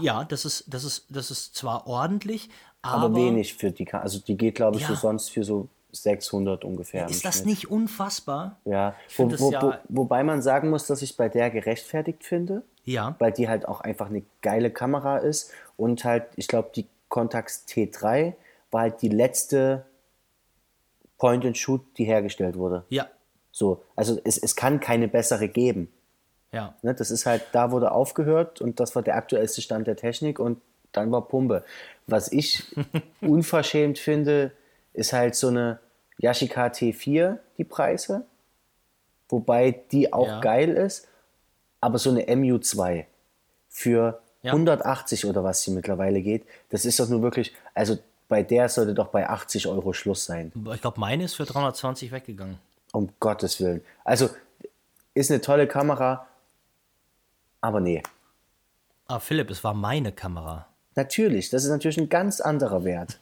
Ja, 0.00 0.24
das 0.24 0.44
ist, 0.44 0.64
das 0.72 0.84
ist, 0.84 1.06
das 1.08 1.30
ist 1.30 1.54
zwar 1.54 1.86
ordentlich, 1.86 2.50
aber, 2.82 3.04
aber 3.04 3.16
wenig 3.16 3.54
für 3.54 3.70
die, 3.70 3.90
also 3.92 4.18
die 4.18 4.36
geht 4.36 4.56
glaube 4.56 4.76
ich 4.76 4.82
ja. 4.82 4.88
so 4.88 4.94
sonst 4.94 5.30
für 5.30 5.44
so 5.44 5.68
600 5.92 6.64
ungefähr. 6.64 7.08
Ist 7.08 7.24
das 7.24 7.44
nicht 7.44 7.70
unfassbar? 7.70 8.58
Ja, 8.64 8.94
wo, 9.16 9.30
wo, 9.38 9.52
ja 9.52 9.62
wo, 9.62 10.02
wobei 10.02 10.24
man 10.24 10.42
sagen 10.42 10.70
muss, 10.70 10.86
dass 10.86 11.02
ich 11.02 11.16
bei 11.16 11.28
der 11.28 11.50
gerechtfertigt 11.50 12.24
finde. 12.24 12.62
Ja. 12.84 13.16
Weil 13.18 13.32
die 13.32 13.48
halt 13.48 13.66
auch 13.66 13.80
einfach 13.80 14.06
eine 14.06 14.22
geile 14.42 14.70
Kamera 14.70 15.18
ist 15.18 15.50
und 15.76 16.04
halt, 16.04 16.24
ich 16.36 16.48
glaube, 16.48 16.70
die 16.74 16.86
Contax 17.08 17.64
T3 17.68 18.34
war 18.70 18.82
halt 18.82 19.02
die 19.02 19.08
letzte 19.08 19.84
Point-and-Shoot, 21.18 21.80
die 21.98 22.04
hergestellt 22.04 22.56
wurde. 22.56 22.84
Ja. 22.88 23.08
So, 23.50 23.82
also 23.96 24.20
es, 24.24 24.36
es 24.36 24.54
kann 24.54 24.80
keine 24.80 25.08
bessere 25.08 25.48
geben. 25.48 25.90
Ja. 26.56 26.74
Ne, 26.82 26.94
das 26.94 27.10
ist 27.10 27.26
halt, 27.26 27.42
da 27.52 27.70
wurde 27.70 27.92
aufgehört 27.92 28.62
und 28.62 28.80
das 28.80 28.94
war 28.96 29.02
der 29.02 29.16
aktuellste 29.16 29.60
Stand 29.60 29.86
der 29.86 29.96
Technik 29.96 30.38
und 30.38 30.58
dann 30.92 31.12
war 31.12 31.28
Pumpe. 31.28 31.64
Was 32.06 32.32
ich 32.32 32.64
unverschämt 33.20 33.98
finde, 33.98 34.52
ist 34.94 35.12
halt 35.12 35.34
so 35.34 35.48
eine 35.48 35.78
Yashica 36.18 36.68
T4, 36.68 37.36
die 37.58 37.64
Preise. 37.64 38.24
Wobei 39.28 39.82
die 39.92 40.12
auch 40.14 40.26
ja. 40.26 40.40
geil 40.40 40.70
ist, 40.70 41.08
aber 41.80 41.98
so 41.98 42.10
eine 42.10 42.22
MU2 42.22 43.04
für 43.68 44.20
ja. 44.42 44.52
180 44.52 45.26
oder 45.26 45.44
was 45.44 45.62
sie 45.62 45.72
mittlerweile 45.72 46.22
geht, 46.22 46.46
das 46.70 46.86
ist 46.86 46.98
doch 47.00 47.08
nur 47.08 47.20
wirklich, 47.20 47.52
also 47.74 47.98
bei 48.28 48.42
der 48.42 48.70
sollte 48.70 48.94
doch 48.94 49.08
bei 49.08 49.28
80 49.28 49.66
Euro 49.66 49.92
Schluss 49.92 50.24
sein. 50.24 50.52
Ich 50.72 50.80
glaube, 50.80 50.98
meine 51.00 51.24
ist 51.24 51.34
für 51.34 51.44
320 51.44 52.12
weggegangen. 52.12 52.58
Um 52.92 53.10
Gottes 53.20 53.60
Willen. 53.60 53.82
Also 54.04 54.30
ist 55.14 55.30
eine 55.30 55.40
tolle 55.40 55.66
Kamera, 55.66 56.26
aber 57.66 57.80
nee. 57.80 58.02
Ah, 59.08 59.18
Philipp, 59.18 59.50
es 59.50 59.62
war 59.62 59.74
meine 59.74 60.12
Kamera. 60.12 60.66
Natürlich, 60.94 61.50
das 61.50 61.64
ist 61.64 61.70
natürlich 61.70 61.98
ein 61.98 62.08
ganz 62.08 62.40
anderer 62.40 62.84
Wert. 62.84 63.18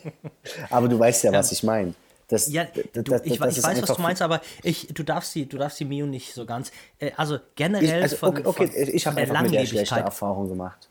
aber 0.70 0.88
du 0.88 0.98
weißt 0.98 1.24
ja, 1.24 1.32
was 1.32 1.52
ich 1.52 1.62
meine. 1.62 1.94
Das, 2.28 2.50
ja, 2.50 2.64
du, 2.64 3.02
das, 3.02 3.22
ich, 3.24 3.34
ich 3.34 3.40
weiß, 3.40 3.82
was 3.82 3.96
du 3.96 4.02
meinst, 4.02 4.22
aber 4.22 4.40
ich, 4.62 4.88
du 4.88 5.02
darfst 5.02 5.34
die, 5.34 5.46
du 5.46 5.58
darfst 5.58 5.78
die 5.78 5.84
Mio 5.84 6.06
nicht 6.06 6.34
so 6.34 6.46
ganz. 6.46 6.72
Äh, 6.98 7.12
also 7.16 7.38
generell 7.54 7.84
ich, 7.84 8.02
also, 8.02 8.16
von, 8.16 8.30
okay, 8.30 8.42
okay, 8.46 8.86
von, 8.86 8.94
ich 8.94 9.06
habe 9.06 9.20
einfach 9.20 9.42
mit 9.42 9.54
der 9.54 9.66
schlechte 9.66 10.00
Erfahrung 10.00 10.48
gemacht. 10.48 10.88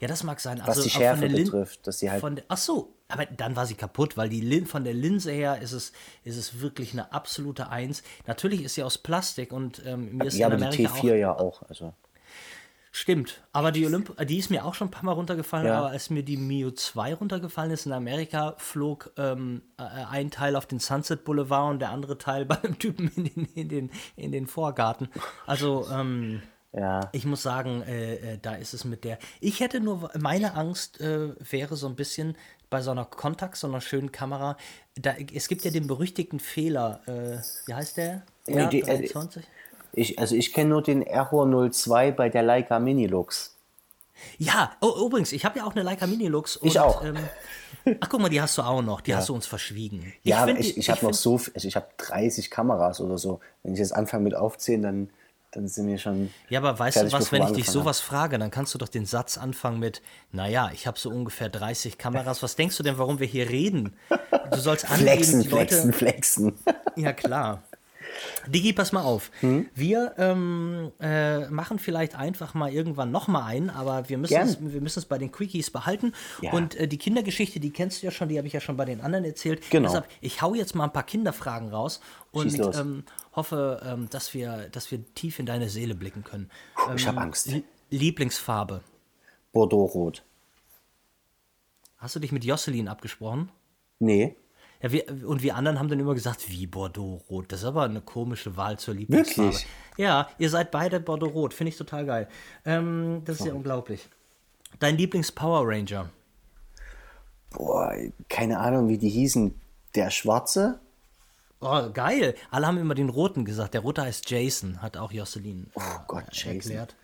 Ja, 0.00 0.08
das 0.08 0.24
mag 0.24 0.40
sein. 0.40 0.60
Also, 0.60 0.80
was 0.80 0.84
die 0.84 0.90
Schärfe 0.90 1.28
betrifft, 1.28 1.86
dass 1.86 1.98
sie 2.00 2.10
halt. 2.10 2.20
Von, 2.20 2.40
ach 2.48 2.56
so, 2.56 2.94
aber 3.06 3.26
dann 3.26 3.54
war 3.54 3.66
sie 3.66 3.74
kaputt, 3.74 4.16
weil 4.16 4.30
die 4.30 4.40
Lin, 4.40 4.66
von 4.66 4.82
der 4.82 4.94
Linse 4.94 5.30
her 5.30 5.60
ist 5.60 5.72
es, 5.72 5.92
ist 6.24 6.36
es 6.36 6.60
wirklich 6.60 6.92
eine 6.92 7.12
absolute 7.12 7.68
Eins. 7.68 8.02
Natürlich 8.26 8.64
ist 8.64 8.74
sie 8.74 8.82
aus 8.82 8.98
Plastik 8.98 9.52
und 9.52 9.82
ähm, 9.86 10.16
mir 10.16 10.24
ist 10.24 10.36
ja, 10.36 10.46
aber 10.46 10.56
die 10.56 10.88
T4 10.88 10.88
auch, 10.88 11.04
ja 11.04 11.38
auch. 11.38 11.62
Also. 11.68 11.92
Stimmt, 12.94 13.42
aber 13.52 13.72
die 13.72 13.86
Olymp 13.86 14.14
die 14.26 14.36
ist 14.38 14.50
mir 14.50 14.66
auch 14.66 14.74
schon 14.74 14.88
ein 14.88 14.90
paar 14.90 15.04
Mal 15.06 15.12
runtergefallen, 15.12 15.66
Ja. 15.66 15.78
aber 15.78 15.88
als 15.90 16.10
mir 16.10 16.22
die 16.22 16.36
Mio 16.36 16.72
2 16.72 17.14
runtergefallen 17.14 17.70
ist 17.70 17.86
in 17.86 17.92
Amerika, 17.92 18.54
flog 18.58 19.12
ähm, 19.16 19.62
äh, 19.78 19.82
ein 19.82 20.30
Teil 20.30 20.56
auf 20.56 20.66
den 20.66 20.78
Sunset 20.78 21.24
Boulevard 21.24 21.70
und 21.70 21.78
der 21.78 21.88
andere 21.90 22.18
Teil 22.18 22.44
bei 22.46 22.62
einem 22.62 22.78
Typen 22.78 23.10
in 23.16 23.24
den, 23.24 23.44
in 23.54 23.68
den, 23.70 23.90
in 24.16 24.30
den 24.32 24.46
Vorgarten. 24.46 25.08
Also, 25.46 25.86
ähm, 25.90 26.42
Ja. 26.74 27.08
ich 27.12 27.24
muss 27.24 27.42
sagen, 27.42 27.80
äh, 27.82 28.34
äh, 28.34 28.38
da 28.42 28.56
ist 28.56 28.74
es 28.74 28.84
mit 28.84 29.04
der. 29.04 29.18
Ich 29.40 29.60
hätte 29.60 29.80
nur, 29.80 30.10
meine 30.18 30.52
Angst 30.54 31.00
äh, 31.00 31.30
wäre 31.50 31.76
so 31.76 31.86
ein 31.86 31.96
bisschen 31.96 32.36
bei 32.68 32.82
so 32.82 32.90
einer 32.90 33.06
Contax, 33.06 33.60
so 33.60 33.68
einer 33.68 33.80
schönen 33.80 34.12
Kamera. 34.12 34.58
Da, 34.96 35.14
es 35.32 35.48
gibt 35.48 35.64
ja 35.64 35.70
den 35.70 35.86
berüchtigten 35.86 36.40
Fehler. 36.40 37.00
Äh, 37.06 37.38
wie 37.66 37.72
heißt 37.74 37.96
der? 37.96 38.22
Nee, 38.46 38.66
die- 38.68 38.82
äh, 38.82 39.06
R23? 39.08 39.40
Ich, 39.94 40.18
also 40.18 40.34
ich 40.34 40.52
kenne 40.52 40.70
nur 40.70 40.82
den 40.82 41.02
Error 41.02 41.46
02 41.70 42.12
bei 42.12 42.28
der 42.28 42.42
Leica 42.42 42.78
Minilux. 42.78 43.56
Ja, 44.38 44.72
oh, 44.80 45.06
übrigens, 45.06 45.32
ich 45.32 45.44
habe 45.44 45.58
ja 45.58 45.64
auch 45.66 45.72
eine 45.74 45.82
Leica 45.82 46.06
Minilux. 46.06 46.58
Ich 46.62 46.76
und, 46.76 46.82
auch. 46.82 47.04
Ähm, 47.04 47.16
ach, 48.00 48.08
guck 48.08 48.20
mal, 48.20 48.28
die 48.28 48.40
hast 48.40 48.56
du 48.56 48.62
auch 48.62 48.80
noch. 48.82 49.00
Die 49.00 49.14
hast 49.14 49.28
du 49.28 49.34
uns 49.34 49.46
verschwiegen. 49.46 50.12
Ja, 50.22 50.38
aber 50.38 50.48
find 50.48 50.60
ich, 50.60 50.74
die- 50.74 50.80
ich 50.80 50.90
habe 50.90 51.04
noch 51.04 51.14
so, 51.14 51.38
viel- 51.38 51.52
also 51.54 51.66
ich 51.68 51.76
habe 51.76 51.86
30 51.98 52.50
Kameras 52.50 53.00
oder 53.00 53.18
so. 53.18 53.40
Wenn 53.62 53.72
ich 53.74 53.80
jetzt 53.80 53.94
anfange 53.94 54.22
mit 54.24 54.34
aufzählen, 54.34 54.80
dann, 54.82 55.10
dann 55.50 55.66
sind 55.68 55.88
wir 55.88 55.98
schon. 55.98 56.30
Ja, 56.48 56.60
aber 56.60 56.78
weißt 56.78 56.98
fertig, 56.98 57.12
du 57.12 57.18
was, 57.18 57.32
wenn 57.32 57.42
ich 57.42 57.50
dich 57.52 57.68
sowas 57.68 57.98
frage, 58.00 58.38
dann 58.38 58.50
kannst 58.52 58.72
du 58.74 58.78
doch 58.78 58.88
den 58.88 59.06
Satz 59.06 59.36
anfangen 59.38 59.80
mit, 59.80 60.00
naja, 60.30 60.70
ich 60.72 60.86
habe 60.86 60.98
so 60.98 61.10
ungefähr 61.10 61.48
30 61.48 61.98
Kameras. 61.98 62.42
Was 62.42 62.54
denkst 62.56 62.76
du 62.76 62.82
denn, 62.84 62.96
warum 62.98 63.18
wir 63.18 63.26
hier 63.26 63.50
reden? 63.50 63.96
Du 64.52 64.58
sollst 64.58 64.84
haben. 64.88 65.00
angeben, 65.00 65.08
Flexen, 65.16 65.50
Leute, 65.50 65.74
flexen, 65.74 65.92
flexen. 65.92 66.58
Ja, 66.96 67.12
klar. 67.12 67.62
Digi, 68.46 68.72
pass 68.72 68.92
mal 68.92 69.02
auf. 69.02 69.30
Hm? 69.40 69.68
Wir 69.74 70.14
ähm, 70.18 70.92
äh, 71.00 71.48
machen 71.48 71.78
vielleicht 71.78 72.14
einfach 72.14 72.54
mal 72.54 72.72
irgendwann 72.72 73.10
noch 73.10 73.28
mal 73.28 73.44
einen, 73.44 73.70
aber 73.70 74.08
wir 74.08 74.18
müssen, 74.18 74.36
es, 74.36 74.58
wir 74.60 74.80
müssen 74.80 74.98
es 74.98 75.04
bei 75.06 75.18
den 75.18 75.32
Quickies 75.32 75.70
behalten. 75.70 76.12
Ja. 76.40 76.52
Und 76.52 76.74
äh, 76.74 76.88
die 76.88 76.98
Kindergeschichte, 76.98 77.60
die 77.60 77.70
kennst 77.70 78.02
du 78.02 78.06
ja 78.06 78.10
schon, 78.10 78.28
die 78.28 78.36
habe 78.38 78.46
ich 78.46 78.52
ja 78.52 78.60
schon 78.60 78.76
bei 78.76 78.84
den 78.84 79.00
anderen 79.00 79.24
erzählt. 79.24 79.62
Genau. 79.70 79.88
Deshalb, 79.88 80.08
ich 80.20 80.42
hau 80.42 80.54
jetzt 80.54 80.74
mal 80.74 80.84
ein 80.84 80.92
paar 80.92 81.02
Kinderfragen 81.04 81.68
raus 81.70 82.00
und 82.32 82.58
ähm, 82.76 83.04
hoffe, 83.34 83.80
ähm, 83.84 84.08
dass, 84.10 84.34
wir, 84.34 84.68
dass 84.70 84.90
wir 84.90 85.04
tief 85.14 85.38
in 85.38 85.46
deine 85.46 85.68
Seele 85.68 85.94
blicken 85.94 86.24
können. 86.24 86.50
Ich 86.96 87.06
habe 87.06 87.16
Ähm, 87.16 87.22
Angst. 87.22 87.46
Lie- 87.48 87.64
Lieblingsfarbe. 87.90 88.80
Bordeaux-Rot. 89.52 90.22
Hast 91.98 92.16
du 92.16 92.20
dich 92.20 92.32
mit 92.32 92.44
Jocelyn 92.44 92.88
abgesprochen? 92.88 93.50
Nee. 94.00 94.34
Ja, 94.82 94.90
wir, 94.90 95.04
und 95.28 95.42
wir 95.42 95.54
anderen 95.54 95.78
haben 95.78 95.88
dann 95.88 96.00
immer 96.00 96.14
gesagt, 96.14 96.50
wie 96.50 96.66
Bordeaux-Rot. 96.66 97.52
Das 97.52 97.60
ist 97.60 97.66
aber 97.66 97.84
eine 97.84 98.00
komische 98.00 98.56
Wahl 98.56 98.78
zur 98.78 98.94
Lieblingsfarbe. 98.94 99.52
Wirklich? 99.52 99.66
Ja, 99.96 100.28
ihr 100.38 100.50
seid 100.50 100.70
beide 100.72 100.98
Bordeaux-Rot. 100.98 101.54
Finde 101.54 101.70
ich 101.70 101.76
total 101.78 102.04
geil. 102.04 102.28
Ähm, 102.64 103.22
das 103.24 103.38
ist 103.40 103.46
ja 103.46 103.54
unglaublich. 103.54 104.08
Dein 104.80 104.96
Lieblings-Power 104.96 105.62
Ranger? 105.68 106.10
Boah, 107.50 107.94
keine 108.28 108.58
Ahnung, 108.58 108.88
wie 108.88 108.98
die 108.98 109.10
hießen. 109.10 109.54
Der 109.94 110.10
Schwarze? 110.10 110.80
Oh, 111.60 111.90
geil. 111.92 112.34
Alle 112.50 112.66
haben 112.66 112.78
immer 112.78 112.94
den 112.94 113.08
Roten 113.08 113.44
gesagt. 113.44 113.74
Der 113.74 113.82
Rote 113.82 114.02
heißt 114.02 114.28
Jason, 114.28 114.82
hat 114.82 114.96
auch 114.96 115.12
Jocelyn 115.12 115.70
äh, 115.76 115.78
Oh 115.78 116.00
Gott, 116.08 116.24
Jason. 116.32 116.54
erklärt. 116.54 116.96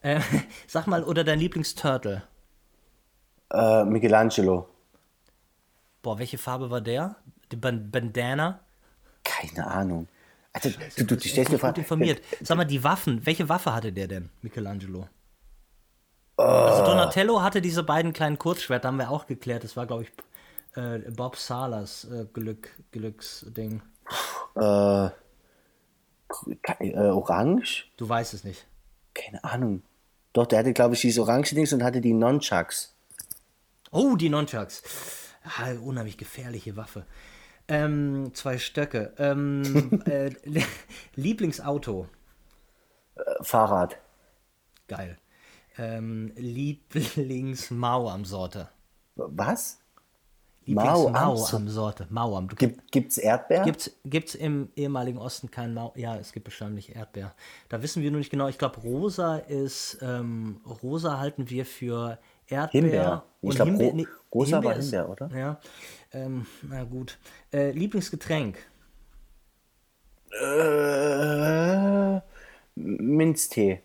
Äh, 0.00 0.20
sag 0.66 0.86
mal, 0.86 1.04
oder 1.04 1.24
dein 1.24 1.38
Lieblingsturtle? 1.40 2.22
Äh, 3.52 3.84
Michelangelo. 3.84 4.68
Boah, 6.02 6.18
welche 6.18 6.38
Farbe 6.38 6.70
war 6.70 6.80
der? 6.80 7.16
Die 7.50 7.56
Ban 7.56 7.90
Bandana? 7.90 8.60
Keine 9.24 9.66
Ahnung. 9.66 10.08
Also, 10.52 10.70
du, 10.96 11.04
du, 11.04 11.16
du 11.16 11.28
stellst 11.28 11.50
mir 11.50 11.58
Gut, 11.58 11.60
vor. 11.60 11.76
informiert. 11.76 12.22
Sag 12.42 12.56
mal, 12.56 12.64
die 12.64 12.84
Waffen. 12.84 13.24
Welche 13.24 13.48
Waffe 13.48 13.72
hatte 13.72 13.92
der 13.92 14.08
denn, 14.08 14.30
Michelangelo? 14.42 15.08
Äh. 16.38 16.42
Also 16.42 16.84
Donatello 16.84 17.40
hatte 17.40 17.62
diese 17.62 17.82
beiden 17.82 18.12
kleinen 18.12 18.38
Kurzschwerter, 18.38 18.88
haben 18.88 18.98
wir 18.98 19.10
auch 19.10 19.26
geklärt. 19.26 19.64
Das 19.64 19.76
war, 19.76 19.86
glaube 19.86 20.04
ich, 20.04 20.12
äh, 20.76 20.98
Bob 21.10 21.36
Salas 21.36 22.04
äh, 22.04 22.26
Glück, 22.32 22.70
Glücksding. 22.90 23.80
Äh, 24.56 25.06
äh, 26.80 26.96
Orange? 26.96 27.86
Du 27.96 28.08
weißt 28.08 28.34
es 28.34 28.44
nicht. 28.44 28.66
Keine 29.14 29.42
Ahnung. 29.44 29.82
Doch, 30.32 30.46
der 30.46 30.60
hatte, 30.60 30.72
glaube 30.72 30.94
ich, 30.94 31.00
dieses 31.02 31.18
orange 31.18 31.54
Dings 31.54 31.72
und 31.72 31.82
hatte 31.82 32.00
die 32.00 32.14
Nunchucks. 32.14 32.94
Oh, 33.90 34.16
die 34.16 34.30
Nunchucks. 34.30 34.82
Ah, 35.44 35.72
unheimlich 35.82 36.16
gefährliche 36.16 36.76
Waffe. 36.76 37.04
Ähm, 37.68 38.32
zwei 38.34 38.58
Stöcke. 38.58 39.14
Ähm, 39.18 40.02
äh, 40.06 40.30
Lieblingsauto. 41.14 42.08
Äh, 43.14 43.20
Fahrrad. 43.42 43.96
Geil. 44.88 45.16
Ähm, 45.78 46.32
Lieblingsmauamsorte. 46.36 48.68
Was? 49.16 49.78
Lieblingsmauamsorte. 50.64 51.70
Sorte. 51.70 52.06
Mauam. 52.10 52.48
Du 52.48 52.56
Gibt, 52.56 52.92
gibt's 52.92 53.18
Erdbeer? 53.18 53.64
Gibt's, 53.64 53.90
gibt's 54.04 54.34
im 54.34 54.70
ehemaligen 54.76 55.18
Osten 55.18 55.50
kein 55.50 55.74
Mau? 55.74 55.92
Ja, 55.96 56.16
es 56.16 56.32
gibt 56.32 56.46
wahrscheinlich 56.46 56.94
Erdbeer. 56.94 57.34
Da 57.68 57.82
wissen 57.82 58.02
wir 58.02 58.10
nur 58.10 58.18
nicht 58.18 58.30
genau. 58.30 58.48
Ich 58.48 58.58
glaube, 58.58 58.80
rosa 58.80 59.38
ist, 59.38 59.98
ähm, 60.02 60.60
rosa 60.82 61.18
halten 61.18 61.50
wir 61.50 61.66
für 61.66 62.18
Erdbeer. 62.48 62.82
Himbeer. 62.82 63.24
Ich 63.42 63.54
glaub, 63.56 63.68
ro- 63.68 64.06
rosa 64.34 64.62
war 64.62 64.76
ist- 64.76 64.84
Himbeer, 64.90 65.08
oder? 65.08 65.28
Ja. 65.36 65.60
Ähm, 66.12 66.46
na 66.62 66.84
gut. 66.84 67.18
Äh, 67.52 67.70
Lieblingsgetränk. 67.72 68.58
Äh, 70.40 72.20
Minztee. 72.74 73.82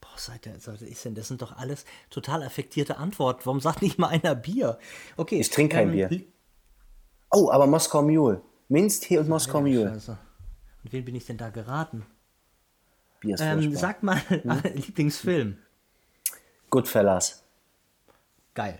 Boah, 0.00 0.08
seit 0.16 0.44
der 0.46 0.54
ist 0.56 1.04
denn, 1.04 1.14
das 1.14 1.28
sind 1.28 1.42
doch 1.42 1.56
alles 1.56 1.84
total 2.08 2.42
affektierte 2.42 2.96
Antworten. 2.98 3.40
Warum 3.44 3.60
sagt 3.60 3.82
nicht 3.82 3.98
mal 3.98 4.08
einer 4.08 4.34
Bier? 4.34 4.78
Okay. 5.16 5.40
Ich 5.40 5.50
trinke 5.50 5.76
kein 5.76 5.92
Bier. 5.92 6.08
Li- 6.08 6.26
Oh, 7.32 7.48
aber 7.52 7.68
Moskau 7.68 8.02
Mule. 8.02 8.42
Minztee 8.68 9.18
und 9.18 9.28
Moskau 9.28 9.60
Mule. 9.60 9.88
Scheiße. 9.88 10.18
Und 10.82 10.92
wen 10.92 11.04
bin 11.04 11.14
ich 11.14 11.26
denn 11.26 11.36
da 11.36 11.50
geraten? 11.50 12.04
Bier 13.20 13.36
ist 13.36 13.40
Ähm, 13.40 13.76
sag 13.76 14.02
mal, 14.02 14.16
Hm? 14.28 14.60
Lieblingsfilm. 14.74 15.58
Goodfellas. 16.70 17.44
Geil. 18.60 18.78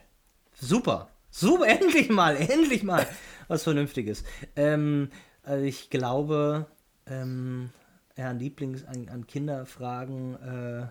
Super. 0.53 1.09
Super, 1.31 1.67
endlich 1.81 2.11
mal, 2.11 2.37
endlich 2.37 2.83
mal. 2.83 3.07
Was 3.49 3.63
Vernünftiges. 3.63 4.25
Ähm, 4.55 5.11
also 5.43 5.65
ich 5.65 5.89
glaube, 5.89 6.67
ähm, 7.07 7.71
ja, 8.15 8.29
an 8.29 8.39
Lieblings, 8.39 8.85
an, 8.85 9.09
an 9.09 9.27
Kinderfragen 9.27 10.35
äh, 10.35 10.87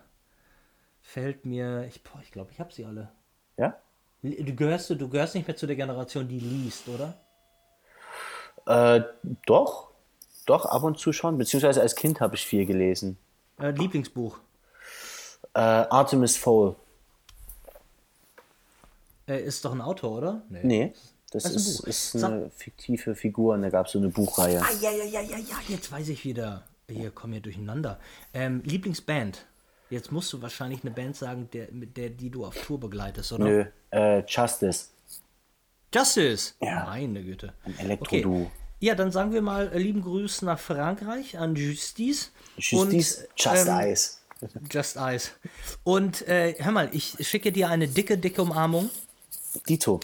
fällt 1.04 1.46
mir, 1.46 1.86
ich, 1.88 2.02
boah, 2.02 2.20
ich 2.24 2.32
glaube, 2.32 2.50
ich 2.52 2.60
habe 2.60 2.74
sie 2.74 2.84
alle. 2.84 3.12
Ja? 3.58 3.78
Du 4.24 4.56
gehörst, 4.56 4.90
du 4.90 5.08
gehörst 5.08 5.36
nicht 5.36 5.48
mehr 5.48 5.56
zu 5.56 5.68
der 5.68 5.76
Generation, 5.76 6.28
die 6.28 6.40
liest, 6.40 6.88
oder? 6.88 7.14
Äh, 8.66 9.04
doch. 9.46 9.92
Doch, 10.48 10.66
ab 10.66 10.82
und 10.82 10.98
zu 10.98 11.14
schon. 11.14 11.38
Beziehungsweise 11.38 11.82
als 11.82 11.96
Kind 11.96 12.22
habe 12.22 12.34
ich 12.34 12.44
viel 12.44 12.66
gelesen. 12.66 13.20
Äh, 13.60 13.70
Lieblingsbuch. 13.70 14.40
Äh, 15.54 15.60
Artemis 15.60 16.38
Fowl. 16.38 16.76
Äh, 19.30 19.44
ist 19.44 19.64
doch 19.64 19.72
ein 19.72 19.82
Autor, 19.82 20.18
oder? 20.18 20.42
Nee, 20.50 20.94
das 21.32 21.44
Das 21.44 21.54
ist 21.54 21.68
ist, 21.82 21.88
ist 21.88 22.12
Sag- 22.14 22.32
eine 22.32 22.50
fiktive 22.50 23.16
Figur 23.16 23.54
und 23.54 23.62
da 23.62 23.70
gab 23.70 23.86
es 23.86 23.92
so 23.94 24.00
eine 24.00 24.10
Buchreihe. 24.10 24.62
Ah, 24.62 24.68
ja, 24.82 24.92
ja, 24.92 25.04
ja, 25.06 25.22
ja, 25.22 25.38
ja, 25.38 25.56
jetzt 25.68 25.92
weiß 25.92 26.10
ich 26.10 26.26
wieder. 26.26 26.66
Hier 26.90 27.12
kommen 27.12 27.34
wir 27.34 27.42
durcheinander. 27.42 28.00
Ähm, 28.34 28.64
Lieblingsband. 28.66 29.46
Jetzt 29.92 30.12
musst 30.12 30.34
du 30.34 30.42
wahrscheinlich 30.42 30.82
eine 30.84 30.92
Band 30.92 31.16
sagen, 31.16 31.50
der, 31.54 31.72
mit 31.72 31.98
der, 31.98 32.10
die 32.10 32.30
du 32.32 32.46
auf 32.46 32.56
Tour 32.66 32.80
begleitest, 32.80 33.32
oder? 33.34 33.44
Nö, 33.46 33.66
äh, 33.92 34.24
Justice. 34.28 34.88
Justice! 35.94 36.54
Ja. 36.62 36.86
Meine 36.86 37.24
Güte. 37.24 37.54
Ein 37.66 37.78
Elektro-Duo. 37.80 38.52
Ja, 38.80 38.96
dann 38.96 39.12
sagen 39.12 39.34
wir 39.34 39.42
mal 39.42 39.72
äh, 39.74 39.78
lieben 39.80 40.02
Gruß 40.02 40.44
nach 40.44 40.60
Frankreich 40.60 41.38
an 41.38 41.56
Justice. 41.56 42.30
Justice, 42.58 43.28
Und, 43.28 43.30
Just 43.36 43.68
ähm, 43.68 43.92
Ice. 43.92 44.12
Just 44.72 44.98
Ice. 45.00 45.32
Und 45.84 46.28
äh, 46.28 46.56
hör 46.60 46.72
mal, 46.72 46.90
ich 46.94 47.16
schicke 47.28 47.52
dir 47.52 47.70
eine 47.70 47.88
dicke, 47.88 48.18
dicke 48.18 48.42
Umarmung 48.42 48.90
Dito. 49.68 50.00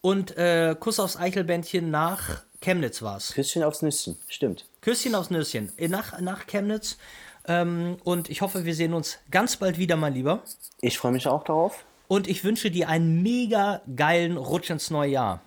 und 0.00 0.36
äh, 0.36 0.74
Kuss 0.78 0.98
aufs 1.00 1.16
Eichelbändchen 1.16 1.90
nach 1.90 2.42
Chemnitz 2.60 3.00
war's. 3.02 3.32
Küsschen 3.34 3.62
aufs 3.62 3.82
Nüsschen. 3.82 4.16
Stimmt. 4.28 4.66
Küsschen 4.82 5.14
aufs 5.14 5.30
Nüsschen. 5.30 5.72
Äh, 5.76 5.88
Nach, 5.88 6.20
nach 6.20 6.46
Chemnitz. 6.46 6.98
Ähm, 7.46 7.96
und 8.04 8.28
ich 8.28 8.42
hoffe, 8.42 8.64
wir 8.66 8.74
sehen 8.74 8.92
uns 8.92 9.18
ganz 9.30 9.56
bald 9.56 9.78
wieder, 9.78 9.96
mein 9.96 10.12
Lieber. 10.14 10.42
Ich 10.82 10.98
freue 10.98 11.12
mich 11.12 11.26
auch 11.26 11.42
darauf. 11.44 11.84
Und 12.06 12.28
ich 12.28 12.44
wünsche 12.44 12.70
dir 12.70 12.88
einen 12.88 13.22
mega 13.22 13.80
geilen 13.96 14.36
Rutsch 14.36 14.68
ins 14.70 14.90
neue 14.90 15.10
Jahr. 15.12 15.40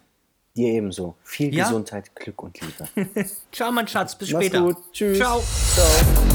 Dir 0.56 0.70
ebenso. 0.70 1.16
Viel 1.24 1.54
Ja? 1.54 1.66
Gesundheit, 1.66 2.16
Glück 2.16 2.42
und 2.42 2.58
Liebe. 2.62 3.28
Ciao, 3.52 3.72
mein 3.72 3.88
Schatz. 3.88 4.16
Bis 4.18 4.32
Mach's 4.32 4.46
später. 4.46 4.62
gut. 4.64 4.78
Tschüss. 4.92 5.18
Ciao. 5.20 5.44
Bam 5.76 6.33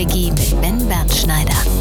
Podcast-Quickie 0.00 0.30
mit 0.30 0.60
Ben 0.60 0.88
Bernschneider. 0.88 1.79